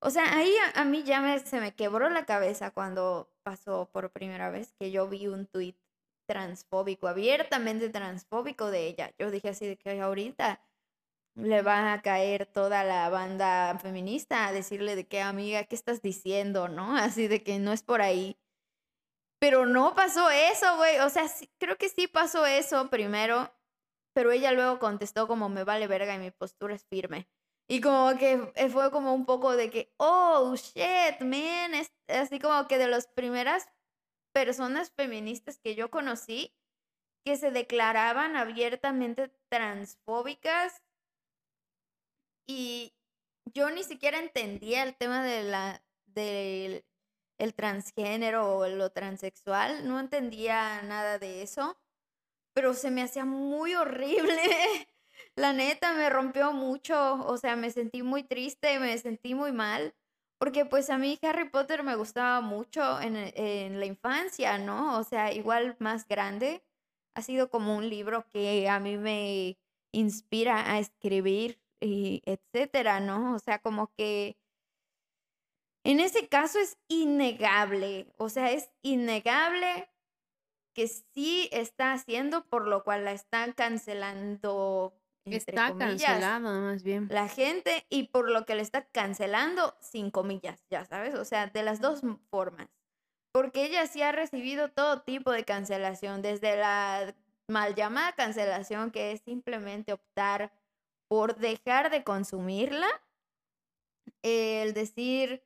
O 0.00 0.10
sea, 0.10 0.36
ahí 0.36 0.54
a, 0.74 0.84
mí 0.84 1.02
ya 1.04 1.38
se 1.38 1.58
me 1.58 1.74
quebró 1.74 2.10
la 2.10 2.26
cabeza 2.26 2.70
cuando 2.70 3.32
pasó 3.42 3.88
por 3.90 4.10
primera 4.10 4.50
vez 4.50 4.74
que 4.78 4.90
yo 4.90 5.08
vi 5.08 5.26
un 5.26 5.46
tuit 5.46 5.78
transfóbico, 6.26 7.08
abiertamente 7.08 7.90
transfóbico 7.90 8.70
de 8.70 8.86
ella. 8.86 9.12
Yo 9.18 9.30
dije 9.30 9.50
así 9.50 9.66
de 9.66 9.76
que 9.76 10.00
ahorita 10.00 10.60
le 11.34 11.62
va 11.62 11.92
a 11.92 12.02
caer 12.02 12.46
toda 12.46 12.84
la 12.84 13.08
banda 13.10 13.78
feminista 13.80 14.46
a 14.46 14.52
decirle 14.52 14.96
de 14.96 15.06
que, 15.06 15.20
amiga, 15.20 15.64
¿qué 15.64 15.74
estás 15.74 16.00
diciendo? 16.02 16.68
¿No? 16.68 16.96
Así 16.96 17.28
de 17.28 17.42
que 17.42 17.58
no 17.58 17.72
es 17.72 17.82
por 17.82 18.02
ahí. 18.02 18.38
Pero 19.40 19.66
no 19.66 19.94
pasó 19.94 20.30
eso, 20.30 20.76
güey. 20.76 20.98
O 21.00 21.10
sea, 21.10 21.24
creo 21.58 21.76
que 21.76 21.88
sí 21.88 22.06
pasó 22.06 22.46
eso 22.46 22.88
primero, 22.88 23.52
pero 24.14 24.30
ella 24.30 24.52
luego 24.52 24.78
contestó 24.78 25.26
como 25.26 25.48
me 25.48 25.64
vale 25.64 25.86
verga 25.86 26.14
y 26.14 26.18
mi 26.18 26.30
postura 26.30 26.74
es 26.74 26.84
firme. 26.86 27.28
Y 27.68 27.80
como 27.80 28.16
que 28.18 28.52
fue 28.70 28.90
como 28.90 29.14
un 29.14 29.26
poco 29.26 29.56
de 29.56 29.70
que, 29.70 29.92
oh, 29.96 30.54
shit, 30.54 31.20
man. 31.20 31.74
Es 31.74 31.92
así 32.08 32.38
como 32.38 32.66
que 32.68 32.78
de 32.78 32.88
las 32.88 33.06
primeras 33.08 33.68
personas 34.34 34.90
feministas 34.90 35.58
que 35.58 35.74
yo 35.74 35.90
conocí 35.90 36.52
que 37.24 37.36
se 37.36 37.50
declaraban 37.50 38.36
abiertamente 38.36 39.32
transfóbicas 39.48 40.82
y 42.46 42.92
yo 43.46 43.70
ni 43.70 43.82
siquiera 43.82 44.18
entendía 44.18 44.82
el 44.82 44.94
tema 44.94 45.24
de 45.24 45.44
la, 45.44 45.82
del 46.04 46.84
el 47.38 47.54
transgénero 47.54 48.58
o 48.58 48.68
lo 48.68 48.90
transexual, 48.90 49.88
no 49.88 49.98
entendía 49.98 50.82
nada 50.82 51.18
de 51.18 51.42
eso, 51.42 51.78
pero 52.54 52.74
se 52.74 52.90
me 52.90 53.02
hacía 53.02 53.24
muy 53.24 53.74
horrible. 53.74 54.42
La 55.36 55.52
neta 55.52 55.94
me 55.94 56.10
rompió 56.10 56.52
mucho, 56.52 57.26
o 57.26 57.36
sea, 57.38 57.56
me 57.56 57.70
sentí 57.70 58.02
muy 58.02 58.22
triste, 58.22 58.78
me 58.78 58.96
sentí 58.98 59.34
muy 59.34 59.52
mal, 59.52 59.94
porque 60.44 60.66
pues 60.66 60.90
a 60.90 60.98
mí 60.98 61.18
Harry 61.22 61.48
Potter 61.48 61.82
me 61.82 61.96
gustaba 61.96 62.42
mucho 62.42 63.00
en, 63.00 63.16
en 63.16 63.80
la 63.80 63.86
infancia, 63.86 64.58
¿no? 64.58 64.98
O 64.98 65.02
sea, 65.02 65.32
igual 65.32 65.74
más 65.78 66.06
grande, 66.06 66.62
ha 67.14 67.22
sido 67.22 67.48
como 67.48 67.74
un 67.74 67.88
libro 67.88 68.26
que 68.28 68.68
a 68.68 68.78
mí 68.78 68.98
me 68.98 69.56
inspira 69.90 70.70
a 70.70 70.78
escribir 70.80 71.62
y 71.80 72.20
etcétera, 72.26 73.00
¿no? 73.00 73.34
O 73.34 73.38
sea, 73.38 73.58
como 73.58 73.94
que 73.96 74.36
en 75.82 75.98
ese 75.98 76.28
caso 76.28 76.58
es 76.58 76.76
innegable, 76.88 78.12
o 78.18 78.28
sea, 78.28 78.52
es 78.52 78.70
innegable 78.82 79.88
que 80.74 80.88
sí 80.88 81.48
está 81.52 81.94
haciendo, 81.94 82.44
por 82.50 82.68
lo 82.68 82.84
cual 82.84 83.06
la 83.06 83.12
están 83.12 83.54
cancelando. 83.54 84.92
Está 85.24 85.72
más 85.74 86.82
bien. 86.82 87.08
La 87.10 87.28
gente 87.28 87.86
y 87.88 88.08
por 88.08 88.30
lo 88.30 88.44
que 88.44 88.54
le 88.54 88.62
está 88.62 88.84
cancelando, 88.86 89.76
sin 89.80 90.10
comillas, 90.10 90.64
ya 90.70 90.84
sabes, 90.84 91.14
o 91.14 91.24
sea, 91.24 91.46
de 91.46 91.62
las 91.62 91.80
dos 91.80 92.02
formas. 92.30 92.68
Porque 93.32 93.64
ella 93.64 93.86
sí 93.86 94.02
ha 94.02 94.12
recibido 94.12 94.70
todo 94.70 95.02
tipo 95.02 95.32
de 95.32 95.44
cancelación, 95.44 96.22
desde 96.22 96.56
la 96.56 97.14
mal 97.48 97.74
llamada 97.74 98.12
cancelación, 98.12 98.90
que 98.90 99.12
es 99.12 99.22
simplemente 99.22 99.92
optar 99.92 100.52
por 101.08 101.36
dejar 101.36 101.90
de 101.90 102.04
consumirla, 102.04 102.88
el 104.22 104.72
decir, 104.72 105.42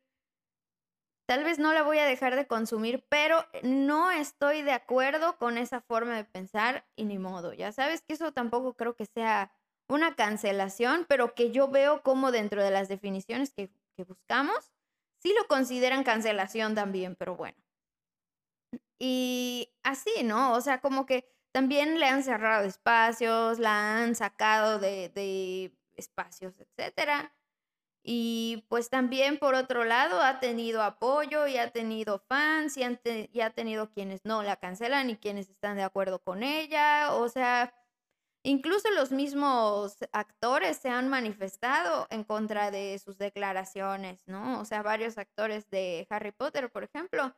tal 1.26 1.44
vez 1.44 1.58
no 1.58 1.72
la 1.72 1.82
voy 1.82 1.98
a 1.98 2.06
dejar 2.06 2.36
de 2.36 2.46
consumir, 2.46 3.04
pero 3.08 3.44
no 3.62 4.10
estoy 4.10 4.62
de 4.62 4.72
acuerdo 4.72 5.36
con 5.36 5.58
esa 5.58 5.80
forma 5.80 6.16
de 6.16 6.24
pensar 6.24 6.86
y 6.96 7.04
ni 7.04 7.18
modo. 7.18 7.52
Ya 7.52 7.72
sabes 7.72 8.02
que 8.02 8.14
eso 8.14 8.32
tampoco 8.32 8.74
creo 8.74 8.94
que 8.94 9.06
sea 9.06 9.52
una 9.88 10.14
cancelación, 10.14 11.06
pero 11.08 11.34
que 11.34 11.50
yo 11.50 11.68
veo 11.68 12.02
como 12.02 12.30
dentro 12.30 12.62
de 12.62 12.70
las 12.70 12.88
definiciones 12.88 13.52
que, 13.52 13.70
buscamos, 14.06 14.70
sí 15.18 15.34
lo 15.36 15.48
consideran 15.48 16.04
cancelación 16.04 16.76
también, 16.76 17.16
pero 17.16 17.34
bueno. 17.34 17.58
Y 19.00 19.72
así, 19.82 20.22
¿no? 20.22 20.54
O 20.54 20.60
sea, 20.60 20.80
como 20.80 21.04
que 21.04 21.28
también 21.50 21.98
le 21.98 22.06
han 22.06 22.22
cerrado 22.22 22.64
espacios, 22.64 23.58
la 23.58 23.98
han 23.98 24.14
sacado 24.14 24.78
de, 24.78 25.72
espacios, 25.96 26.54
etc. 26.60 27.32
Y 28.04 28.66
pues 28.68 28.88
también 28.88 29.38
por 29.38 29.56
otro 29.56 29.82
lado 29.84 30.22
ha 30.22 30.38
tenido 30.38 30.82
apoyo 30.82 31.48
y 31.48 31.56
ha 31.56 31.72
tenido 31.72 32.20
fans 32.28 32.76
y, 32.76 32.82
y, 33.32 33.40
ha 33.40 33.50
tenido 33.50 33.90
quienes 33.90 34.24
no 34.24 34.44
la 34.44 34.56
cancelan 34.56 35.10
y 35.10 35.16
quienes 35.16 35.48
están 35.48 35.76
de 35.76 35.82
acuerdo 35.82 36.20
con 36.20 36.44
ella. 36.44 37.14
O 37.14 37.28
sea, 37.28 37.74
incluso 38.48 38.90
los 38.92 39.12
mismos 39.12 39.96
actores 40.12 40.78
se 40.78 40.88
han 40.88 41.08
manifestado 41.08 42.06
en 42.10 42.24
contra 42.24 42.70
de 42.70 42.98
sus 42.98 43.18
declaraciones, 43.18 44.26
¿no? 44.26 44.60
O 44.60 44.64
sea, 44.64 44.82
varios 44.82 45.18
actores 45.18 45.68
de 45.70 46.06
Harry 46.08 46.32
Potter, 46.32 46.70
por 46.70 46.84
ejemplo, 46.84 47.34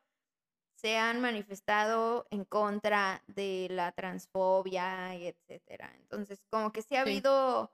se 0.76 0.96
han 0.96 1.20
manifestado 1.20 2.26
en 2.30 2.44
contra 2.44 3.22
de 3.26 3.66
la 3.70 3.92
transfobia 3.92 5.14
y 5.16 5.26
etcétera. 5.26 5.92
Entonces, 5.96 6.42
como 6.48 6.72
que 6.72 6.82
sí 6.82 6.94
ha 6.94 7.02
habido 7.02 7.72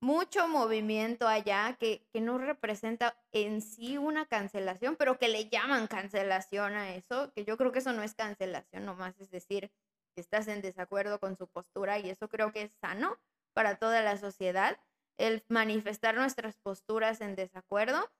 mucho 0.00 0.46
movimiento 0.46 1.26
allá 1.26 1.76
que, 1.80 2.06
que, 2.12 2.20
no 2.20 2.38
representa 2.38 3.20
en 3.32 3.60
sí 3.60 3.98
una 3.98 4.26
cancelación, 4.26 4.94
pero 4.96 5.18
que 5.18 5.28
le 5.28 5.48
llaman 5.48 5.88
cancelación 5.88 6.74
a 6.74 6.94
eso, 6.94 7.32
que 7.34 7.44
yo 7.44 7.56
creo 7.56 7.72
que 7.72 7.80
eso 7.80 7.92
no 7.92 8.04
es 8.04 8.14
cancelación 8.14 8.86
nomás, 8.86 9.18
es 9.18 9.30
decir, 9.30 9.72
estás 10.20 10.48
en 10.48 10.62
desacuerdo 10.62 11.20
con 11.20 11.36
su 11.36 11.46
postura 11.48 11.98
y 11.98 12.10
eso 12.10 12.28
creo 12.28 12.52
que 12.52 12.62
es 12.62 12.72
sano 12.80 13.18
para 13.54 13.76
toda 13.76 14.02
la 14.02 14.16
sociedad, 14.16 14.78
el 15.16 15.44
manifestar 15.48 16.14
nuestras 16.14 16.56
posturas 16.56 17.20
en 17.20 17.34
desacuerdo. 17.34 18.10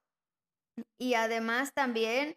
Y 0.96 1.14
además 1.14 1.74
también 1.74 2.36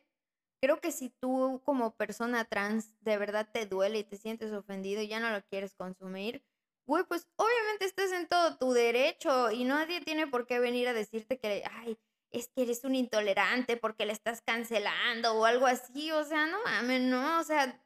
creo 0.61 0.79
que 0.79 0.91
si 0.91 1.09
tú 1.09 1.61
como 1.65 1.95
persona 1.95 2.45
trans 2.45 2.93
de 3.01 3.17
verdad 3.17 3.49
te 3.51 3.65
duele 3.65 3.99
y 3.99 4.03
te 4.03 4.17
sientes 4.17 4.51
ofendido 4.51 5.01
y 5.01 5.07
ya 5.07 5.19
no 5.19 5.31
lo 5.31 5.43
quieres 5.43 5.73
consumir, 5.75 6.43
güey, 6.85 7.03
pues 7.05 7.27
obviamente 7.35 7.85
estás 7.85 8.11
en 8.11 8.27
todo 8.27 8.57
tu 8.57 8.71
derecho 8.73 9.51
y 9.51 9.63
nadie 9.63 10.01
tiene 10.01 10.27
por 10.27 10.45
qué 10.45 10.59
venir 10.59 10.87
a 10.87 10.93
decirte 10.93 11.39
que, 11.39 11.63
ay, 11.71 11.97
es 12.31 12.47
que 12.49 12.63
eres 12.63 12.83
un 12.83 12.95
intolerante 12.95 13.77
porque 13.77 14.05
le 14.05 14.13
estás 14.13 14.41
cancelando 14.41 15.33
o 15.33 15.45
algo 15.45 15.67
así, 15.67 16.11
o 16.11 16.23
sea, 16.23 16.45
no 16.47 16.63
mames, 16.63 17.01
no, 17.01 17.39
o 17.39 17.43
sea, 17.43 17.81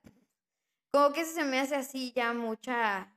como 0.96 1.12
que 1.12 1.22
eso 1.22 1.34
se 1.34 1.44
me 1.44 1.60
hace 1.60 1.76
así 1.76 2.14
ya 2.16 2.32
mucha, 2.32 3.14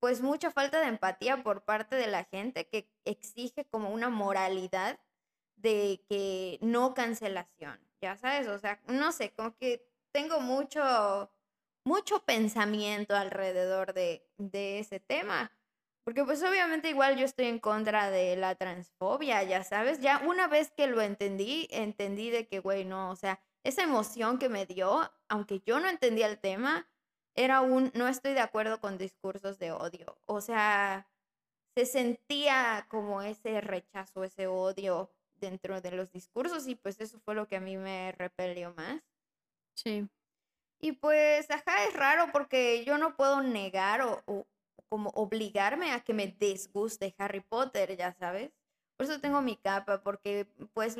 pues 0.00 0.20
mucha 0.20 0.50
falta 0.50 0.80
de 0.80 0.88
empatía 0.88 1.44
por 1.44 1.62
parte 1.62 1.94
de 1.94 2.08
la 2.08 2.24
gente 2.24 2.66
que 2.66 2.90
exige 3.04 3.64
como 3.66 3.90
una 3.90 4.08
moralidad 4.08 4.98
de 5.54 6.04
que 6.08 6.58
no 6.60 6.94
cancelación, 6.94 7.78
ya 8.00 8.16
sabes, 8.16 8.48
o 8.48 8.58
sea, 8.58 8.80
no 8.88 9.12
sé, 9.12 9.32
como 9.32 9.56
que 9.56 9.88
tengo 10.10 10.40
mucho, 10.40 11.30
mucho 11.84 12.24
pensamiento 12.24 13.14
alrededor 13.14 13.92
de, 13.92 14.28
de 14.36 14.80
ese 14.80 14.98
tema. 14.98 15.52
Porque 16.02 16.24
pues 16.24 16.42
obviamente 16.42 16.90
igual 16.90 17.16
yo 17.16 17.26
estoy 17.26 17.46
en 17.46 17.60
contra 17.60 18.10
de 18.10 18.34
la 18.34 18.56
transfobia, 18.56 19.44
ya 19.44 19.62
sabes, 19.62 20.00
ya 20.00 20.18
una 20.26 20.48
vez 20.48 20.72
que 20.72 20.88
lo 20.88 21.00
entendí, 21.00 21.68
entendí 21.70 22.30
de 22.30 22.48
que, 22.48 22.58
güey, 22.58 22.84
no, 22.84 23.10
o 23.10 23.14
sea, 23.14 23.40
esa 23.68 23.82
emoción 23.82 24.38
que 24.38 24.48
me 24.48 24.66
dio, 24.66 25.10
aunque 25.28 25.60
yo 25.60 25.78
no 25.80 25.88
entendía 25.88 26.26
el 26.26 26.38
tema, 26.38 26.88
era 27.34 27.60
un 27.60 27.92
no 27.94 28.08
estoy 28.08 28.34
de 28.34 28.40
acuerdo 28.40 28.80
con 28.80 28.98
discursos 28.98 29.58
de 29.58 29.72
odio. 29.72 30.18
O 30.26 30.40
sea, 30.40 31.08
se 31.76 31.86
sentía 31.86 32.86
como 32.88 33.22
ese 33.22 33.60
rechazo, 33.60 34.24
ese 34.24 34.46
odio 34.46 35.12
dentro 35.36 35.80
de 35.80 35.92
los 35.92 36.10
discursos 36.10 36.66
y 36.66 36.74
pues 36.74 37.00
eso 37.00 37.20
fue 37.20 37.34
lo 37.34 37.46
que 37.46 37.56
a 37.56 37.60
mí 37.60 37.76
me 37.76 38.12
repelió 38.12 38.74
más. 38.74 39.02
Sí. 39.74 40.08
Y 40.80 40.92
pues, 40.92 41.50
ajá, 41.50 41.84
es 41.84 41.94
raro 41.94 42.30
porque 42.32 42.84
yo 42.84 42.98
no 42.98 43.16
puedo 43.16 43.42
negar 43.42 44.02
o, 44.02 44.22
o 44.26 44.46
como 44.88 45.10
obligarme 45.10 45.92
a 45.92 46.00
que 46.00 46.14
me 46.14 46.26
desguste 46.26 47.14
Harry 47.18 47.40
Potter, 47.40 47.96
ya 47.96 48.12
sabes. 48.14 48.50
Por 48.96 49.06
eso 49.06 49.20
tengo 49.20 49.42
mi 49.42 49.56
capa, 49.56 50.02
porque 50.02 50.46
pues 50.72 50.96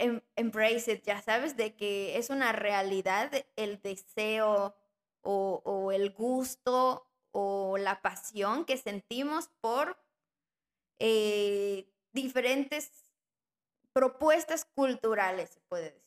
em, 0.00 0.20
embrace 0.36 0.92
it, 0.92 1.04
ya 1.04 1.22
sabes, 1.22 1.56
de 1.56 1.76
que 1.76 2.16
es 2.18 2.30
una 2.30 2.52
realidad 2.52 3.30
el 3.56 3.80
deseo 3.82 4.74
o, 5.22 5.62
o 5.64 5.92
el 5.92 6.10
gusto 6.10 7.06
o 7.32 7.78
la 7.78 8.02
pasión 8.02 8.64
que 8.64 8.76
sentimos 8.76 9.48
por 9.60 9.96
eh, 10.98 11.88
diferentes 12.12 13.10
propuestas 13.92 14.64
culturales, 14.64 15.50
se 15.50 15.60
puede 15.60 15.92
decir. 15.92 16.02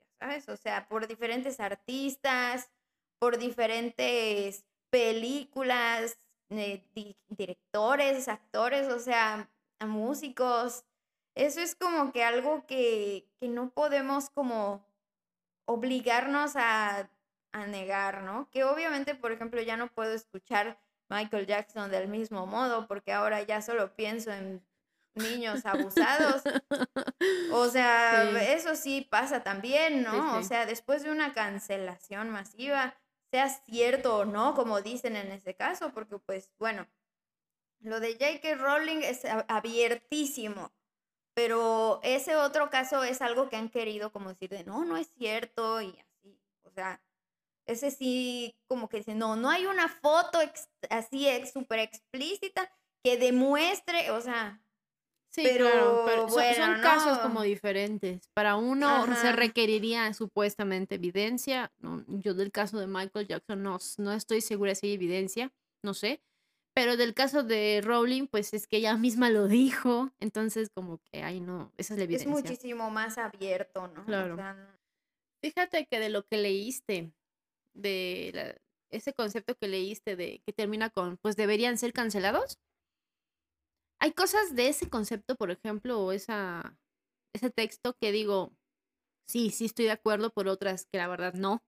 ¿Ya 0.00 0.26
sabes? 0.26 0.48
O 0.48 0.56
sea, 0.56 0.88
por 0.88 1.06
diferentes 1.06 1.60
artistas, 1.60 2.70
por 3.18 3.38
diferentes 3.38 4.64
películas, 4.90 6.18
eh, 6.50 6.84
directores, 7.28 8.28
actores, 8.28 8.88
o 8.88 8.98
sea, 8.98 9.50
músicos. 9.80 10.84
Eso 11.34 11.60
es 11.60 11.74
como 11.74 12.12
que 12.12 12.24
algo 12.24 12.66
que, 12.66 13.28
que 13.40 13.48
no 13.48 13.70
podemos 13.70 14.30
como 14.30 14.84
obligarnos 15.66 16.56
a, 16.56 17.10
a 17.52 17.66
negar, 17.66 18.22
¿no? 18.22 18.48
Que 18.50 18.64
obviamente, 18.64 19.14
por 19.14 19.32
ejemplo, 19.32 19.60
ya 19.62 19.76
no 19.76 19.88
puedo 19.88 20.12
escuchar 20.12 20.80
Michael 21.08 21.46
Jackson 21.46 21.90
del 21.90 22.08
mismo 22.08 22.46
modo 22.46 22.86
porque 22.86 23.12
ahora 23.12 23.42
ya 23.42 23.62
solo 23.62 23.94
pienso 23.94 24.30
en 24.32 24.64
niños 25.14 25.66
abusados. 25.66 26.42
O 27.52 27.68
sea, 27.70 28.28
Sí. 28.30 28.36
eso 28.52 28.74
sí 28.76 29.06
pasa 29.10 29.42
también, 29.42 30.02
¿no? 30.02 30.38
O 30.38 30.42
sí. 30.42 30.48
sea, 30.48 30.66
después 30.66 31.02
de 31.02 31.10
una 31.10 31.32
cancelación 31.32 32.30
masiva, 32.30 32.94
sea 33.32 33.48
cierto 33.48 34.18
o 34.18 34.24
no, 34.24 34.54
como 34.54 34.80
dicen 34.82 35.16
en 35.16 35.30
ese 35.32 35.54
caso, 35.54 35.92
porque 35.92 36.18
pues 36.18 36.50
bueno, 36.58 36.88
lo 37.80 38.00
de 38.00 38.12
J.K. 38.14 38.56
Rowling 38.56 39.02
es 39.02 39.24
abiertísimo, 39.48 40.72
pero 41.34 42.00
ese 42.02 42.36
otro 42.36 42.70
caso 42.70 43.02
es 43.04 43.20
algo 43.22 43.48
que 43.48 43.56
han 43.56 43.68
querido 43.70 44.10
como 44.12 44.30
decir 44.30 44.50
de 44.50 44.64
no, 44.64 44.84
no 44.84 44.96
es 44.96 45.08
cierto 45.18 45.80
y 45.80 45.88
así, 45.98 46.38
o 46.64 46.70
sea, 46.70 47.02
ese 47.66 47.90
sí 47.90 48.56
como 48.66 48.88
que 48.88 48.98
dice, 48.98 49.14
no, 49.14 49.36
no 49.36 49.48
hay 49.50 49.66
una 49.66 49.88
foto 49.88 50.40
ex- 50.40 50.68
así 50.90 51.28
ex, 51.28 51.52
súper 51.52 51.78
explícita 51.80 52.70
que 53.04 53.16
demuestre, 53.16 54.10
o 54.10 54.20
sea, 54.20 54.60
Sí, 55.32 55.42
Pero, 55.44 55.64
claro, 55.64 56.02
pero 56.06 56.22
son, 56.22 56.32
bueno, 56.32 56.66
son 56.66 56.82
casos 56.82 57.16
no. 57.18 57.22
como 57.22 57.42
diferentes. 57.42 58.28
Para 58.34 58.56
uno 58.56 59.06
se 59.14 59.30
requeriría 59.30 60.12
supuestamente 60.12 60.96
evidencia. 60.96 61.70
no, 61.78 62.04
yo 62.08 62.34
del 62.34 62.50
caso 62.50 62.80
de 62.80 62.88
Michael 62.88 63.28
Jackson 63.28 63.62
no, 63.62 63.78
no 63.98 64.12
estoy 64.12 64.40
segura 64.40 64.74
si 64.74 64.88
hay 64.88 64.94
evidencia, 64.94 65.52
no 65.84 65.94
sé. 65.94 66.20
Pero 66.74 66.96
del 66.96 67.14
caso 67.14 67.42
de 67.42 67.80
Rowling, 67.84 68.26
pues 68.28 68.54
es 68.54 68.66
que 68.66 68.76
ella 68.78 68.96
misma 68.96 69.28
lo 69.30 69.48
dijo. 69.48 70.12
Entonces, 70.20 70.70
como 70.70 70.98
que, 70.98 71.22
ay, 71.22 71.40
no, 71.40 71.72
esa 71.76 71.94
es 71.94 71.98
la 71.98 72.04
es 72.04 72.08
evidencia. 72.22 72.30
muchísimo 72.30 72.90
más 72.90 73.18
abierto, 73.18 73.88
¿no? 73.88 74.02
O 74.02 74.04
Claro. 74.04 74.36
sea, 74.36 74.54
no- 74.54 74.80
Fíjate 75.42 75.86
que 75.86 75.98
de 75.98 76.10
lo 76.10 76.24
que 76.26 76.36
leíste, 76.36 77.12
de 77.74 78.30
la- 78.34 78.60
ese 78.90 79.14
concepto 79.14 79.54
que 79.56 79.68
leíste 79.68 80.14
de 80.16 80.42
que 80.44 80.52
termina 80.52 80.90
con, 80.90 81.16
pues 81.16 81.34
deberían 81.36 81.78
ser 81.78 81.92
cancelados. 81.92 82.58
Hay 84.00 84.12
cosas 84.12 84.54
de 84.54 84.68
ese 84.68 84.88
concepto, 84.88 85.36
por 85.36 85.50
ejemplo, 85.50 86.00
o 86.00 86.12
esa, 86.12 86.78
ese 87.34 87.50
texto 87.50 87.94
que 88.00 88.12
digo, 88.12 88.52
sí, 89.26 89.50
sí 89.50 89.66
estoy 89.66 89.86
de 89.86 89.92
acuerdo, 89.92 90.30
por 90.30 90.48
otras 90.48 90.86
que 90.90 90.98
la 90.98 91.08
verdad 91.08 91.34
no. 91.34 91.62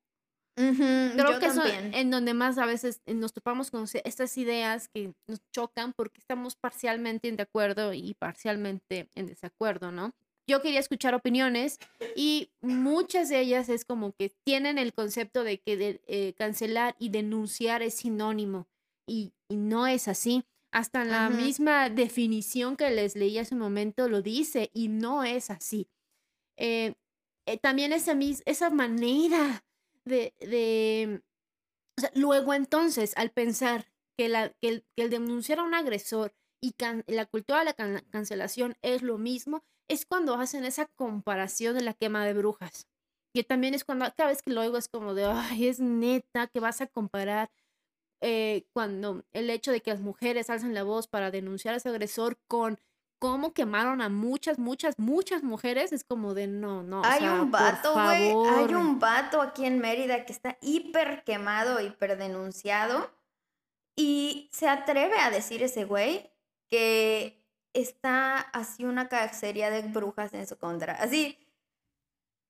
Ujú, 0.57 0.75
Creo 1.17 1.33
yo 1.33 1.39
que 1.41 1.47
eso 1.47 1.63
también. 1.63 1.95
en 1.95 2.11
donde 2.11 2.35
más 2.35 2.59
a 2.59 2.67
veces 2.67 3.01
nos 3.07 3.33
topamos 3.33 3.71
con 3.71 3.87
estas 4.05 4.37
ideas 4.37 4.89
que 4.89 5.15
nos 5.27 5.41
chocan 5.51 5.93
porque 5.95 6.21
estamos 6.21 6.57
parcialmente 6.57 7.29
en 7.29 7.37
de 7.37 7.45
acuerdo 7.45 7.95
y 7.95 8.15
parcialmente 8.15 9.09
en 9.15 9.27
desacuerdo, 9.27 9.93
¿no? 9.93 10.13
Yo 10.47 10.61
quería 10.61 10.81
escuchar 10.81 11.15
opiniones 11.15 11.79
y 12.17 12.51
muchas 12.61 13.29
de 13.31 13.41
ellas 13.41 13.69
es 13.71 13.85
como 13.85 14.13
que 14.13 14.31
tienen 14.45 14.77
el 14.77 14.93
concepto 14.93 15.45
de 15.45 15.59
que 15.61 15.77
de- 15.77 16.01
eh, 16.07 16.35
cancelar 16.37 16.97
y 16.99 17.09
denunciar 17.11 17.81
es 17.81 17.95
sinónimo 17.95 18.67
y, 19.07 19.33
y 19.49 19.57
no 19.57 19.87
es 19.87 20.09
así. 20.09 20.45
Hasta 20.73 21.05
la 21.05 21.29
Ujú. 21.29 21.37
misma 21.39 21.89
definición 21.91 22.77
que 22.77 22.91
les 22.91 23.15
leí 23.17 23.39
hace 23.39 23.55
un 23.55 23.61
momento 23.61 24.09
lo 24.09 24.21
dice 24.21 24.71
y 24.75 24.89
no 24.89 25.23
es 25.25 25.51
así. 25.51 25.89
Eh, 26.59 26.95
eh, 27.47 27.59
también 27.59 27.93
esa, 27.93 28.15
mis- 28.15 28.43
esa 28.47 28.71
manera 28.71 29.65
de, 30.05 31.23
luego 32.15 32.55
entonces, 32.55 33.13
al 33.17 33.31
pensar 33.31 33.87
que, 34.17 34.27
el, 34.61 34.85
denunciar 34.97 35.59
a 35.59 35.63
un 35.63 35.75
agresor 35.75 36.35
y 36.61 36.75
la 37.07 37.27
cultura 37.27 37.61
de 37.61 37.65
la 37.67 37.75
can- 37.75 38.05
cancelación 38.11 38.77
es 38.83 39.03
lo 39.03 39.19
mismo, 39.19 39.65
es 39.89 40.07
cuando 40.07 40.35
hacen 40.35 40.65
esa 40.65 40.87
comparación 40.87 41.75
de 41.75 41.83
la 41.83 41.95
quema 41.95 42.25
de 42.25 42.35
brujas. 42.35 42.87
Que 43.35 43.45
también 43.45 43.75
es 43.75 43.85
cuando 43.85 44.05
cada 44.15 44.29
vez 44.29 44.43
que 44.43 44.53
lo 44.53 44.61
oigo 44.61 44.77
es 44.77 44.89
como 44.89 45.15
de, 45.15 45.25
ay, 45.25 45.67
es 45.67 45.81
neta 45.81 46.47
que 46.47 46.61
vas 46.61 46.81
a 46.81 46.87
comparar 46.87 47.51
eh, 48.21 48.67
cuando 48.73 49.25
el 49.33 49.51
hecho 49.51 49.73
de 49.73 49.81
que 49.81 49.91
las 49.91 50.01
mujeres 50.01 50.51
alzan 50.51 50.75
la 50.75 50.85
voz 50.85 51.09
para 51.09 51.31
denunciar 51.31 51.75
a 51.75 51.81
su 51.81 51.89
agresor 51.89 52.39
con 52.47 52.79
cómo 53.23 53.53
quemaron 53.53 54.03
a 54.03 54.09
muchas, 54.09 54.59
muchas, 54.59 54.99
muchas 54.99 55.45
mujeres, 55.45 55.93
es 55.93 56.03
como 56.03 56.35
de 56.35 56.49
no, 56.49 56.83
no. 56.83 57.03
o 57.03 57.05
Hay 57.05 57.21
sea, 57.21 57.35
un 57.35 57.53
vato, 57.53 57.93
güey. 57.93 58.33
Hay 58.33 58.75
un 58.75 58.99
vato 58.99 59.41
aquí 59.41 59.65
en 59.65 59.79
Mérida 59.79 60.25
que 60.25 60.33
está 60.33 60.59
hiper 60.61 61.23
quemado, 61.23 61.81
hiper 61.81 62.19
denunciado. 62.19 63.13
Y 63.95 64.51
se 64.53 64.69
atreve 64.69 65.21
a 65.21 65.31
decir 65.31 65.63
ese 65.63 65.85
güey 65.85 66.33
que 66.69 67.47
está 67.75 68.39
así 68.41 68.85
una 68.85 69.09
cacería 69.09 69.71
de 69.71 69.83
brujas 69.83 70.35
en 70.35 70.49
su 70.49 70.59
contra. 70.59 70.95
Así, 70.95 71.39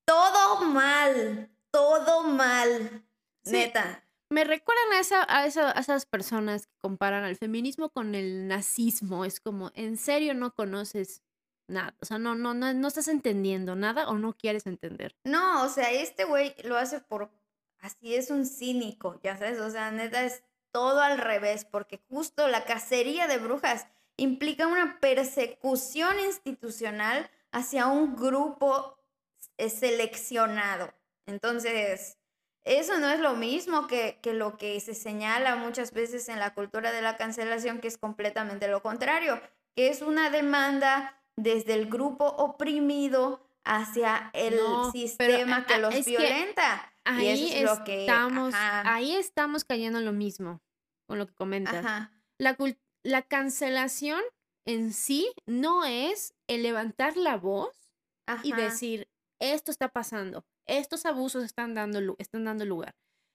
todo 0.07 0.63
mal, 0.65 1.51
todo 1.71 2.23
mal. 2.23 3.05
Sí. 3.45 3.53
Neta. 3.53 4.03
Me 4.33 4.45
recuerdan 4.45 4.93
a, 4.95 5.01
esa, 5.01 5.23
a, 5.23 5.43
a 5.43 5.81
esas 5.81 6.07
personas 6.07 6.67
que 6.67 6.73
comparan 6.81 7.23
al 7.23 7.37
feminismo 7.37 7.91
con 7.91 8.15
el 8.15 8.49
nazismo. 8.49 9.27
Es 9.27 9.41
como, 9.41 9.71
¿en 9.75 9.99
serio 9.99 10.33
no 10.33 10.55
conoces 10.55 11.23
nada? 11.69 11.95
O 12.01 12.07
sea, 12.07 12.19
no, 12.19 12.35
no, 12.35 12.55
no, 12.55 12.73
no 12.73 12.89
estás 12.89 13.09
entendiendo 13.09 13.77
nada 13.77 14.09
o 14.09 14.17
no 14.17 14.33
quieres 14.33 14.67
entender. 14.67 15.15
No, 15.25 15.65
o 15.65 15.69
sea, 15.69 15.91
este 15.91 16.25
güey 16.25 16.55
lo 16.65 16.79
hace 16.79 17.01
por... 17.01 17.31
Así 17.81 18.15
es 18.15 18.31
un 18.31 18.47
cínico, 18.47 19.21
ya 19.23 19.37
sabes, 19.37 19.59
o 19.59 19.69
sea, 19.69 19.91
neta 19.91 20.25
es 20.25 20.43
todo 20.71 21.01
al 21.03 21.19
revés, 21.19 21.67
porque 21.67 22.01
justo 22.09 22.49
la 22.49 22.65
cacería 22.65 23.27
de 23.27 23.37
brujas 23.37 23.87
implica 24.17 24.67
una 24.67 24.99
persecución 24.99 26.19
institucional 26.21 27.29
hacia 27.51 27.87
un 27.89 28.17
grupo 28.17 28.97
eh, 29.59 29.69
seleccionado. 29.69 30.95
Entonces, 31.27 32.19
eso 32.65 32.99
no 32.99 33.09
es 33.11 33.21
lo 33.21 33.35
mismo 33.35 33.87
que, 33.87 34.19
que 34.23 34.35
lo 34.35 34.57
que 34.59 34.79
se 34.81 34.95
señala 34.95 35.57
muchas 35.57 35.93
veces 35.93 36.29
en 36.29 36.39
la 36.39 36.55
cultura 36.55 36.93
de 36.93 37.03
la 37.03 37.17
cancelación, 37.17 37.81
que 37.81 37.89
es 37.89 37.99
completamente 37.99 38.69
lo 38.69 38.83
contrario, 38.83 39.41
que 39.75 39.89
es 39.89 40.03
una 40.03 40.31
demanda 40.31 41.19
desde 41.37 41.75
el 41.75 41.87
grupo 41.89 42.27
oprimido 42.27 43.47
hacia 43.65 44.31
el 44.35 44.57
No, 44.57 44.91
sistema 44.93 45.67
que 45.67 45.75
a- 45.75 45.79
los 45.79 45.95
que 45.95 46.03
violenta. 46.03 46.93
y 47.07 47.11
Ahí 47.27 47.29
eso 47.53 47.57
es 47.57 47.63
lo 47.79 47.85
que... 47.85 48.01
estamos, 48.03 48.55
ajá, 48.55 48.95
ahí 48.95 49.13
estamos 49.17 49.65
cayendo 49.65 49.99
en 49.99 50.05
lo 50.05 50.13
mismo 50.13 50.61
con 51.09 51.19
lo 51.19 51.27
que 51.27 51.35
comentas. 51.35 51.75
ajá. 51.85 52.13
La, 52.39 52.57
cul- 52.57 52.79
la 53.03 53.23
cancelación 53.23 54.21
en 54.67 54.93
sí 54.93 55.33
no 55.47 55.85
es 55.85 56.35
el 56.49 56.63
levantar 56.63 57.17
la 57.17 57.37
voz 57.37 57.75
y 58.45 58.53
decir, 58.53 59.09
esto 59.41 59.71
está 59.73 59.89
pasando, 59.89 60.45
estos 60.67 61.07
abusos 61.07 61.45
están 61.45 61.75
dando, 61.75 62.17
están 62.19 62.45
dando 62.45 62.65
lugar. 62.65 62.95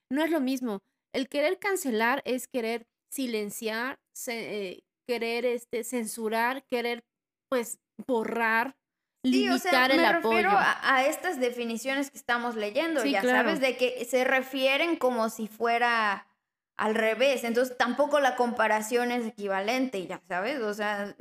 No 0.10 0.24
es 0.24 0.32
lo 0.32 0.40
mismo. 0.40 0.82
El 1.14 1.30
querer 1.30 1.60
cancelar 1.60 2.22
es 2.26 2.48
querer 2.48 2.88
silenciar, 3.10 4.00
eh, 4.28 4.82
querer 5.08 5.46
este, 5.46 5.84
censurar, 5.84 6.66
querer 6.66 7.04
pues 7.50 7.80
borrar, 8.06 8.76
limitar 9.24 9.60
sí, 9.60 9.68
o 9.68 9.70
sea, 9.70 9.88
me 9.88 10.12
refiero 10.12 10.52
a, 10.54 11.06
estas 11.06 11.40
definiciones 11.40 12.12
que 12.12 12.18
estamos 12.18 12.56
leyendo, 12.56 13.04
ya 13.06 13.22
sabes, 13.24 13.60
de 13.60 13.78
que 13.78 14.06
se 14.06 14.24
refieren 14.24 14.98
como 14.98 15.30
si 15.30 15.48
fuera 15.48 16.28
al 16.76 16.94
revés, 16.94 17.44
entonces 17.44 17.76
tampoco 17.78 18.20
la 18.20 18.36
comparación 18.36 19.12
es 19.12 19.26
equivalente, 19.26 20.06
ya 20.06 20.22
sabes, 20.28 20.62
o 20.62 20.74
sea, 20.74 21.16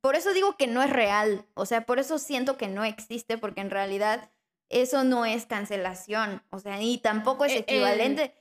por 0.00 0.16
eso 0.16 0.32
digo 0.32 0.56
que 0.56 0.66
no 0.66 0.82
es 0.82 0.90
real, 0.90 1.46
o 1.54 1.66
sea, 1.66 1.82
por 1.86 2.00
eso 2.00 2.18
siento 2.18 2.56
que 2.56 2.66
no 2.66 2.82
existe, 2.82 3.38
porque 3.38 3.60
en 3.60 3.70
realidad 3.70 4.31
eso 4.72 5.04
no 5.04 5.24
es 5.24 5.46
cancelación, 5.46 6.42
o 6.50 6.58
sea, 6.58 6.80
y 6.80 6.98
tampoco 6.98 7.44
es 7.44 7.52
e, 7.52 7.58
equivalente. 7.58 8.34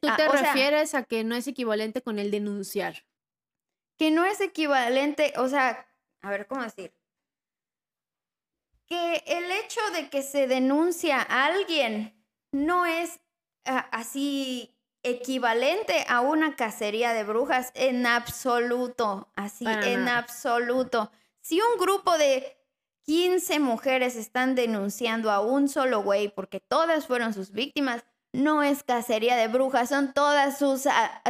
¿Tú 0.00 0.08
te 0.16 0.28
refieres 0.28 0.94
a 0.94 1.04
que 1.04 1.24
no 1.24 1.34
es 1.34 1.46
equivalente 1.46 2.02
con 2.02 2.18
el 2.18 2.30
denunciar? 2.30 3.06
Que 3.96 4.10
no 4.10 4.24
es 4.24 4.40
equivalente, 4.40 5.32
o 5.36 5.48
sea, 5.48 5.88
a 6.20 6.30
ver, 6.30 6.46
¿cómo 6.46 6.62
decir? 6.62 6.92
Que 8.86 9.22
el 9.26 9.50
hecho 9.50 9.80
de 9.94 10.08
que 10.10 10.22
se 10.22 10.46
denuncia 10.46 11.20
a 11.20 11.46
alguien 11.46 12.14
no 12.52 12.86
es 12.86 13.20
ah, 13.64 13.88
así 13.92 14.78
equivalente 15.02 16.04
a 16.08 16.20
una 16.20 16.56
cacería 16.56 17.12
de 17.12 17.24
brujas 17.24 17.70
en 17.74 18.06
absoluto, 18.06 19.30
así, 19.36 19.64
en 19.66 20.08
absoluto. 20.08 21.10
Si 21.40 21.60
un 21.60 21.78
grupo 21.78 22.18
de 22.18 22.57
15 23.08 23.58
mujeres 23.60 24.16
están 24.16 24.54
denunciando 24.54 25.30
a 25.30 25.40
un 25.40 25.70
solo 25.70 26.02
güey 26.02 26.28
porque 26.28 26.60
todas 26.60 27.06
fueron 27.06 27.32
sus 27.32 27.52
víctimas, 27.52 28.04
no 28.34 28.62
es 28.62 28.82
cacería 28.82 29.34
de 29.34 29.48
brujas, 29.48 29.88
son 29.88 30.12
todas 30.12 30.58
sus, 30.58 30.84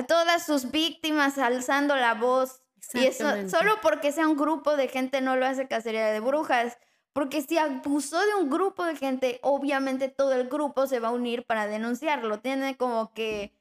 todas 0.08 0.44
sus 0.44 0.72
víctimas 0.72 1.38
alzando 1.38 1.94
la 1.94 2.14
voz. 2.14 2.62
Y 2.94 3.06
eso 3.06 3.48
solo 3.48 3.76
porque 3.80 4.10
sea 4.10 4.26
un 4.26 4.36
grupo 4.36 4.76
de 4.76 4.88
gente 4.88 5.20
no 5.20 5.36
lo 5.36 5.46
hace 5.46 5.68
cacería 5.68 6.06
de 6.06 6.18
brujas. 6.18 6.78
Porque 7.12 7.42
si 7.42 7.58
abusó 7.58 8.18
de 8.18 8.34
un 8.34 8.50
grupo 8.50 8.84
de 8.84 8.96
gente, 8.96 9.38
obviamente 9.42 10.08
todo 10.08 10.32
el 10.32 10.48
grupo 10.48 10.88
se 10.88 10.98
va 10.98 11.08
a 11.08 11.12
unir 11.12 11.44
para 11.44 11.68
denunciarlo. 11.68 12.40
Tiene 12.40 12.76
como 12.76 13.12
que 13.12 13.52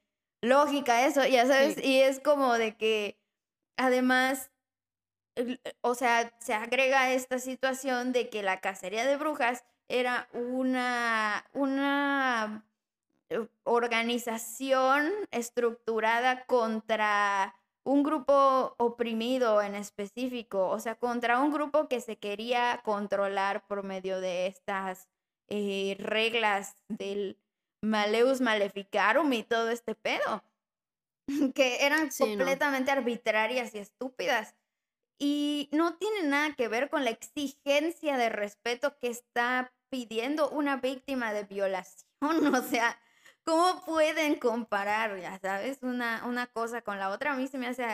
lógica 0.42 1.06
eso, 1.06 1.24
ya 1.24 1.46
sabes, 1.46 1.78
y 1.84 2.00
es 2.00 2.18
como 2.18 2.54
de 2.54 2.76
que 2.76 3.20
además, 3.76 4.50
o 5.80 5.94
sea, 5.94 6.32
se 6.40 6.54
agrega 6.54 7.12
esta 7.12 7.38
situación 7.38 8.12
de 8.12 8.28
que 8.28 8.42
la 8.42 8.60
cacería 8.60 9.06
de 9.06 9.16
brujas 9.16 9.64
era 9.88 10.28
una, 10.32 11.46
una 11.52 12.64
eh, 13.30 13.46
organización 13.64 15.10
estructurada 15.30 16.44
contra 16.46 17.54
un 17.84 18.02
grupo 18.02 18.74
oprimido 18.76 19.62
en 19.62 19.74
específico, 19.74 20.68
o 20.68 20.78
sea, 20.78 20.96
contra 20.96 21.40
un 21.40 21.50
grupo 21.50 21.88
que 21.88 22.00
se 22.00 22.16
quería 22.16 22.82
controlar 22.84 23.66
por 23.66 23.82
medio 23.82 24.20
de 24.20 24.46
estas 24.46 25.08
eh, 25.48 25.96
reglas 25.98 26.76
del 26.88 27.38
Maleus 27.82 28.42
Maleficarum 28.42 29.32
y 29.32 29.42
todo 29.42 29.70
este 29.70 29.94
pedo, 29.94 30.44
que 31.54 31.86
eran 31.86 32.10
completamente 32.10 32.90
arbitrarias 32.90 33.74
y 33.74 33.78
estúpidas. 33.78 34.54
Y 35.18 35.68
no 35.72 35.96
tiene 35.96 36.22
nada 36.28 36.54
que 36.54 36.68
ver 36.68 36.90
con 36.90 37.04
la 37.04 37.10
exigencia 37.10 38.16
de 38.16 38.28
respeto 38.28 38.96
que 39.00 39.08
está 39.08 39.72
pidiendo 39.90 40.48
una 40.50 40.76
víctima 40.76 41.32
de 41.32 41.44
violación. 41.44 42.06
O 42.54 42.62
sea, 42.62 42.98
¿cómo 43.44 43.84
pueden 43.84 44.36
comparar, 44.36 45.20
ya 45.20 45.38
sabes, 45.38 45.78
una, 45.82 46.24
una 46.26 46.48
cosa 46.48 46.82
con 46.82 46.98
la 46.98 47.10
otra? 47.10 47.32
A 47.32 47.36
mí 47.36 47.46
se 47.46 47.58
me 47.58 47.68
hace 47.68 47.86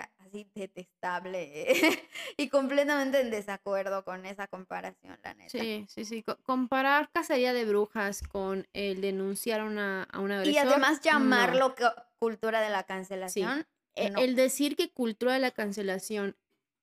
detestable 0.55 1.75
y 2.37 2.49
completamente 2.49 3.21
en 3.21 3.31
desacuerdo 3.31 4.05
con 4.05 4.27
esa 4.27 4.49
comparación, 4.49 5.19
la 5.23 5.35
neta. 5.35 5.59
Sí, 5.59 5.87
sí, 5.89 6.05
sí. 6.05 6.25
comparar 6.43 7.11
cacería 7.13 7.53
de 7.53 7.65
brujas 7.65 8.23
con 8.23 8.67
el 8.73 9.01
denunciar 9.01 9.61
a 9.61 9.65
una, 9.65 10.05
a 10.05 10.21
una 10.21 10.45
Y 10.45 10.57
además 10.57 11.01
llamarlo 11.03 11.75
cultura 12.19 12.61
de 12.61 12.71
la 12.71 12.85
cancelación. 12.85 13.67
E, 13.95 14.11
el 14.17 14.35
decir 14.35 14.75
que 14.75 14.91
cultura 14.91 15.35
de 15.35 15.39
la 15.39 15.53
cancelación 15.53 16.37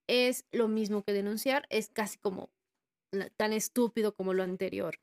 es 0.07 0.45
lo 0.51 0.67
mismo 0.67 1.03
que 1.03 1.13
denunciar 1.13 1.65
es 1.69 1.89
casi 1.89 2.17
como 2.17 2.49
tan 3.37 3.53
estúpido 3.53 4.13
como 4.13 4.33
lo 4.33 4.43
anterior. 4.43 4.99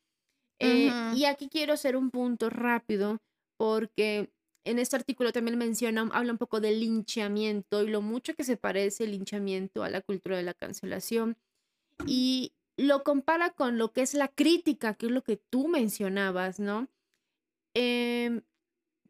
Eh, 0.61 0.90
y 1.14 1.24
aquí 1.24 1.49
quiero 1.49 1.74
hacer 1.74 1.96
un 1.96 2.11
punto 2.11 2.51
rápido 2.51 3.20
porque 3.57 4.30
en 4.64 4.78
este 4.78 4.96
artículo 4.96 5.32
también 5.32 5.57
menciona, 5.57 6.09
habla 6.12 6.32
un 6.32 6.38
poco 6.38 6.61
del 6.61 6.80
linchamiento 6.80 7.82
y 7.82 7.88
lo 7.88 8.03
mucho 8.03 8.34
que 8.34 8.44
se 8.44 8.57
parece 8.57 9.05
el 9.05 9.12
linchamiento 9.12 9.82
a 9.82 9.90
la 9.90 10.01
cultura 10.01 10.36
de 10.36 10.42
la 10.42 10.55
cancelación. 10.55 11.36
Y 12.07 12.53
lo 12.76 13.03
compara 13.03 13.51
con 13.51 13.78
lo 13.78 13.92
que 13.92 14.03
es 14.03 14.14
la 14.14 14.28
crítica, 14.28 14.94
que 14.94 15.07
es 15.07 15.12
lo 15.12 15.22
que 15.22 15.36
tú 15.36 15.68
mencionabas, 15.68 16.61
¿no? 16.61 16.88
Em, 17.74 18.42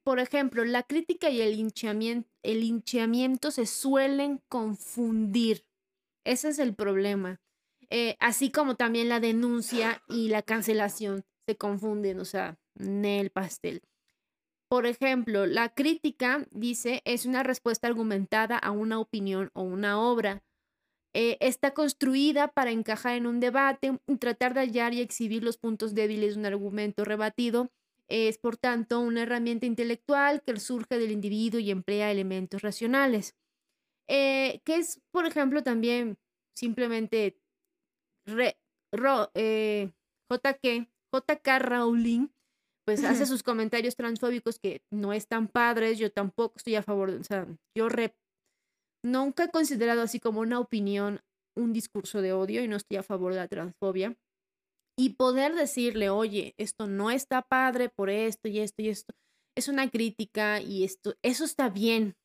por 0.02 0.20
ejemplo, 0.20 0.64
la 0.64 0.84
crítica 0.84 1.28
y 1.28 1.42
el 1.42 1.56
linchamiento, 1.56 2.30
el 2.42 2.60
linchamiento 2.60 3.50
se 3.50 3.66
suelen 3.66 4.40
confundir. 4.48 5.64
Ese 6.24 6.48
es 6.48 6.58
el 6.58 6.74
problema. 6.74 7.40
Eh, 7.90 8.16
así 8.20 8.50
como 8.50 8.76
también 8.76 9.08
la 9.08 9.20
denuncia 9.20 10.02
y 10.08 10.28
la 10.28 10.42
cancelación 10.42 11.24
se 11.46 11.56
confunden, 11.56 12.20
o 12.20 12.24
sea, 12.24 12.58
en 12.78 13.04
el 13.04 13.30
pastel. 13.30 13.82
Por 14.68 14.84
ejemplo, 14.86 15.46
la 15.46 15.70
crítica, 15.70 16.46
dice, 16.50 17.00
es 17.06 17.24
una 17.24 17.42
respuesta 17.42 17.88
argumentada 17.88 18.58
a 18.58 18.70
una 18.70 18.98
opinión 18.98 19.50
o 19.54 19.62
una 19.62 19.98
obra. 19.98 20.42
Eh, 21.14 21.38
está 21.40 21.72
construida 21.72 22.48
para 22.48 22.70
encajar 22.70 23.16
en 23.16 23.26
un 23.26 23.40
debate 23.40 23.98
y 24.06 24.16
tratar 24.16 24.52
de 24.52 24.60
hallar 24.60 24.92
y 24.92 25.00
exhibir 25.00 25.42
los 25.42 25.56
puntos 25.56 25.94
débiles 25.94 26.34
de 26.34 26.40
un 26.40 26.46
argumento 26.46 27.06
rebatido. 27.06 27.70
Es, 28.08 28.36
por 28.36 28.58
tanto, 28.58 29.00
una 29.00 29.22
herramienta 29.22 29.64
intelectual 29.64 30.42
que 30.42 30.60
surge 30.60 30.98
del 30.98 31.12
individuo 31.12 31.60
y 31.60 31.70
emplea 31.70 32.10
elementos 32.10 32.60
racionales. 32.60 33.34
Eh, 34.08 34.60
que 34.64 34.76
es, 34.76 35.00
por 35.10 35.26
ejemplo, 35.26 35.62
también 35.62 36.18
simplemente 36.56 37.38
eh, 38.26 39.92
JK, 40.30 40.88
JK 41.12 41.48
Rowling 41.60 42.28
pues 42.86 43.04
hace 43.04 43.26
sus 43.26 43.42
comentarios 43.42 43.96
transfóbicos 43.96 44.58
que 44.58 44.80
no 44.90 45.12
están 45.12 45.46
padres, 45.46 45.98
yo 45.98 46.10
tampoco 46.10 46.54
estoy 46.56 46.74
a 46.74 46.82
favor, 46.82 47.12
de, 47.12 47.18
o 47.18 47.22
sea, 47.22 47.46
yo 47.76 47.86
nunca 49.04 49.44
he 49.44 49.50
considerado 49.50 50.00
así 50.00 50.20
como 50.20 50.40
una 50.40 50.58
opinión 50.58 51.20
un 51.54 51.74
discurso 51.74 52.22
de 52.22 52.32
odio 52.32 52.62
y 52.62 52.68
no 52.68 52.76
estoy 52.76 52.96
a 52.96 53.02
favor 53.02 53.32
de 53.32 53.40
la 53.40 53.48
transfobia. 53.48 54.16
Y 54.96 55.10
poder 55.16 55.54
decirle, 55.54 56.08
oye, 56.08 56.54
esto 56.56 56.86
no 56.86 57.10
está 57.10 57.42
padre 57.42 57.88
por 57.88 58.10
esto 58.10 58.48
y 58.48 58.60
esto 58.60 58.80
y 58.80 58.88
esto, 58.88 59.12
es 59.56 59.68
una 59.68 59.90
crítica 59.90 60.60
y 60.60 60.84
esto, 60.84 61.14
eso 61.22 61.44
está 61.44 61.68
bien. 61.68 62.16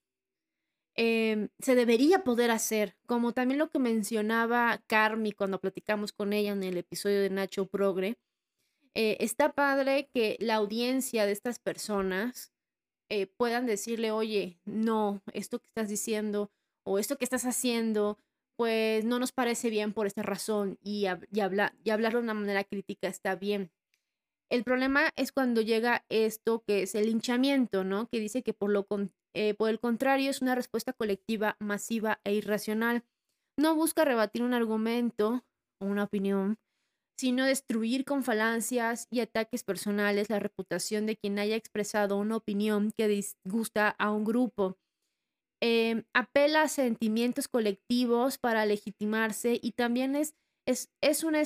Em, 0.95 1.49
se 1.59 1.73
debería 1.75 2.23
poder 2.23 2.51
hacer, 2.51 2.95
como 3.07 3.33
también 3.33 3.57
lo 3.57 3.69
que 3.69 3.79
mencionaba 3.79 4.83
Carmi 4.87 5.31
cuando 5.31 5.59
platicamos 5.59 6.13
con 6.13 6.33
ella 6.33 6.51
en 6.51 6.63
el 6.63 6.77
episodio 6.77 7.21
de 7.21 7.31
Nacho 7.31 7.65
Progre, 7.67 8.17
eh, 8.95 9.17
está 9.19 9.53
padre 9.53 10.09
que 10.13 10.37
la 10.39 10.55
audiencia 10.55 11.25
de 11.25 11.31
estas 11.31 11.59
personas 11.59 12.53
eh, 13.09 13.27
puedan 13.27 13.65
decirle, 13.65 14.11
oye, 14.11 14.59
no, 14.65 15.21
esto 15.33 15.59
que 15.59 15.67
estás 15.67 15.89
diciendo 15.89 16.51
o 16.83 16.99
esto 16.99 17.17
que 17.17 17.25
estás 17.25 17.45
haciendo, 17.45 18.19
pues 18.55 19.03
no 19.05 19.19
nos 19.19 19.31
parece 19.31 19.69
bien 19.71 19.93
por 19.93 20.05
esta 20.07 20.21
razón 20.21 20.77
y, 20.81 21.07
y, 21.31 21.39
hablar, 21.39 21.73
y 21.83 21.89
hablarlo 21.89 22.19
de 22.19 22.25
una 22.25 22.33
manera 22.35 22.63
crítica 22.63 23.07
está 23.07 23.35
bien. 23.35 23.71
El 24.49 24.63
problema 24.63 25.09
es 25.15 25.31
cuando 25.31 25.61
llega 25.61 26.05
esto 26.09 26.63
que 26.67 26.83
es 26.83 26.93
el 26.95 27.07
linchamiento, 27.07 27.83
¿no? 27.83 28.07
Que 28.09 28.19
dice 28.19 28.43
que 28.43 28.53
por, 28.53 28.69
lo 28.71 28.85
eh, 29.33 29.53
por 29.53 29.69
el 29.69 29.79
contrario 29.79 30.29
es 30.29 30.41
una 30.41 30.55
respuesta 30.55 30.93
colectiva 30.93 31.57
masiva 31.59 32.19
e 32.23 32.33
irracional. 32.33 33.03
No 33.57 33.75
busca 33.75 34.05
rebatir 34.05 34.43
un 34.43 34.53
argumento 34.53 35.43
o 35.81 35.85
una 35.85 36.03
opinión, 36.03 36.57
sino 37.17 37.45
destruir 37.45 38.05
con 38.05 38.23
falancias 38.23 39.07
y 39.11 39.19
ataques 39.19 39.63
personales 39.63 40.29
la 40.29 40.39
reputación 40.39 41.05
de 41.05 41.15
quien 41.15 41.39
haya 41.39 41.55
expresado 41.55 42.17
una 42.17 42.37
opinión 42.37 42.91
que 42.97 43.07
disgusta 43.07 43.89
a 43.89 44.11
un 44.11 44.23
grupo. 44.23 44.77
Em, 45.61 46.03
apela 46.13 46.63
a 46.63 46.67
sentimientos 46.67 47.47
colectivos 47.47 48.37
para 48.37 48.65
legitimarse 48.65 49.59
y 49.61 49.71
también 49.71 50.15
es, 50.15 50.35
es, 50.67 50.89
es 51.01 51.23
una 51.23 51.41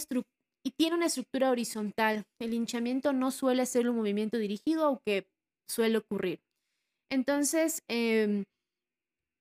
y 0.66 0.72
tiene 0.72 0.96
una 0.96 1.06
estructura 1.06 1.52
horizontal. 1.52 2.26
El 2.42 2.54
hinchamiento 2.54 3.14
no 3.14 3.32
suele 3.32 3.66
ser 3.66 3.90
un 3.90 3.98
movimiento 3.98 4.38
dirigido, 4.38 4.86
aunque 4.86 5.30
suele 5.70 6.00
ocurrir. 6.00 6.42
Entonces, 7.12 7.84
em, 7.88 8.44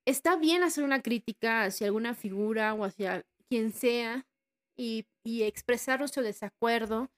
está 0.07 0.37
bien 0.37 0.63
hacer 0.63 0.85
una 0.85 1.03
crítica 1.03 1.65
hacia 1.65 1.89
alguna 1.89 2.15
figura 2.15 2.75
o 2.75 2.85
hacia 2.85 3.25
quien 3.49 3.73
sea, 3.73 4.25
y, 4.79 5.07
expresar 5.25 5.99
nuestro 6.01 6.23
desacuerdo 6.23 7.11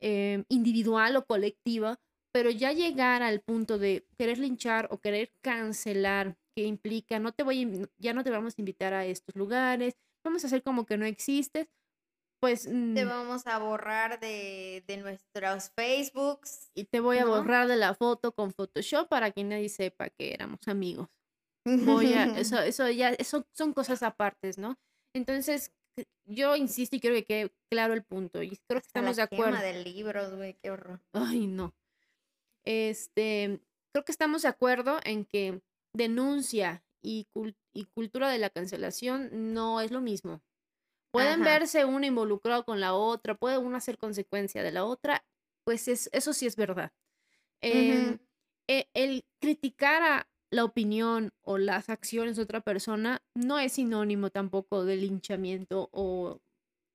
em, 0.00 0.44
individual 0.48 1.16
o 1.16 1.26
colectivo, 1.26 1.96
pero 2.32 2.50
ya 2.50 2.72
llegar 2.72 3.22
al 3.22 3.40
punto 3.40 3.78
de 3.78 4.06
querer 4.18 4.38
linchar 4.38 4.88
o 4.92 4.98
querer 4.98 5.32
cancelar, 5.42 6.36
que 6.56 6.64
implica, 6.64 7.18
no 7.18 7.32
te 7.32 7.42
voy, 7.42 7.88
ya 7.98 8.14
no 8.14 8.24
te 8.24 8.30
vamos 8.30 8.54
a 8.56 8.62
invitar 8.62 8.94
a 8.94 9.06
estos 9.06 9.34
lugares, 9.36 9.96
vamos 10.24 10.44
a 10.44 10.48
hacer 10.48 10.62
como 10.62 10.86
que 10.86 10.98
no 10.98 11.06
existes, 11.06 11.68
pues 12.40 12.64
Te 12.64 12.70
mm, 12.70 13.08
vamos 13.08 13.46
a 13.46 13.58
borrar 13.58 14.20
de, 14.20 14.84
de 14.86 14.96
nuestros 14.98 15.70
Facebooks. 15.76 16.70
y 16.74 16.84
te 16.84 17.00
voy 17.00 17.18
a 17.18 17.24
¿no? 17.24 17.30
borrar 17.30 17.66
de 17.68 17.76
la 17.76 17.94
foto 17.94 18.32
con 18.32 18.52
Photoshop 18.52 19.08
para 19.08 19.30
que 19.30 19.44
nadie 19.44 19.68
sepa 19.68 20.08
que 20.10 20.32
éramos 20.34 20.60
amigos. 20.66 21.08
Voy 21.64 22.14
a, 22.14 22.24
eso, 22.38 22.58
eso 22.60 22.88
ya, 22.90 23.10
eso 23.10 23.46
son 23.52 23.72
cosas 23.74 24.02
apartes, 24.02 24.56
¿no? 24.58 24.78
Entonces, 25.14 25.72
yo 26.26 26.54
insisto 26.56 26.96
y 26.96 27.00
quiero 27.00 27.16
que 27.16 27.24
quede 27.24 27.52
claro 27.70 27.92
el 27.94 28.04
punto, 28.04 28.42
y 28.42 28.50
creo 28.50 28.60
que 28.68 28.74
la 28.74 28.80
estamos 28.86 29.16
de 29.16 29.22
acuerdo. 29.22 29.58
de 29.60 29.84
libros, 29.84 30.34
güey, 30.36 30.54
qué 30.62 30.70
horror. 30.70 31.00
Ay, 31.12 31.46
no. 31.46 31.74
Este, 32.64 33.60
creo 33.92 34.04
que 34.04 34.12
estamos 34.12 34.42
de 34.42 34.48
acuerdo 34.48 35.00
en 35.04 35.24
que 35.24 35.60
denuncia 35.94 36.84
y, 37.02 37.26
cul- 37.34 37.56
y 37.72 37.84
cultura 37.86 38.28
de 38.30 38.38
la 38.38 38.50
cancelación 38.50 39.54
no 39.54 39.80
es 39.80 39.90
lo 39.90 40.00
mismo. 40.00 40.42
Pueden 41.10 41.42
Ajá. 41.42 41.52
verse 41.52 41.84
uno 41.84 42.04
involucrado 42.06 42.64
con 42.64 42.80
la 42.80 42.94
otra, 42.94 43.34
puede 43.34 43.58
una 43.58 43.80
ser 43.80 43.98
consecuencia 43.98 44.62
de 44.62 44.72
la 44.72 44.84
otra, 44.84 45.24
pues 45.64 45.88
es, 45.88 46.10
eso 46.12 46.32
sí 46.32 46.46
es 46.46 46.56
verdad. 46.56 46.92
Em, 47.60 48.18
e- 48.68 48.88
el 48.94 49.24
criticar 49.40 50.02
a 50.02 50.28
la 50.50 50.64
opinión 50.64 51.32
o 51.42 51.58
las 51.58 51.88
acciones 51.90 52.36
de 52.36 52.42
otra 52.42 52.60
persona 52.60 53.22
no 53.34 53.58
es 53.58 53.74
sinónimo 53.74 54.30
tampoco 54.30 54.84
de 54.84 54.96
linchamiento 54.96 55.88
o, 55.92 56.40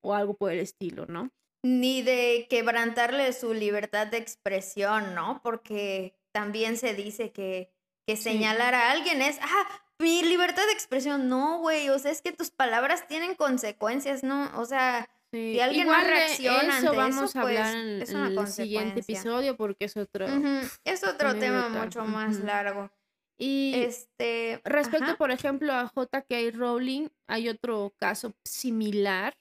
o 0.01 0.13
algo 0.13 0.35
por 0.35 0.51
el 0.51 0.59
estilo, 0.59 1.05
¿no? 1.05 1.31
Ni 1.63 2.01
de 2.01 2.47
quebrantarle 2.49 3.31
su 3.33 3.53
libertad 3.53 4.07
de 4.07 4.17
expresión, 4.17 5.15
¿no? 5.15 5.41
Porque 5.43 6.15
también 6.33 6.77
se 6.77 6.93
dice 6.93 7.31
que, 7.31 7.71
que 8.07 8.15
Sí. 8.15 8.23
señalar 8.23 8.73
a 8.75 8.91
alguien 8.91 9.21
es, 9.21 9.37
ah, 9.41 9.82
mi 9.99 10.23
libertad 10.23 10.65
de 10.65 10.73
expresión. 10.73 11.29
No, 11.29 11.59
güey, 11.59 11.89
o 11.89 11.99
sea, 11.99 12.11
es 12.11 12.21
que 12.21 12.31
tus 12.31 12.51
palabras 12.51 13.07
tienen 13.07 13.35
consecuencias, 13.35 14.23
¿no? 14.23 14.51
O 14.59 14.65
sea, 14.65 15.09
Sí, 15.33 15.53
Si 15.55 15.59
alguien 15.61 15.87
más 15.87 16.03
igual 16.03 16.15
reacciona 16.15 16.77
eso 16.77 16.87
ante 16.89 16.97
vamos 16.97 17.29
eso, 17.31 17.39
a 17.39 17.41
pues, 17.41 17.57
hablar 17.57 17.75
en, 17.75 18.01
es 18.03 18.09
en 18.11 18.17
el 18.37 18.47
siguiente 18.47 18.99
episodio 18.99 19.57
porque 19.57 19.85
es 19.85 19.97
otro. 19.97 20.27
es 20.85 21.03
otro 21.03 21.33
tema 21.39 21.69
mucho 21.69 22.05
más 22.05 22.37
largo. 22.41 22.91
Y 23.39 23.73
Este, 23.75 24.61
respecto, 24.63 25.05
ajá. 25.05 25.17
por 25.17 25.31
ejemplo, 25.31 25.73
a 25.73 25.87
J.K. 25.87 26.35
Rowling, 26.53 27.07
hay 27.27 27.49
otro 27.49 27.95
caso 27.99 28.35
similar, 28.45 29.33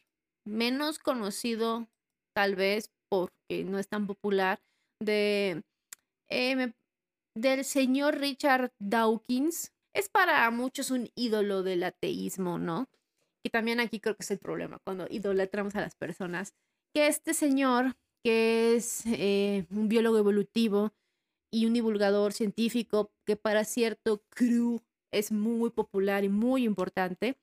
menos 0.47 0.99
conocido 0.99 1.87
tal 2.35 2.57
vez 2.57 2.91
porque 3.11 3.65
no 3.67 3.79
es 3.79 3.89
tan 3.89 4.07
popular, 4.07 4.63
de 4.99 5.63
eh, 6.31 6.73
del 7.37 7.65
señor 7.67 8.19
Richard 8.19 8.73
Dawkins. 8.81 9.73
Es 9.95 10.09
para 10.09 10.51
muchos 10.51 10.91
un 10.91 11.11
ídolo 11.15 11.63
del 11.63 11.83
ateísmo, 11.83 12.59
¿no? 12.59 12.89
Y 13.45 13.51
también 13.51 13.81
aquí 13.81 14.01
creo 14.01 14.17
que 14.17 14.23
es 14.23 14.31
el 14.31 14.39
problema, 14.39 14.79
cuando 14.85 15.07
idolatramos 15.11 15.75
a 15.75 15.81
las 15.81 15.95
personas, 15.97 16.55
que 16.95 17.09
este 17.09 17.35
señor, 17.35 17.97
que 18.25 18.75
es 18.75 19.05
eh, 19.07 19.67
un 19.71 19.89
biólogo 19.89 20.19
evolutivo 20.19 20.93
y 21.53 21.67
un 21.67 21.75
divulgador 21.75 22.33
científico, 22.33 23.13
que 23.27 23.37
para 23.37 23.65
cierto 23.65 24.23
crew 24.31 24.81
es 25.13 25.33
muy 25.33 25.71
popular 25.71 26.25
y 26.25 26.29
muy 26.29 26.65
importante, 26.65 27.39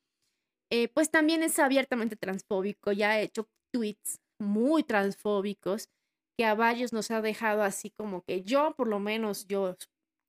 eh, 0.72 0.88
pues 0.88 1.12
también 1.12 1.44
es 1.44 1.60
abiertamente 1.60 2.16
transfóbico, 2.16 2.92
ya 2.92 3.12
ha 3.12 3.22
hecho 3.22 3.48
tweets 3.72 4.20
muy 4.40 4.84
transfóbicos 4.84 5.90
que 6.38 6.46
a 6.46 6.56
varios 6.56 6.94
nos 6.94 7.12
ha 7.12 7.22
dejado 7.22 7.64
así 7.64 7.90
como 7.92 8.24
que 8.24 8.44
yo, 8.44 8.74
por 8.78 8.88
lo 8.88 9.00
menos 9.00 9.48
yo 9.48 9.76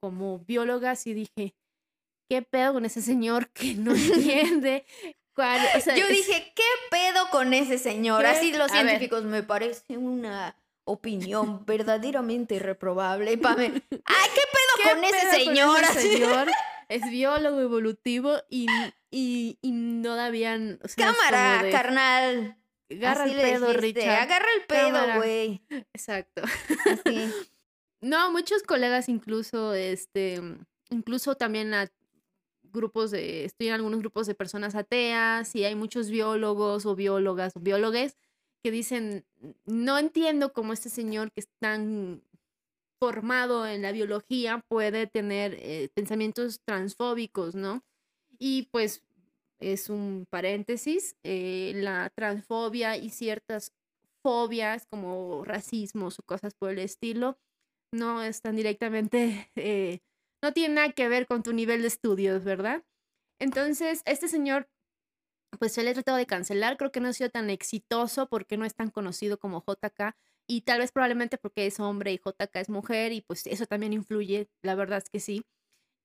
como 0.02 0.40
bióloga, 0.40 0.96
sí 0.96 1.14
dije, 1.14 1.54
¿qué 2.30 2.40
pedo 2.42 2.72
con 2.72 2.86
ese 2.86 3.02
señor 3.02 3.48
que 3.52 3.74
no 3.74 3.92
entiende? 3.94 4.86
cuál- 5.34 5.60
o 5.76 5.80
sea, 5.80 5.96
Yo 5.96 6.06
dije, 6.08 6.52
¿qué 6.56 6.62
pedo 6.90 7.28
con 7.30 7.52
ese 7.52 7.76
señor? 7.78 8.22
¿Qué? 8.22 8.28
Así 8.28 8.52
los 8.52 8.70
A 8.70 8.74
ver. 8.76 8.86
científicos 8.86 9.24
me 9.24 9.42
parece 9.42 9.98
una 9.98 10.56
opinión 10.84 11.64
verdaderamente 11.66 12.54
irreprobable. 12.54 13.32
Y 13.32 13.36
Pame, 13.36 13.66
¡ay, 14.04 14.28
qué 14.34 14.40
pedo 14.52 14.76
¿Qué 14.82 14.90
con 14.94 15.04
ese 15.04 15.16
pedo 15.16 15.30
con 15.30 15.38
señor? 15.44 15.78
ese 15.82 15.98
Así, 15.98 16.12
señor? 16.12 16.48
Es 16.88 17.08
biólogo 17.10 17.60
evolutivo 17.60 18.38
y, 18.48 18.66
y, 19.10 19.58
y 19.62 19.70
no 19.72 20.16
dabían. 20.16 20.80
O 20.82 20.88
sea, 20.88 21.10
es 21.10 21.16
Cámara, 21.16 21.62
de, 21.62 21.70
carnal. 21.70 22.56
Agarra 22.90 23.24
Así 23.24 23.32
el 23.34 23.40
pedo, 23.40 23.66
dijiste, 23.68 24.00
Richard. 24.00 24.22
Agarra 24.22 24.48
el 24.56 24.66
pedo, 24.66 25.16
güey. 25.18 25.62
Exacto. 25.92 26.42
Así. 26.42 27.32
No, 28.00 28.32
muchos 28.32 28.64
colegas 28.64 29.08
incluso, 29.08 29.74
este, 29.74 30.40
incluso 30.88 31.36
también 31.36 31.72
a 31.74 31.86
grupos 32.72 33.10
de, 33.10 33.44
estoy 33.44 33.68
en 33.68 33.74
algunos 33.74 34.00
grupos 34.00 34.26
de 34.26 34.34
personas 34.34 34.74
ateas 34.74 35.54
y 35.54 35.64
hay 35.64 35.74
muchos 35.74 36.10
biólogos 36.10 36.86
o 36.86 36.94
biólogas 36.94 37.56
o 37.56 37.60
biólogues 37.60 38.16
que 38.62 38.70
dicen, 38.70 39.24
no 39.64 39.98
entiendo 39.98 40.52
cómo 40.52 40.72
este 40.72 40.90
señor 40.90 41.32
que 41.32 41.40
es 41.40 41.48
tan 41.60 42.22
formado 43.00 43.66
en 43.66 43.82
la 43.82 43.92
biología 43.92 44.62
puede 44.68 45.06
tener 45.06 45.56
eh, 45.58 45.88
pensamientos 45.94 46.60
transfóbicos, 46.66 47.54
¿no? 47.54 47.82
Y 48.38 48.68
pues 48.70 49.02
es 49.58 49.88
un 49.88 50.26
paréntesis, 50.28 51.16
eh, 51.22 51.72
la 51.76 52.10
transfobia 52.10 52.96
y 52.96 53.10
ciertas 53.10 53.72
fobias 54.22 54.86
como 54.86 55.44
racismos 55.44 56.18
o 56.18 56.22
cosas 56.22 56.54
por 56.54 56.70
el 56.70 56.78
estilo 56.78 57.38
no 57.92 58.22
están 58.22 58.56
directamente, 58.56 59.50
eh, 59.56 60.00
no 60.42 60.52
tiene 60.52 60.74
nada 60.74 60.92
que 60.92 61.08
ver 61.08 61.26
con 61.26 61.42
tu 61.42 61.52
nivel 61.52 61.82
de 61.82 61.88
estudios, 61.88 62.44
¿verdad? 62.44 62.84
Entonces, 63.40 64.02
este 64.06 64.28
señor, 64.28 64.68
pues 65.58 65.72
se 65.72 65.82
le 65.82 65.90
ha 65.90 65.94
tratado 65.94 66.18
de 66.18 66.26
cancelar, 66.26 66.76
creo 66.76 66.92
que 66.92 67.00
no 67.00 67.08
ha 67.08 67.12
sido 67.12 67.30
tan 67.30 67.50
exitoso 67.50 68.28
porque 68.28 68.56
no 68.56 68.64
es 68.64 68.74
tan 68.74 68.90
conocido 68.90 69.38
como 69.38 69.60
JK 69.62 70.16
y 70.48 70.62
tal 70.62 70.80
vez 70.80 70.92
probablemente 70.92 71.38
porque 71.38 71.66
es 71.66 71.80
hombre 71.80 72.12
y 72.12 72.18
JK 72.18 72.60
es 72.60 72.68
mujer 72.70 73.12
y 73.12 73.20
pues 73.22 73.46
eso 73.46 73.66
también 73.66 73.92
influye, 73.92 74.48
la 74.62 74.74
verdad 74.74 74.98
es 74.98 75.10
que 75.10 75.20
sí. 75.20 75.44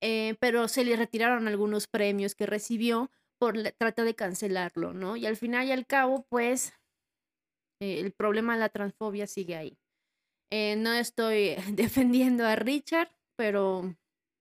Eh, 0.02 0.36
pero 0.40 0.68
se 0.68 0.84
le 0.84 0.96
retiraron 0.96 1.48
algunos 1.48 1.88
premios 1.88 2.34
que 2.34 2.46
recibió 2.46 3.10
por 3.38 3.56
la- 3.56 3.72
tratar 3.72 4.04
de 4.06 4.14
cancelarlo, 4.16 4.92
¿no? 4.94 5.16
Y 5.16 5.26
al 5.26 5.36
final 5.36 5.66
y 5.68 5.72
al 5.72 5.86
cabo, 5.86 6.26
pues 6.30 6.74
eh, 7.80 8.00
el 8.00 8.12
problema 8.12 8.54
de 8.54 8.60
la 8.60 8.68
transfobia 8.68 9.26
sigue 9.26 9.56
ahí. 9.56 9.78
Eh, 10.52 10.76
no 10.76 10.92
estoy 10.94 11.56
defendiendo 11.74 12.46
a 12.46 12.56
Richard, 12.56 13.10
pero 13.36 13.96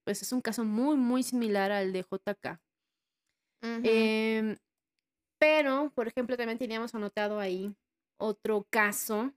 pues 0.06 0.22
es 0.22 0.32
un 0.32 0.42
caso 0.42 0.64
muy, 0.64 0.96
muy 0.96 1.24
similar 1.24 1.72
al 1.72 1.92
de 1.92 2.04
JK. 2.04 2.62
Em, 3.62 4.56
pero, 5.40 5.92
por 5.96 6.08
ejemplo, 6.08 6.38
también 6.38 6.60
teníamos 6.60 6.94
anotado 6.94 7.40
ahí 7.40 7.76
otro 8.18 8.68
caso 8.70 9.34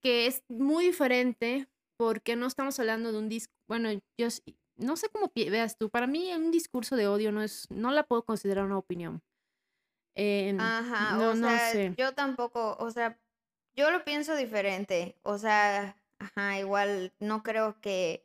que 0.00 0.26
es 0.26 0.44
muy 0.48 0.86
diferente 0.86 1.68
porque 1.96 2.36
no 2.36 2.46
estamos 2.46 2.78
hablando 2.78 3.10
de 3.12 3.18
un 3.18 3.28
disco, 3.28 3.52
bueno, 3.68 3.90
yo 4.18 4.28
no 4.76 4.96
sé 4.96 5.08
cómo 5.08 5.32
veas 5.34 5.76
tú, 5.76 5.90
para 5.90 6.06
mí 6.06 6.32
un 6.34 6.50
discurso 6.50 6.96
de 6.96 7.08
odio 7.08 7.32
no 7.32 7.42
es, 7.42 7.68
no 7.70 7.90
la 7.90 8.04
puedo 8.04 8.24
considerar 8.24 8.64
una 8.64 8.78
opinión. 8.78 9.22
Em, 10.14 10.60
Ajá, 10.60 11.16
no, 11.16 11.30
o 11.30 11.34
no 11.34 11.48
sea, 11.48 11.72
sé. 11.72 11.94
yo 11.96 12.14
tampoco, 12.14 12.76
o 12.78 12.90
sea, 12.90 13.18
yo 13.76 13.90
lo 13.90 14.04
pienso 14.04 14.36
diferente. 14.36 15.16
O 15.22 15.38
sea, 15.38 15.96
ajá, 16.18 16.58
igual 16.58 17.12
no 17.18 17.42
creo 17.42 17.80
que 17.80 18.24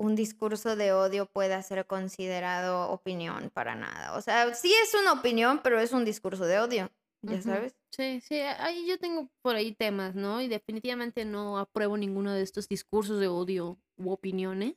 un 0.00 0.16
discurso 0.16 0.76
de 0.76 0.92
odio 0.92 1.26
pueda 1.26 1.62
ser 1.62 1.86
considerado 1.86 2.90
opinión 2.90 3.50
para 3.50 3.74
nada. 3.74 4.16
O 4.16 4.22
sea, 4.22 4.54
sí 4.54 4.72
es 4.84 4.94
una 4.94 5.12
opinión, 5.12 5.60
pero 5.62 5.80
es 5.80 5.92
un 5.92 6.04
discurso 6.04 6.46
de 6.46 6.58
odio, 6.60 6.90
ya 7.22 7.40
Ujú. 7.40 7.42
sabes. 7.42 7.74
Sí, 7.92 8.20
sí, 8.20 8.36
ahí 8.40 8.86
yo 8.86 8.98
tengo 8.98 9.30
por 9.42 9.56
ahí 9.56 9.72
temas, 9.74 10.14
¿no? 10.14 10.40
Y 10.40 10.48
definitivamente 10.48 11.24
no 11.24 11.58
apruebo 11.58 11.96
ninguno 11.96 12.32
de 12.32 12.42
estos 12.42 12.68
discursos 12.68 13.18
de 13.20 13.26
odio 13.28 13.80
u 13.96 14.10
opiniones. 14.12 14.76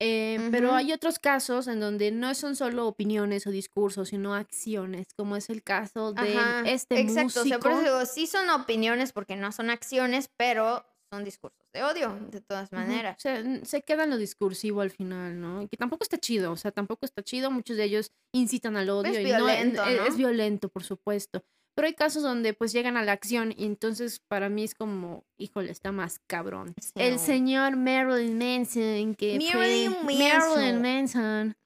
Eh, 0.00 0.46
Pero 0.50 0.68
Ujú. 0.68 0.76
hay 0.76 0.92
otros 0.92 1.18
casos 1.18 1.66
en 1.66 1.80
donde 1.80 2.12
no 2.12 2.34
son 2.34 2.54
solo 2.54 2.86
opiniones 2.86 3.46
o 3.46 3.50
discursos, 3.50 4.10
sino 4.10 4.34
acciones, 4.34 5.08
como 5.16 5.36
es 5.36 5.50
el 5.50 5.62
caso 5.64 6.12
de 6.12 6.20
Ajá, 6.20 6.62
este 6.62 6.98
exacto. 7.00 7.42
O 7.42 7.44
sea, 7.44 7.58
por 7.60 7.72
eso 7.72 7.80
músico. 7.80 7.82
digo, 7.82 8.04
sí 8.06 8.26
son 8.26 8.48
opiniones 8.50 9.12
porque 9.12 9.36
no 9.36 9.52
son 9.52 9.70
acciones, 9.70 10.30
pero 10.36 10.84
son 11.10 11.24
discursos 11.24 11.58
de 11.72 11.82
odio, 11.82 12.18
de 12.30 12.40
todas 12.40 12.70
maneras. 12.72 13.24
N- 13.24 13.64
se 13.64 13.82
queda 13.82 14.04
en 14.04 14.10
lo 14.10 14.16
discursivo 14.18 14.80
al 14.80 14.90
final, 14.90 15.40
¿no? 15.40 15.66
Que 15.68 15.76
tampoco 15.76 16.02
está 16.04 16.18
chido, 16.18 16.52
o 16.52 16.56
sea, 16.56 16.70
tampoco 16.70 17.06
está 17.06 17.22
chido. 17.22 17.50
Muchos 17.50 17.76
de 17.76 17.84
ellos 17.84 18.12
incitan 18.34 18.76
al 18.76 18.90
odio 18.90 19.12
Es 19.12 19.18
y 19.20 19.22
no, 19.32 19.36
violento, 19.44 19.84
e- 19.84 20.06
es 20.06 20.10
¿no? 20.12 20.16
violento, 20.16 20.68
por 20.68 20.84
supuesto. 20.84 21.42
Pero 21.74 21.86
hay 21.86 21.94
casos 21.94 22.24
donde 22.24 22.54
pues 22.54 22.72
llegan 22.72 22.96
a 22.96 23.04
la 23.04 23.12
acción 23.12 23.54
y 23.56 23.64
entonces 23.64 24.20
para 24.28 24.48
mí 24.48 24.64
es 24.64 24.74
como, 24.74 25.24
híjole, 25.38 25.70
está 25.70 25.92
más 25.92 26.18
cabrón. 26.26 26.74
El 26.96 27.18
señor 27.20 27.76
Marilyn 27.76 28.36
Manson, 28.36 29.14
que 29.14 29.38
Marilyn 29.54 29.92
fue 29.94 30.14
Marilyn. 30.18 30.82
Manson, 30.82 31.56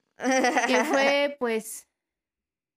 que 0.67 0.83
fue 0.85 1.35
pues 1.39 1.87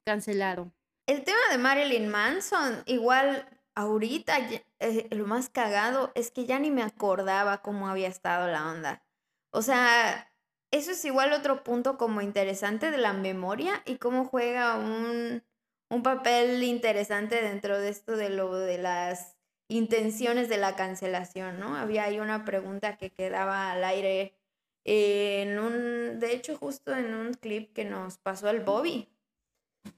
cancelado. 0.07 0.73
El 1.07 1.25
tema 1.25 1.39
de 1.51 1.59
Marilyn 1.59 2.09
Manson, 2.09 2.83
igual 2.87 3.47
ahorita 3.77 4.39
eh, 4.81 5.07
lo 5.11 5.27
más 5.27 5.49
cagado 5.49 6.11
es 6.17 6.33
que 6.33 6.47
ya 6.47 6.59
ni 6.59 6.71
me 6.73 6.83
acordaba 6.83 7.63
cómo 7.63 7.89
había 7.89 8.09
estado 8.09 8.49
la 8.49 8.69
onda. 8.71 9.05
O 9.51 9.63
sea, 9.63 10.33
eso 10.73 10.91
es 10.91 11.05
igual 11.05 11.33
otro 11.33 11.63
punto 11.63 11.97
como 11.97 12.23
interesante 12.23 12.91
de 12.91 12.99
la 12.99 13.13
memoria 13.13 13.83
y 13.85 13.97
cómo 13.97 14.25
juega 14.25 14.77
un, 14.77 15.45
un 15.91 16.03
papel 16.03 16.63
interesante 16.65 17.41
dentro 17.41 17.79
de 17.79 17.91
esto 17.91 18.17
de 18.17 18.31
lo 18.31 18.57
de 18.57 18.79
las 18.79 19.37
intenciones 19.69 20.49
de 20.49 20.57
la 20.57 20.75
cancelación, 20.75 21.61
¿no? 21.61 21.77
Había 21.77 22.05
ahí 22.05 22.19
una 22.19 22.45
pregunta 22.45 22.97
que 22.97 23.13
quedaba 23.13 23.73
al 23.73 23.85
aire 23.85 24.35
en 24.85 25.59
un, 25.59 26.21
de 26.21 26.33
hecho, 26.33 26.57
justo 26.57 26.95
en 26.95 27.15
un 27.15 27.35
clip 27.35 27.73
que 27.73 27.85
nos 27.85 28.19
pasó 28.19 28.49
el 28.49 28.61
Bobby. 28.61 29.09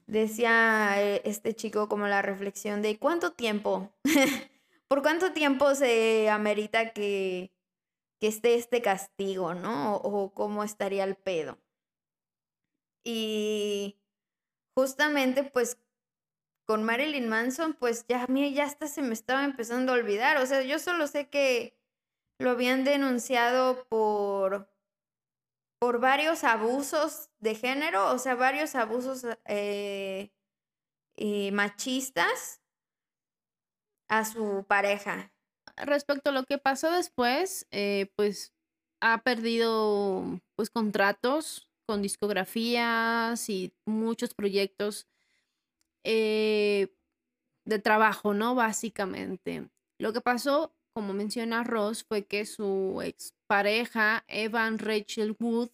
Decía 0.07 1.01
eh, 1.01 1.21
este 1.25 1.55
chico 1.55 1.87
como 1.87 2.07
la 2.07 2.21
reflexión 2.21 2.81
de 2.81 2.97
cuánto 2.97 3.33
tiempo, 3.33 3.91
por 4.87 5.01
cuánto 5.01 5.33
tiempo 5.33 5.75
se 5.75 6.29
amerita 6.29 6.93
que, 6.93 7.51
que 8.19 8.27
esté 8.27 8.55
este 8.55 8.81
castigo, 8.81 9.53
¿no? 9.53 9.95
O, 9.97 10.23
o 10.23 10.33
cómo 10.33 10.63
estaría 10.63 11.03
el 11.03 11.15
pedo. 11.15 11.57
Y 13.03 13.97
justamente 14.75 15.43
pues 15.43 15.77
con 16.69 16.83
Marilyn 16.83 17.27
Manson, 17.27 17.73
pues 17.73 18.05
ya 18.07 18.27
mí 18.27 18.53
ya 18.53 18.65
hasta 18.65 18.87
se 18.87 19.01
me 19.01 19.13
estaba 19.13 19.43
empezando 19.43 19.91
a 19.91 19.95
olvidar. 19.95 20.37
O 20.37 20.45
sea, 20.45 20.61
yo 20.61 20.77
solo 20.77 21.07
sé 21.07 21.27
que 21.27 21.75
lo 22.37 22.51
habían 22.51 22.83
denunciado 22.83 23.85
por, 23.89 24.68
por 25.79 25.99
varios 25.99 26.43
abusos 26.43 27.29
de 27.39 27.55
género, 27.55 28.11
o 28.13 28.19
sea, 28.19 28.35
varios 28.35 28.75
abusos 28.75 29.25
eh, 29.45 30.31
machistas 31.53 32.61
a 34.09 34.25
su 34.25 34.65
pareja. 34.67 35.31
Respecto 35.77 36.29
a 36.29 36.33
lo 36.33 36.43
que 36.43 36.57
pasó 36.57 36.91
después, 36.91 37.67
eh, 37.71 38.11
pues 38.15 38.53
ha 39.01 39.21
perdido 39.23 40.41
pues 40.55 40.69
contratos 40.69 41.69
con 41.87 42.01
discografías 42.01 43.49
y 43.49 43.73
muchos 43.85 44.33
proyectos 44.33 45.07
eh, 46.03 46.93
de 47.65 47.79
trabajo, 47.79 48.33
¿no? 48.33 48.55
Básicamente. 48.55 49.69
Lo 49.99 50.13
que 50.13 50.21
pasó, 50.21 50.75
como 50.99 51.13
menciona 51.13 51.63
Ross, 51.63 52.03
fue 52.03 52.25
que 52.25 52.45
su 52.45 53.01
expareja, 53.01 54.25
Evan 54.27 54.79
Rachel 54.79 55.33
Wood, 55.39 55.69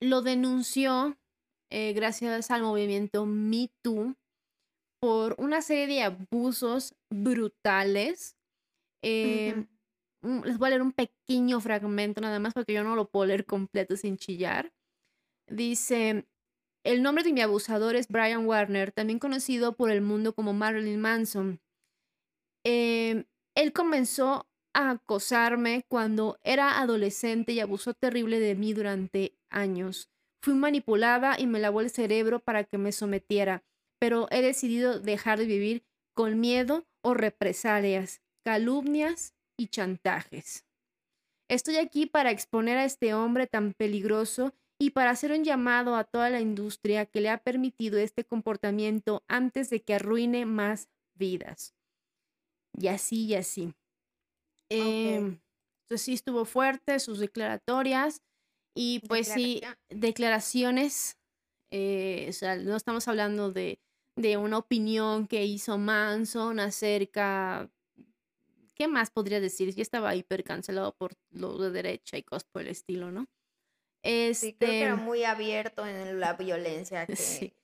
lo 0.00 0.22
denunció 0.22 1.18
eh, 1.68 1.94
gracias 1.94 2.52
al 2.52 2.62
movimiento 2.62 3.26
Me 3.26 3.72
Too 3.82 4.14
por 5.02 5.34
una 5.38 5.62
serie 5.62 5.86
de 5.96 6.02
abusos 6.04 6.94
brutales. 7.10 8.36
Eh, 9.02 9.66
les 10.22 10.58
voy 10.58 10.68
a 10.68 10.70
leer 10.70 10.82
un 10.82 10.92
pequeño 10.92 11.60
fragmento 11.60 12.20
nada 12.20 12.38
más 12.38 12.54
porque 12.54 12.74
yo 12.74 12.84
no 12.84 12.94
lo 12.94 13.10
puedo 13.10 13.26
leer 13.26 13.46
completo 13.46 13.96
sin 13.96 14.16
chillar. 14.16 14.72
Dice, 15.48 16.24
el 16.84 17.02
nombre 17.02 17.24
de 17.24 17.32
mi 17.32 17.40
abusador 17.40 17.96
es 17.96 18.06
Brian 18.06 18.46
Warner, 18.46 18.92
también 18.92 19.18
conocido 19.18 19.74
por 19.74 19.90
el 19.90 20.02
mundo 20.02 20.36
como 20.36 20.52
Marilyn 20.52 21.00
Manson. 21.00 21.60
Em, 22.64 23.24
él 23.58 23.72
comenzó 23.72 24.48
a 24.72 24.90
acosarme 24.90 25.84
cuando 25.88 26.38
era 26.44 26.80
adolescente 26.80 27.52
y 27.52 27.58
abusó 27.58 27.92
terrible 27.92 28.38
de 28.38 28.54
mí 28.54 28.72
durante 28.72 29.36
años. 29.50 30.12
Fui 30.40 30.54
manipulada 30.54 31.34
y 31.40 31.48
me 31.48 31.58
lavó 31.58 31.80
el 31.80 31.90
cerebro 31.90 32.38
para 32.38 32.62
que 32.62 32.78
me 32.78 32.92
sometiera, 32.92 33.64
pero 33.98 34.28
he 34.30 34.42
decidido 34.42 35.00
dejar 35.00 35.40
de 35.40 35.46
vivir 35.46 35.84
con 36.14 36.38
miedo 36.38 36.86
o 37.02 37.14
represalias, 37.14 38.22
calumnias 38.44 39.34
y 39.58 39.66
chantajes. 39.66 40.64
Estoy 41.50 41.78
aquí 41.78 42.06
para 42.06 42.30
exponer 42.30 42.78
a 42.78 42.84
este 42.84 43.12
hombre 43.12 43.48
tan 43.48 43.72
peligroso 43.72 44.54
y 44.78 44.90
para 44.90 45.10
hacer 45.10 45.32
un 45.32 45.42
llamado 45.42 45.96
a 45.96 46.04
toda 46.04 46.30
la 46.30 46.40
industria 46.40 47.06
que 47.06 47.20
le 47.20 47.30
ha 47.30 47.38
permitido 47.38 47.98
este 47.98 48.22
comportamiento 48.22 49.24
antes 49.26 49.68
de 49.68 49.82
que 49.82 49.94
arruine 49.94 50.46
más 50.46 50.88
vidas. 51.16 51.74
Y 52.76 52.88
así 52.88 53.26
y 53.26 53.34
así. 53.34 53.74
Em, 54.70 55.40
entonces 55.82 56.04
sí 56.04 56.14
estuvo 56.14 56.44
fuerte 56.44 57.00
sus 57.00 57.18
declaratorias 57.18 58.22
y 58.74 59.00
pues 59.08 59.28
sí, 59.28 59.62
declaraciones, 59.88 61.16
eh, 61.70 62.26
o 62.28 62.32
sea, 62.32 62.56
no 62.56 62.76
estamos 62.76 63.08
hablando 63.08 63.50
de, 63.50 63.80
de 64.16 64.36
una 64.36 64.58
opinión 64.58 65.26
que 65.26 65.44
hizo 65.44 65.78
Manson 65.78 66.60
acerca 66.60 67.70
¿qué 68.78 68.86
más 68.86 69.10
podría 69.10 69.40
decir? 69.40 69.74
Ya 69.74 69.82
estaba 69.82 70.14
hiper 70.14 70.44
cancelado 70.44 70.94
por 70.94 71.12
lo 71.30 71.58
de 71.58 71.70
derecha 71.70 72.16
y 72.16 72.22
cosas 72.22 72.44
por 72.44 72.62
el 72.62 72.68
estilo, 72.68 73.10
¿no? 73.10 73.26
Sí, 74.02 74.54
creo 74.54 74.70
que 74.70 74.80
era 74.80 74.94
este 74.94 75.04
muy 75.04 75.24
abierto 75.24 75.84
en 75.84 76.20
la 76.20 76.34
violencia. 76.34 77.06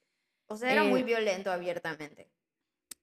O 0.47 0.57
sea, 0.59 0.71
era 0.71 0.85
muy 0.85 1.01
eh 1.01 1.05
violento 1.05 1.51
abiertamente. 1.51 2.31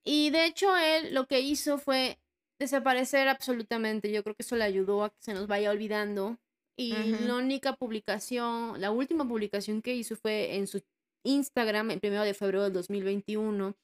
Y 0.04 0.30
de 0.32 0.46
hecho, 0.46 0.76
él 0.78 1.14
lo 1.14 1.28
que 1.28 1.42
hizo 1.42 1.78
fue 1.78 2.20
desaparecer 2.60 3.28
absolutamente. 3.28 4.12
Yo 4.12 4.24
creo 4.24 4.36
que 4.36 4.44
eso 4.44 4.56
le 4.56 4.64
ayudó 4.64 5.04
a 5.04 5.10
que 5.10 5.22
se 5.22 5.34
nos 5.34 5.48
vaya 5.48 5.72
olvidando. 5.72 6.38
Y 6.78 6.94
la 6.94 7.36
única 7.36 7.76
publicación, 7.76 8.82
la 8.82 8.90
última 8.90 9.28
publicación 9.28 9.82
que 9.82 9.94
hizo 9.94 10.16
fue 10.16 10.56
en 10.56 10.66
su 10.66 10.82
Instagram, 11.24 11.92
el 11.92 12.00
primero 12.00 12.24
de 12.24 12.34
febrero 12.34 12.64
del 12.64 12.74
2021, 12.74 13.76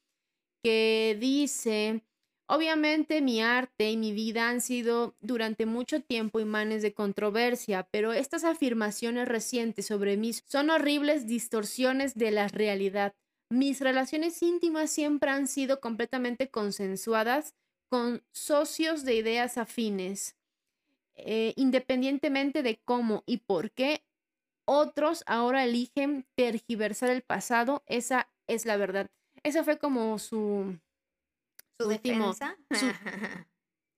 que 0.63 1.15
dice 1.19 2.01
Obviamente 2.49 3.21
mi 3.21 3.41
arte 3.41 3.91
y 3.91 3.97
mi 3.97 4.13
vida 4.13 4.49
han 4.49 4.61
sido 4.61 5.15
durante 5.19 5.65
mucho 5.65 6.01
tiempo 6.01 6.39
imanes 6.39 6.81
de 6.81 6.93
controversia, 6.93 7.89
pero 7.91 8.13
estas 8.13 8.45
afirmaciones 8.45 9.27
recientes 9.27 9.87
sobre 9.87 10.15
mí 10.15 10.31
son 10.31 10.69
horribles 10.69 11.27
distorsiones 11.27 12.15
de 12.15 12.31
la 12.31 12.47
realidad. 12.47 13.13
Mis 13.49 13.79
relaciones 13.79 14.41
íntimas 14.43 14.91
siempre 14.91 15.31
han 15.31 15.47
sido 15.47 15.79
completamente 15.79 16.49
consensuadas 16.49 17.53
con 17.89 18.23
socios 18.33 19.05
de 19.05 19.15
ideas 19.15 19.57
afines, 19.57 20.35
eh, 21.15 21.53
independientemente 21.55 22.61
de 22.61 22.81
cómo 22.83 23.23
y 23.25 23.37
por 23.37 23.71
qué 23.71 24.03
otros 24.67 25.23
ahora 25.27 25.63
eligen 25.63 26.25
tergiversar 26.35 27.09
el 27.09 27.21
pasado, 27.21 27.83
esa 27.87 28.29
es 28.47 28.65
la 28.65 28.75
verdad. 28.75 29.09
Esa 29.43 29.63
fue 29.63 29.77
como 29.77 30.19
su, 30.19 30.77
su 31.79 31.87
defensa. 31.87 32.57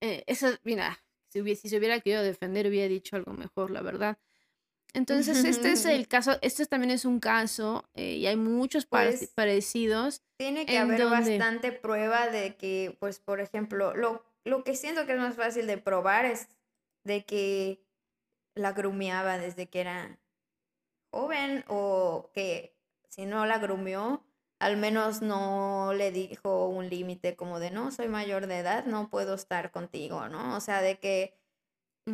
Eh, 0.01 0.23
eso, 0.27 0.47
mira, 0.63 0.97
si, 1.27 1.41
hubiera, 1.41 1.59
si 1.59 1.67
se 1.67 1.77
hubiera 1.77 1.99
querido 1.99 2.23
defender, 2.23 2.65
hubiera 2.67 2.87
dicho 2.87 3.17
algo 3.17 3.33
mejor, 3.33 3.69
la 3.69 3.81
verdad. 3.81 4.17
Entonces, 4.93 5.45
este 5.45 5.71
es 5.71 5.85
el 5.85 6.07
caso, 6.07 6.37
este 6.41 6.65
también 6.65 6.91
es 6.91 7.05
un 7.05 7.19
caso, 7.19 7.85
eh, 7.93 8.15
y 8.15 8.25
hay 8.25 8.35
muchos 8.35 8.85
pues, 8.85 9.31
parecidos. 9.35 10.23
Tiene 10.37 10.65
que 10.65 10.77
haber 10.77 11.05
bastante 11.05 11.71
prueba 11.71 12.27
de 12.27 12.55
que, 12.55 12.97
pues, 12.99 13.19
por 13.19 13.39
ejemplo, 13.39 13.95
lo, 13.95 14.23
lo 14.43 14.63
que 14.63 14.75
siento 14.75 15.05
que 15.05 15.13
es 15.13 15.19
más 15.19 15.35
fácil 15.35 15.67
de 15.67 15.77
probar 15.77 16.25
es 16.25 16.47
de 17.03 17.23
que 17.23 17.83
la 18.55 18.73
grumeaba 18.73 19.37
desde 19.37 19.69
que 19.69 19.81
era 19.81 20.19
joven 21.11 21.63
o 21.67 22.31
que 22.33 22.75
si 23.09 23.25
no 23.25 23.45
la 23.45 23.59
grumeó, 23.59 24.23
al 24.59 24.77
menos 24.77 25.21
no 25.21 25.93
le 25.93 26.11
dijo 26.11 26.67
un 26.67 26.89
límite 26.89 27.35
como 27.35 27.59
de 27.59 27.71
no, 27.71 27.91
soy 27.91 28.07
mayor 28.07 28.47
de 28.47 28.59
edad, 28.59 28.85
no 28.85 29.09
puedo 29.09 29.35
estar 29.35 29.71
contigo, 29.71 30.27
¿no? 30.27 30.55
O 30.57 30.59
sea, 30.59 30.81
de 30.81 30.99
que 30.99 31.38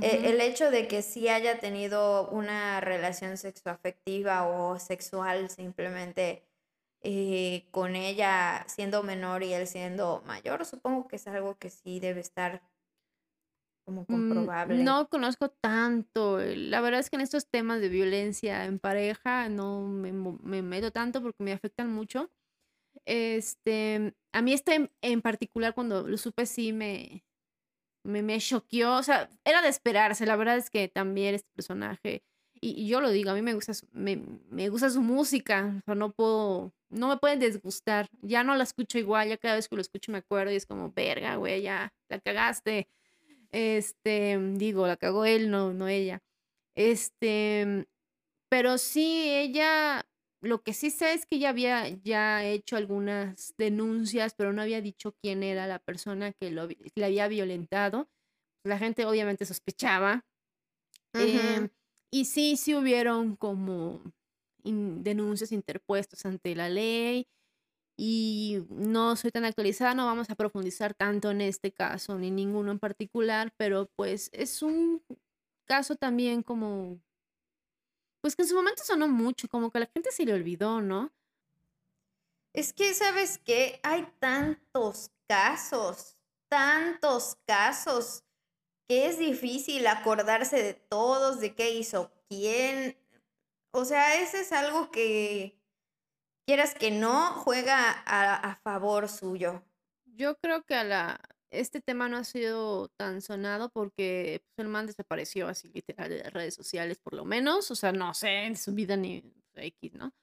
e, 0.02 0.30
el 0.30 0.42
hecho 0.42 0.72
de 0.72 0.88
que 0.88 1.02
sí 1.02 1.28
haya 1.28 1.60
tenido 1.60 2.30
una 2.30 2.82
relación 2.82 3.38
sexoafectiva 3.38 4.48
o 4.48 4.80
sexual 4.80 5.50
simplemente 5.50 6.44
eh, 7.02 7.66
con 7.72 7.96
ella 7.96 8.66
siendo 8.68 9.04
menor 9.04 9.44
y 9.44 9.54
él 9.54 9.68
siendo 9.68 10.24
mayor, 10.26 10.66
supongo 10.66 11.08
que 11.08 11.18
es 11.18 11.28
algo 11.28 11.58
que 11.58 11.70
sí 11.70 12.00
debe 12.00 12.22
estar 12.22 12.62
como 13.86 14.02
mm, 14.02 14.06
comprobable. 14.06 14.84
No 14.84 15.08
conozco 15.10 15.50
tanto. 15.50 16.40
La 16.40 16.82
verdad 16.82 17.00
es 17.00 17.10
que 17.10 17.18
en 17.18 17.22
estos 17.22 17.48
temas 17.48 17.82
de 17.82 17.90
violencia 17.90 18.66
en 18.66 18.80
pareja 18.80 19.50
no 19.50 19.82
me, 19.82 20.12
me 20.12 20.62
meto 20.62 20.92
tanto 20.92 21.22
porque 21.22 21.44
me 21.44 21.54
afectan 21.54 21.92
mucho. 21.92 22.32
Este, 23.06 24.16
a 24.34 24.42
mí 24.42 24.54
este 24.54 24.90
en, 25.02 25.22
particular 25.22 25.74
cuando 25.74 26.08
lo 26.08 26.18
supe 26.18 26.46
sí 26.46 26.74
me, 26.74 27.25
me, 28.06 28.22
me 28.22 28.40
choqueó. 28.40 28.96
O 28.96 29.04
sea, 29.04 29.30
era 29.44 29.62
de 29.62 29.70
esperarse. 29.70 30.26
La 30.26 30.36
verdad 30.36 30.58
es 30.58 30.70
que 30.70 30.88
también 30.88 31.36
este 31.36 31.50
personaje, 31.54 32.24
y, 32.62 32.88
yo 32.88 33.02
lo 33.02 33.10
digo, 33.10 33.32
a 33.32 33.34
mí 33.34 33.42
me 33.42 33.54
gusta 33.54 33.74
su, 33.74 33.88
me, 33.92 34.22
me 34.50 34.70
gusta 34.70 34.90
su 34.90 35.02
música. 35.02 35.74
O 35.80 35.86
sea, 35.86 35.96
no 35.96 36.12
puedo, 36.12 36.74
no 36.90 37.10
me 37.10 37.18
pueden 37.18 37.40
desgustar. 37.40 38.08
Ya 38.22 38.44
no 38.44 38.56
la 38.56 38.64
escucho 38.64 38.98
igual, 38.98 39.30
ya 39.30 39.38
cada 39.38 39.56
vez 39.56 39.68
que 39.68 39.76
lo 39.76 39.82
escucho 39.82 40.12
me 40.12 40.20
acuerdo 40.20 40.52
y 40.52 40.56
es 40.56 40.66
como, 40.66 40.92
verga, 40.92 41.36
güey, 41.36 41.64
ya 41.64 41.94
la 42.10 42.20
cagaste. 42.20 42.88
Este, 43.52 44.38
digo, 44.56 44.88
la 44.88 44.98
cagó 44.98 45.26
él, 45.26 45.50
no, 45.50 45.74
no 45.74 45.88
ella. 45.88 46.22
Este, 46.76 47.88
pero 48.50 48.78
sí, 48.78 49.30
ella 49.30 50.06
lo 50.42 50.64
que 50.64 50.74
sí 50.74 50.92
sé 50.92 51.14
es 51.14 51.26
que 51.26 51.40
ya 51.40 51.50
había 51.50 51.88
ya 51.90 52.44
hecho 52.46 52.78
algunas 52.78 53.54
denuncias, 53.58 54.36
pero 54.38 54.54
no 54.54 54.62
había 54.62 54.82
dicho 54.82 55.16
quién 55.22 55.44
era 55.44 55.68
la 55.68 55.80
persona 55.80 56.34
que 56.34 56.52
lo 56.52 56.68
le 56.68 57.06
había 57.06 57.28
violentado. 57.28 58.10
La 58.66 58.78
gente 58.80 59.06
obviamente 59.06 59.46
sospechaba. 59.46 60.26
Em, 61.14 61.70
y 62.12 62.26
sí, 62.26 62.58
sí 62.58 62.76
hubieron 62.76 63.36
como 63.36 64.02
denuncias 64.64 65.52
interpuestas 65.52 66.26
ante 66.26 66.56
la 66.56 66.70
ley 66.70 67.28
y 67.98 68.66
no 68.70 69.16
soy 69.16 69.32
tan 69.32 69.46
actualizada, 69.46 69.94
no 69.94 70.06
vamos 70.06 70.30
a 70.30 70.36
profundizar 70.36 70.94
tanto 70.94 71.32
en 71.32 71.42
este 71.42 71.72
caso, 71.72 72.18
ni 72.20 72.32
ninguno 72.32 72.72
en 72.72 72.80
particular, 72.80 73.54
pero 73.58 73.90
pues 73.96 74.30
es 74.34 74.62
un 74.62 75.04
caso 75.66 75.96
también 75.96 76.44
como, 76.44 77.02
pues 78.26 78.36
que 78.36 78.42
en 78.42 78.48
su 78.48 78.56
momento 78.56 78.84
sonó 78.84 79.08
mucho, 79.08 79.48
como 79.48 79.70
que 79.70 79.78
a 79.78 79.82
la 79.82 79.92
gente 79.94 80.12
se 80.12 80.26
le 80.26 80.34
olvidó, 80.34 80.82
¿no? 80.82 81.14
Es 82.54 82.74
que, 82.74 82.92
¿sabes 82.96 83.38
qué? 83.38 83.80
Hay 83.84 84.12
tantos 84.18 85.12
casos, 85.28 86.18
tantos 86.50 87.38
casos, 87.46 88.24
que 88.88 89.06
es 89.06 89.20
difícil 89.20 89.86
acordarse 89.86 90.64
de 90.64 90.74
todos, 90.74 91.40
de 91.40 91.54
qué 91.54 91.70
hizo 91.76 92.12
quién. 92.28 92.98
O 93.70 93.86
sea, 93.86 94.20
ese 94.20 94.40
es 94.42 94.52
algo 94.52 94.90
que 94.90 95.62
quieras 96.48 96.74
que 96.74 96.90
no, 96.90 97.32
juega 97.34 97.92
a, 98.08 98.56
favor 98.64 99.08
suyo. 99.08 99.62
Yo 100.04 100.36
creo 100.40 100.64
que 100.64 100.74
a 100.74 100.84
la, 100.84 101.22
este 101.60 101.82
tema 101.82 102.10
no 102.10 102.18
ha 102.18 102.24
sido 102.24 102.90
tan 102.98 103.22
sonado 103.22 103.70
porque 103.70 104.42
pues, 104.44 104.66
el 104.66 104.72
man 104.72 104.88
desapareció 104.88 105.48
así 105.48 105.70
literal 105.70 106.10
de 106.10 106.20
las 106.20 106.34
redes 106.34 106.54
sociales, 106.54 107.00
por 107.00 107.14
lo 107.14 107.26
menos. 107.26 107.72
O 107.72 107.76
sea, 107.76 107.92
no 107.92 108.14
sé, 108.14 108.46
en 108.46 108.58
su 108.58 108.74
vida 108.74 108.98
ni 108.98 109.24
X, 109.56 109.94
¿no? 109.94 110.14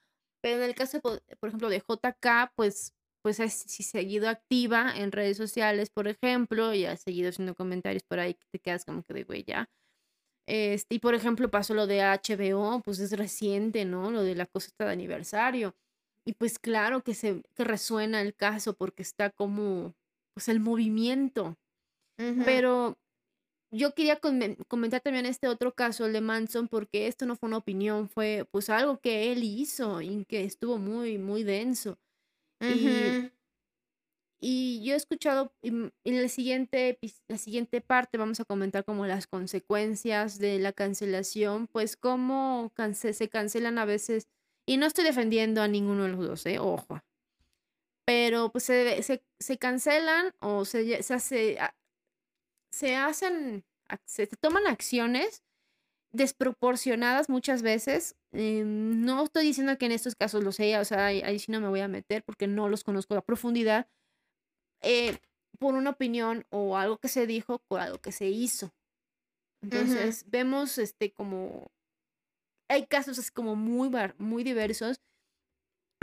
Pero 0.43 0.57
en 0.57 0.63
el 0.65 0.75
caso, 0.75 1.01
por, 1.01 1.23
ejemplo, 1.43 1.69
de 1.69 1.81
JK, 1.81 2.53
pues, 2.57 2.95
pues 3.23 3.41
ha 3.41 3.49
seguido 3.49 4.29
activa 4.29 4.93
en 4.97 5.13
redes 5.13 5.37
sociales, 5.37 5.91
por 5.91 6.09
ejemplo, 6.09 6.75
y 6.75 6.85
ha 6.85 6.97
seguido 6.97 7.31
haciendo 7.31 7.55
comentarios 7.55 8.03
por 8.05 8.19
ahí 8.19 8.35
que 8.35 8.47
te 8.51 8.59
quedas 8.59 8.85
como 8.85 9.05
que 9.05 9.15
de 9.15 9.25
güey 9.25 9.45
ya. 9.45 9.71
Este, 10.49 10.97
y 10.97 10.99
por 10.99 11.15
ejemplo, 11.15 11.51
pasó 11.51 11.75
lo 11.75 11.87
de 11.87 12.01
HBO, 12.01 12.83
pues 12.85 12.99
es 12.99 13.13
reciente, 13.13 13.85
¿no? 13.85 14.11
Lo 14.11 14.23
de 14.25 14.35
la 14.35 14.47
cosa 14.47 14.71
de 14.79 14.91
aniversario. 14.91 15.77
Y 16.27 16.35
pues 16.35 16.59
claro 16.59 17.03
que 17.03 17.15
se 17.15 17.43
que 17.55 17.65
resuena 17.65 18.21
el 18.21 18.35
caso 18.35 18.75
porque 18.75 19.03
está 19.03 19.31
como 19.31 19.95
pues 20.35 20.49
el 20.49 20.61
movimiento. 20.61 21.57
Pero 22.45 22.97
yo 23.73 23.95
quería 23.95 24.21
comentar 24.21 25.01
también 25.01 25.27
este 25.27 25.49
otro 25.49 25.75
caso, 25.75 26.07
el 26.07 26.13
de 26.13 26.21
Manson, 26.21 26.69
porque 26.69 27.09
esto 27.09 27.27
no 27.27 27.37
fue 27.37 27.49
una 27.49 27.57
opinión, 27.57 28.09
fue 28.09 28.47
pues 28.51 28.71
algo 28.71 29.01
que 29.01 29.33
él 29.33 29.43
hizo 29.43 30.01
y 30.03 30.25
que 30.27 30.45
estuvo 30.45 30.79
muy, 30.79 31.19
muy 31.19 31.43
denso. 31.43 31.99
y, 32.61 33.31
y, 34.41 34.85
yo 34.85 34.93
he 34.93 34.97
escuchado, 34.97 35.53
en 35.63 35.91
la 36.05 36.29
siguiente, 36.29 36.99
la 37.29 37.39
siguiente 37.39 37.81
parte 37.81 38.19
vamos 38.19 38.39
a 38.39 38.45
comentar 38.45 38.85
como 38.85 39.07
las 39.07 39.27
consecuencias 39.27 40.39
de 40.39 40.61
la 40.61 40.73
cancelación, 40.73 41.67
pues 41.67 41.97
cómo 41.97 42.73
se 42.93 43.29
cancelan 43.29 43.79
a 43.79 43.85
veces 43.85 44.29
y 44.67 44.77
no 44.77 44.87
estoy 44.87 45.05
defendiendo 45.05 45.61
a 45.63 45.69
ninguno 45.69 46.05
de 46.05 46.11
los 46.11 46.27
dos, 46.27 46.47
¿eh? 46.47 46.59
Ojo. 46.59 47.01
Pero 48.13 48.53
pues 48.53 48.65
se, 48.65 49.03
se, 49.39 49.59
cancelan 49.59 50.35
o 50.41 50.67
se, 50.67 51.03
se, 51.03 51.15
hace, 51.15 51.59
se 52.71 52.95
hacen, 52.95 53.65
se 54.05 54.27
toman 54.27 54.67
acciones 54.67 55.43
desproporcionadas 56.13 57.31
muchas 57.31 57.63
veces. 57.63 58.15
Em, 58.33 59.03
no 59.03 59.25
estoy 59.25 59.47
diciendo 59.47 59.79
que 59.79 59.87
en 59.87 59.93
estos 59.93 60.15
casos 60.15 60.45
lo 60.45 60.53
sea, 60.53 60.83
o 60.83 60.85
sea, 60.85 61.07
ahí, 61.07 61.39
sí 61.39 61.51
no 61.51 61.63
me 61.63 61.69
voy 61.69 61.81
a 61.81 61.89
meter 61.89 62.23
porque 62.23 62.47
no 62.47 62.69
los 62.69 62.85
conozco 62.85 63.15
a 63.15 63.25
profundidad. 63.25 63.89
Eh, 64.83 65.17
por 65.59 65.75
una 65.75 65.89
opinión 65.89 66.45
o 66.51 66.77
algo 66.77 66.99
que 66.99 67.09
se 67.09 67.27
dijo 67.27 67.63
o 67.69 67.77
algo 67.79 67.99
que 67.99 68.13
se 68.13 68.27
hizo. 68.27 68.75
Entonces, 69.63 70.29
vemos 70.29 70.77
este 70.77 71.15
como 71.15 71.71
hay 72.69 72.87
casos 72.87 73.19
así 73.19 73.31
como 73.31 73.57
muy, 73.57 73.91
muy 74.19 74.45
diversos. 74.45 75.01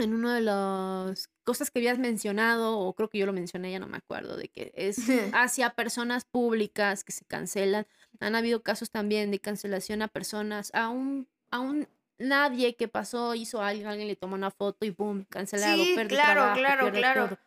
En 0.00 0.14
una 0.14 0.34
de 0.34 0.40
las 0.40 1.28
cosas 1.50 1.72
que 1.72 1.80
habías 1.80 1.98
mencionado, 1.98 2.78
o 2.78 2.94
creo 2.94 3.08
que 3.08 3.18
yo 3.18 3.26
lo 3.26 3.32
mencioné, 3.32 3.72
ya 3.72 3.80
no 3.80 3.88
me 3.88 3.96
acuerdo, 3.96 4.36
de 4.36 4.46
que 4.46 4.72
es 4.76 4.98
hacia 5.34 5.70
personas 5.70 6.24
públicas 6.24 7.02
que 7.02 7.10
se 7.10 7.24
cancelan. 7.24 7.88
Han 8.20 8.36
habido 8.36 8.62
casos 8.62 8.92
también 8.92 9.32
de 9.32 9.40
cancelación 9.40 10.00
a 10.02 10.06
personas, 10.06 10.70
a 10.74 10.90
un, 10.90 11.26
a 11.50 11.58
un 11.58 11.88
nadie 12.18 12.76
que 12.76 12.86
pasó, 12.86 13.34
hizo 13.34 13.60
algo, 13.62 13.88
alguien 13.88 14.06
le 14.06 14.14
tomó 14.14 14.36
una 14.36 14.52
foto 14.52 14.86
y 14.86 14.90
boom, 14.90 15.24
cancelado, 15.28 15.82
sí, 15.82 15.96
claro, 16.06 16.52
claro, 16.54 16.92
claro. 16.92 17.38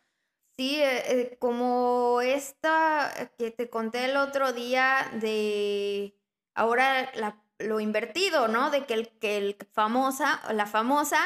Sí, 0.58 0.82
eh, 0.82 1.02
eh, 1.06 1.36
como 1.38 2.20
esta 2.20 3.32
que 3.38 3.52
te 3.52 3.70
conté 3.70 4.04
el 4.04 4.18
otro 4.18 4.52
día 4.52 5.10
de 5.14 6.14
ahora 6.54 7.10
la 7.14 7.40
lo 7.58 7.80
invertido, 7.80 8.48
¿no? 8.48 8.70
De 8.70 8.84
que 8.84 8.94
el, 8.94 9.08
que 9.18 9.38
el 9.38 9.56
famosa, 9.72 10.42
la 10.52 10.66
famosa, 10.66 11.20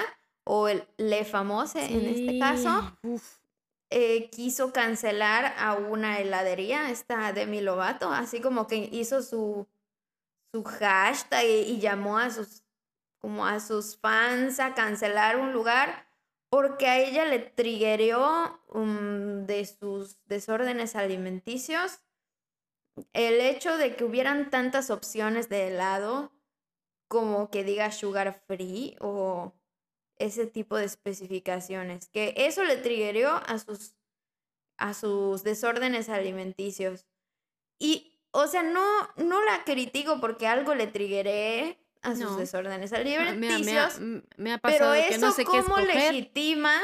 o 0.48 0.68
el 0.68 0.86
le 0.96 1.24
famose 1.24 1.84
en 1.84 2.06
este 2.06 2.38
caso, 2.38 2.98
eh, 3.90 4.30
quiso 4.30 4.72
cancelar 4.72 5.54
a 5.58 5.74
una 5.74 6.18
heladería, 6.18 6.90
esta 6.90 7.32
Demi 7.34 7.60
Lovato, 7.60 8.10
así 8.10 8.40
como 8.40 8.66
que 8.66 8.88
hizo 8.90 9.22
su, 9.22 9.68
su 10.52 10.64
hashtag 10.64 11.44
y, 11.44 11.78
llamó 11.80 12.18
a 12.18 12.30
sus, 12.30 12.62
como 13.18 13.46
a 13.46 13.60
sus 13.60 13.98
fans 13.98 14.58
a 14.58 14.74
cancelar 14.74 15.36
un 15.36 15.52
lugar 15.52 16.06
porque 16.50 16.86
a 16.86 16.98
ella 16.98 17.26
le 17.26 17.40
triggeró 17.40 18.58
um, 18.68 19.44
de 19.44 19.66
sus 19.66 20.24
desórdenes 20.24 20.96
alimenticios 20.96 22.00
el 23.12 23.40
hecho 23.42 23.76
de 23.76 23.96
que 23.96 24.04
hubieran 24.04 24.48
tantas 24.48 24.90
opciones 24.90 25.50
de 25.50 25.68
helado, 25.68 26.32
como 27.06 27.50
que 27.50 27.64
diga 27.64 27.92
sugar 27.92 28.42
free 28.46 28.96
o 29.00 29.57
ese 30.18 30.46
tipo 30.46 30.76
de 30.76 30.84
especificaciones, 30.84 32.08
que 32.08 32.34
eso 32.36 32.64
le 32.64 32.76
triggerió 32.76 33.30
a 33.46 33.58
sus, 33.58 33.94
a 34.76 34.94
sus 34.94 35.42
desórdenes 35.44 36.08
alimenticios. 36.08 37.06
Y, 37.78 38.18
o 38.32 38.46
sea, 38.46 38.62
no, 38.62 38.84
no 39.16 39.44
la 39.44 39.64
critico 39.64 40.20
porque 40.20 40.46
algo 40.46 40.74
le 40.74 40.86
triggeré 40.86 41.78
a 42.02 42.14
sus 42.14 42.36
desórdenes 42.36 42.92
alimenticios, 42.92 43.98
me 44.36 44.52
ha, 44.52 44.58
pero 44.58 44.94
eso 44.94 45.08
que 45.08 45.18
no 45.18 45.32
sé 45.32 45.44
cómo 45.44 45.78
legitima 45.78 46.80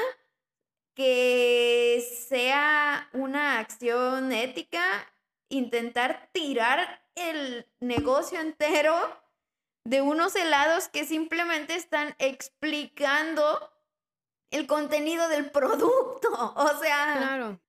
que 0.94 2.05
sea 2.28 3.09
una 3.12 3.59
acción 3.59 4.32
ética 4.32 4.82
intentar 5.48 6.31
tirar 6.32 7.05
el 7.15 7.66
negocio 7.81 8.40
entero 8.40 8.94
de 9.85 10.01
unos 10.01 10.35
helados 10.35 10.89
que 10.89 11.05
simplemente 11.05 11.74
están 11.74 12.15
explicando 12.19 13.70
el 14.51 14.66
contenido 14.66 15.28
del 15.28 15.51
producto. 15.51 16.28
O 16.56 16.78
sea, 16.81 17.16
claro. 17.19 17.61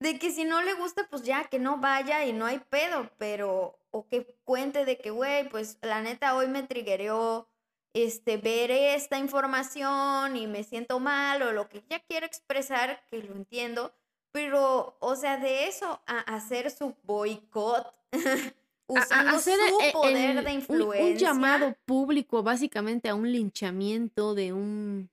de 0.00 0.18
que 0.18 0.30
si 0.30 0.44
no 0.44 0.62
le 0.62 0.74
gusta, 0.74 1.06
pues 1.08 1.22
ya 1.22 1.44
que 1.44 1.58
no 1.58 1.78
vaya 1.78 2.24
y 2.24 2.32
no 2.32 2.46
hay 2.46 2.58
pedo, 2.58 3.10
pero 3.18 3.78
o 3.90 4.08
que 4.08 4.26
cuente 4.44 4.84
de 4.84 4.98
que, 4.98 5.10
güey, 5.10 5.48
pues 5.48 5.78
la 5.82 6.00
neta 6.00 6.34
hoy 6.34 6.48
me 6.48 6.62
triggeró 6.62 7.48
este, 7.92 8.36
ver 8.36 8.70
esta 8.70 9.18
información 9.18 10.36
y 10.36 10.46
me 10.46 10.64
siento 10.64 11.00
mal 11.00 11.42
o 11.42 11.52
lo 11.52 11.68
que 11.68 11.84
ya 11.88 12.00
quiero 12.00 12.26
expresar, 12.26 13.04
que 13.10 13.22
lo 13.22 13.34
entiendo, 13.34 13.94
pero, 14.32 14.96
o 15.00 15.16
sea, 15.16 15.36
de 15.38 15.66
eso 15.66 16.00
a 16.06 16.20
hacer 16.20 16.70
su 16.70 16.96
boicot, 17.02 17.92
usando 18.90 19.38
su 19.38 19.50
e, 19.50 19.92
poder 19.92 20.44
de 20.44 20.52
influencia. 20.52 21.06
Un, 21.06 21.16
llamado 21.16 21.76
público, 21.84 22.42
básicamente, 22.42 23.08
a 23.08 23.14
un 23.14 23.30
linchamiento 23.30 24.34
de 24.34 24.52
un. 24.52 25.10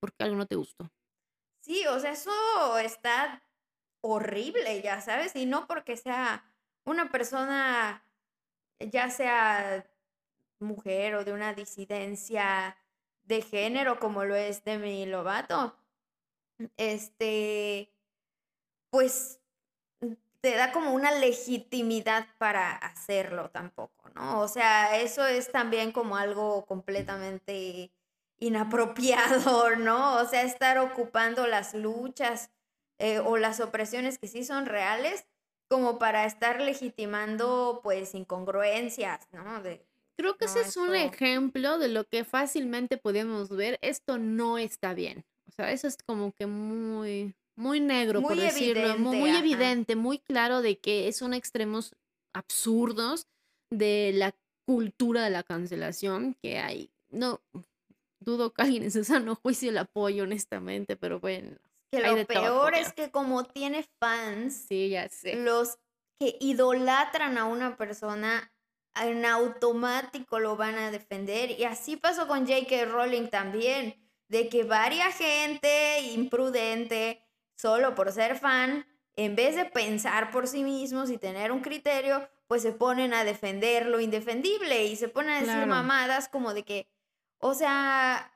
porque 0.00 0.24
algo 0.24 0.36
no 0.36 0.46
te 0.46 0.56
gustó. 0.56 0.90
Sí, 1.60 1.86
o 1.86 2.00
sea, 2.00 2.12
eso 2.12 2.78
está 2.78 3.42
horrible, 4.00 4.80
ya 4.82 5.00
sabes, 5.00 5.36
y 5.36 5.46
no 5.46 5.66
porque 5.66 5.96
sea 5.96 6.44
una 6.84 7.10
persona, 7.10 8.02
ya 8.78 9.10
sea 9.10 9.86
mujer 10.58 11.14
o 11.14 11.24
de 11.24 11.32
una 11.32 11.54
disidencia 11.54 12.76
de 13.24 13.42
género 13.42 13.98
como 14.00 14.24
lo 14.24 14.34
es 14.34 14.64
Demi 14.64 15.06
Lovato. 15.06 15.76
Este, 16.76 17.92
pues 18.90 19.39
te 20.40 20.54
da 20.54 20.72
como 20.72 20.92
una 20.94 21.12
legitimidad 21.12 22.26
para 22.38 22.76
hacerlo 22.76 23.50
tampoco, 23.50 24.08
¿no? 24.14 24.40
O 24.40 24.48
sea, 24.48 24.98
eso 25.00 25.26
es 25.26 25.52
también 25.52 25.92
como 25.92 26.16
algo 26.16 26.64
completamente 26.66 27.90
inapropiado, 28.38 29.76
¿no? 29.76 30.16
O 30.16 30.26
sea, 30.26 30.42
estar 30.42 30.78
ocupando 30.78 31.46
las 31.46 31.74
luchas 31.74 32.50
eh, 32.98 33.18
o 33.18 33.36
las 33.36 33.60
opresiones 33.60 34.18
que 34.18 34.28
sí 34.28 34.44
son 34.44 34.66
reales 34.66 35.26
como 35.68 35.98
para 35.98 36.24
estar 36.24 36.60
legitimando 36.60 37.80
pues 37.82 38.14
incongruencias, 38.14 39.28
¿no? 39.32 39.62
De, 39.62 39.86
Creo 40.20 40.36
que 40.36 40.44
No, 40.44 40.50
ese 40.50 40.60
es 40.68 40.76
un 40.76 40.94
ejemplo 40.94 41.78
de 41.78 41.88
lo 41.88 42.04
que 42.04 42.24
fácilmente 42.24 42.98
podemos 42.98 43.48
ver. 43.48 43.78
Esto 43.80 44.18
no 44.18 44.58
está 44.58 44.92
bien. 44.92 45.24
O 45.48 45.52
sea, 45.52 45.72
eso 45.72 45.88
es 45.88 45.96
como 45.96 46.32
que 46.32 46.46
muy, 46.46 47.34
muy 47.60 47.80
negro, 47.80 48.22
por 48.22 48.36
decirlo. 48.36 48.98
mu- 48.98 49.14
Muy, 49.14 49.30
evidente, 49.30 49.94
muy 49.96 50.18
claro 50.18 50.62
de 50.62 50.78
que 50.78 51.12
son 51.12 51.34
extremos 51.34 51.94
absurdos 52.34 53.26
de 53.70 54.12
la 54.14 54.34
cultura 54.66 55.24
de 55.24 55.30
la 55.30 55.42
cancelación 55.42 56.34
que 56.42 56.58
hay. 56.58 56.90
No 57.10 57.40
dudo 58.20 58.52
que 58.52 58.62
alguien 58.62 58.84
en 58.84 58.90
su 58.90 59.04
sano 59.04 59.34
juicio 59.36 59.70
la 59.72 59.82
apoye, 59.82 60.22
honestamente, 60.22 60.96
pero 60.96 61.20
bueno. 61.20 61.56
Que 61.92 62.00
lo 62.00 62.14
todo, 62.14 62.26
peor 62.26 62.74
es 62.74 62.92
que 62.92 63.10
como 63.10 63.44
tiene 63.44 63.84
fans, 64.00 64.54
Sí, 64.68 64.90
ya 64.90 65.08
sé. 65.08 65.34
los 65.36 65.78
que 66.20 66.36
idolatran 66.40 67.36
a 67.36 67.46
una 67.46 67.76
persona 67.76 68.52
en 68.94 69.24
automático 69.24 70.38
lo 70.38 70.56
van 70.56 70.76
a 70.76 70.90
defender. 70.90 71.50
Y 71.58 71.64
así 71.64 71.96
pasó 71.96 72.28
con 72.28 72.46
J.K. 72.46 72.84
Rowling 72.86 73.28
también, 73.28 73.96
de 74.28 74.48
que 74.48 74.62
varia 74.64 75.10
gente 75.10 76.00
imprudente, 76.12 77.24
solo 77.60 77.94
por 77.94 78.12
ser 78.12 78.38
fan, 78.38 78.86
en 79.16 79.36
vez 79.36 79.56
de 79.56 79.64
pensar 79.66 80.30
por 80.30 80.46
sí 80.48 80.64
mismos 80.64 81.10
y 81.10 81.18
tener 81.18 81.52
un 81.52 81.60
criterio, 81.60 82.28
pues 82.46 82.62
se 82.62 82.72
ponen 82.72 83.12
a 83.14 83.24
defender 83.24 83.86
lo 83.86 84.00
indefendible 84.00 84.84
y 84.86 84.96
se 84.96 85.08
ponen 85.08 85.30
a 85.32 85.40
decir 85.40 85.54
Claro. 85.54 85.66
mamadas 85.66 86.28
como 86.28 86.54
de 86.54 86.64
que, 86.64 86.88
o 87.38 87.54
sea, 87.54 88.32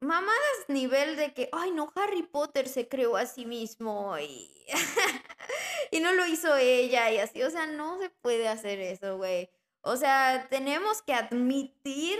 mamadas 0.00 0.64
nivel 0.68 1.16
de 1.16 1.32
que, 1.34 1.48
ay 1.52 1.70
no, 1.72 1.92
Harry 1.94 2.22
Potter 2.22 2.68
se 2.68 2.88
creó 2.88 3.16
a 3.16 3.26
sí 3.26 3.44
mismo 3.46 4.18
y, 4.18 4.50
y 5.90 6.00
no 6.00 6.12
lo 6.12 6.26
hizo 6.26 6.56
ella 6.56 7.10
y 7.10 7.18
así, 7.18 7.42
o 7.42 7.50
sea, 7.50 7.66
no 7.66 7.98
se 8.00 8.10
puede 8.10 8.48
hacer 8.48 8.80
eso, 8.80 9.16
güey. 9.16 9.50
O 9.82 9.96
sea, 9.96 10.46
tenemos 10.48 11.02
que 11.02 11.14
admitir 11.14 12.18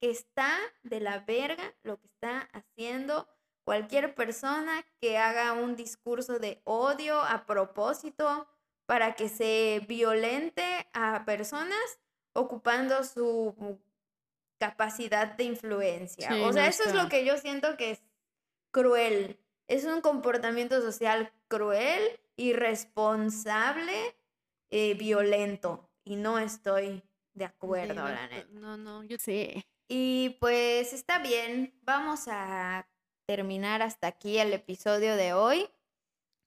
que 0.00 0.10
está 0.10 0.56
de 0.82 1.00
la 1.00 1.20
verga 1.20 1.74
lo 1.82 1.98
que 1.98 2.06
está 2.06 2.48
haciendo 2.52 3.28
cualquier 3.68 4.14
persona 4.14 4.82
que 4.98 5.18
haga 5.18 5.52
un 5.52 5.76
discurso 5.76 6.38
de 6.38 6.62
odio 6.64 7.20
a 7.20 7.44
propósito 7.44 8.48
para 8.86 9.14
que 9.14 9.28
se 9.28 9.84
violente 9.86 10.64
a 10.94 11.26
personas 11.26 11.98
ocupando 12.32 13.04
su 13.04 13.78
capacidad 14.56 15.36
de 15.36 15.44
influencia. 15.44 16.28
Sí, 16.28 16.40
o 16.40 16.50
sea, 16.50 16.62
no 16.62 16.68
eso 16.70 16.84
es 16.84 16.94
lo 16.94 17.10
que 17.10 17.26
yo 17.26 17.36
siento 17.36 17.76
que 17.76 17.90
es 17.90 18.02
cruel. 18.70 19.38
Es 19.66 19.84
un 19.84 20.00
comportamiento 20.00 20.80
social 20.80 21.30
cruel, 21.48 22.18
irresponsable, 22.36 24.16
eh, 24.70 24.94
violento. 24.94 25.90
Y 26.04 26.16
no 26.16 26.38
estoy 26.38 27.02
de 27.34 27.44
acuerdo, 27.44 27.92
Sí, 27.92 27.98
la 27.98 28.22
no, 28.22 28.28
neta. 28.28 28.48
No, 28.52 28.76
no, 28.78 29.04
yo 29.04 29.18
sé. 29.18 29.66
Y 29.88 30.38
pues 30.40 30.94
está 30.94 31.18
bien, 31.18 31.78
vamos 31.82 32.28
a 32.28 32.88
terminar 33.28 33.82
hasta 33.82 34.06
aquí 34.06 34.38
el 34.38 34.54
episodio 34.54 35.14
de 35.14 35.34
hoy. 35.34 35.68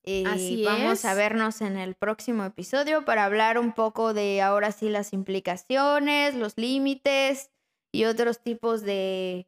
Y 0.03 0.26
Así 0.26 0.66
vamos 0.66 1.06
a 1.06 1.14
vernos 1.14 1.62
en 1.62 1.78
el 1.78 1.94
próximo 1.94 2.44
episodio 2.44 3.06
para 3.06 3.24
hablar 3.24 3.60
un 3.60 3.72
poco 3.72 4.16
de 4.16 4.41
ahora 4.41 4.72
sí 4.72 4.90
las 4.90 5.14
implicaciones, 5.14 6.34
los 6.34 6.58
límites 6.58 7.52
y 7.91 8.06
otros 8.06 8.41
tipos 8.41 8.82
de 8.82 9.48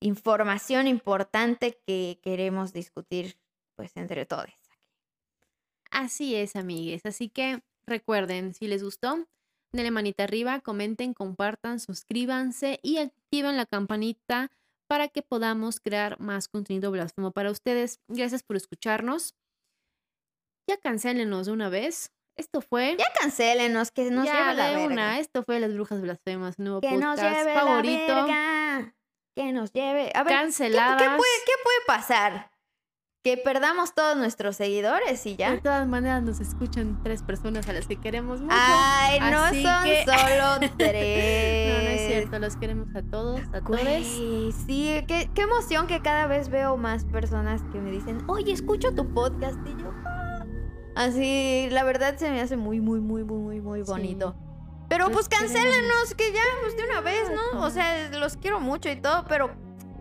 información 0.00 0.86
importante 0.86 1.80
que 1.86 2.20
queremos 2.22 2.74
discutir 2.74 3.38
pues 3.76 3.96
entre 3.96 4.26
todos. 4.26 4.52
Así 5.90 6.34
es, 6.34 6.54
amigues. 6.54 7.06
Así 7.06 7.30
que 7.30 7.62
recuerden, 7.86 8.52
si 8.52 8.68
les 8.68 8.82
gustó, 8.82 9.26
denle 9.72 9.90
manita 9.90 10.24
arriba, 10.24 10.60
comenten, 10.60 11.14
compartan, 11.14 11.80
suscríbanse 11.80 12.78
y 12.82 12.98
activen 12.98 13.56
la 13.56 13.64
campanita 13.64 14.50
para 14.94 15.08
que 15.08 15.22
podamos 15.22 15.80
crear 15.80 16.20
más 16.20 16.46
contenido 16.46 16.92
blasfemo 16.92 17.32
para 17.32 17.50
ustedes. 17.50 17.98
Gracias 18.06 18.44
por 18.44 18.54
escucharnos. 18.54 19.34
Ya 20.70 20.76
cancélenos 20.76 21.46
de 21.46 21.52
una 21.52 21.68
vez. 21.68 22.12
Esto 22.36 22.60
fue. 22.60 22.94
Ya 22.96 23.06
cancélenos, 23.20 23.90
que 23.90 24.08
nos 24.12 24.24
ya 24.24 24.34
lleve 24.50 24.54
la 24.54 24.70
verga. 24.70 24.84
una. 24.86 25.18
Esto 25.18 25.42
fue 25.42 25.58
Las 25.58 25.74
Brujas 25.74 26.00
Blasfemas, 26.00 26.60
nuevo 26.60 26.80
que 26.80 26.92
nos 26.92 27.16
podcast 27.18 27.38
lleve 27.38 27.54
favorito. 27.54 28.14
la 28.14 28.22
verga. 28.24 28.94
Que 29.34 29.52
nos 29.52 29.72
lleve. 29.72 30.12
A 30.14 30.22
ver, 30.22 30.32
¿qué- 30.32 30.40
Canceladas. 30.42 31.02
¿qué, 31.02 31.08
puede, 31.08 31.32
qué 31.44 31.52
puede 31.64 31.78
pasar? 31.88 32.52
Que 33.24 33.38
perdamos 33.38 33.94
todos 33.94 34.18
nuestros 34.18 34.54
seguidores 34.56 35.24
y 35.24 35.30
De 35.30 35.36
ya. 35.36 35.58
todas 35.62 35.88
maneras, 35.88 36.22
nos 36.22 36.40
escuchan 36.40 37.00
tres 37.02 37.22
personas 37.22 37.66
a 37.70 37.72
las 37.72 37.86
que 37.86 37.96
queremos 37.96 38.42
mucho. 38.42 38.54
Ay, 38.54 39.18
no 39.18 39.46
son 39.46 39.84
que- 39.84 40.04
solo 40.04 40.70
tres. 40.76 41.74
No, 41.78 41.82
no 41.84 41.88
es 41.88 42.06
cierto. 42.06 42.38
Los 42.38 42.56
queremos 42.56 42.94
a 42.94 43.00
todos, 43.00 43.40
a 43.54 43.62
todos. 43.62 43.80
Sí, 44.66 45.02
qué, 45.08 45.30
qué 45.34 45.40
emoción 45.40 45.86
que 45.86 46.02
cada 46.02 46.26
vez 46.26 46.50
veo 46.50 46.76
más 46.76 47.06
personas 47.06 47.62
que 47.72 47.78
me 47.78 47.90
dicen, 47.90 48.18
oye, 48.28 48.52
escucho 48.52 48.94
tu 48.94 49.14
podcast 49.14 49.56
y 49.66 49.70
yo. 49.80 49.90
"Ah". 50.04 50.44
Así, 50.94 51.68
la 51.70 51.82
verdad 51.82 52.18
se 52.18 52.30
me 52.30 52.42
hace 52.42 52.58
muy, 52.58 52.82
muy, 52.82 53.00
muy, 53.00 53.24
muy, 53.24 53.38
muy, 53.40 53.60
muy 53.62 53.78
Sí. 53.80 53.90
bonito. 53.90 54.36
Pero 54.90 55.04
Los 55.06 55.14
pues 55.14 55.28
queremos. 55.30 55.50
cancélenos, 55.50 56.14
que 56.14 56.30
ya, 56.30 56.42
pues 56.60 56.76
de 56.76 56.84
una 56.84 57.00
vez, 57.00 57.22
¿no? 57.30 57.62
O 57.62 57.70
sea, 57.70 58.10
los 58.10 58.36
quiero 58.36 58.60
mucho 58.60 58.90
y 58.90 58.96
todo, 58.96 59.24
pero 59.30 59.50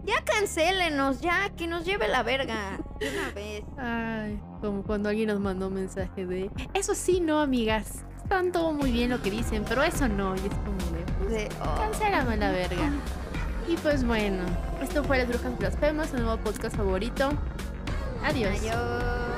ya 0.06 0.22
cancélenos, 0.26 1.22
ya, 1.22 1.50
que 1.56 1.68
nos 1.68 1.86
lleve 1.86 2.08
la 2.08 2.24
verga. 2.24 2.80
Una 2.96 3.32
vez. 3.34 3.64
Ay, 3.78 4.40
como 4.60 4.84
cuando 4.84 5.10
alguien 5.10 5.30
nos 5.30 5.40
mandó 5.40 5.68
un 5.68 5.76
mensaje 5.76 6.26
de. 6.26 6.52
Eso 6.74 6.94
sí, 6.94 7.22
no, 7.22 7.40
amigas. 7.40 8.04
Están 8.18 8.52
todo 8.52 8.74
muy 8.74 8.92
bien 8.92 9.10
lo 9.10 9.22
que 9.22 9.32
dicen, 9.32 9.66
pero 9.68 9.84
eso 9.84 10.08
no. 10.08 10.36
Y 10.36 10.40
es 10.40 10.54
como 10.56 10.78
de. 10.98 11.04
Pues. 11.48 11.50
Oh. 11.62 11.76
Cancélame 11.78 12.38
la 12.38 12.52
verga. 12.52 12.92
Y 13.68 13.78
pues 13.78 14.04
bueno, 14.06 14.44
esto 14.82 15.04
fue 15.04 15.20
Las 15.20 15.30
Brujas 15.30 15.58
Blasfemas, 15.58 16.12
un 16.14 16.24
nuevo 16.24 16.42
podcast 16.42 16.76
favorito. 16.76 17.32
Adiós. 18.24 18.60
Adiós. 18.60 19.34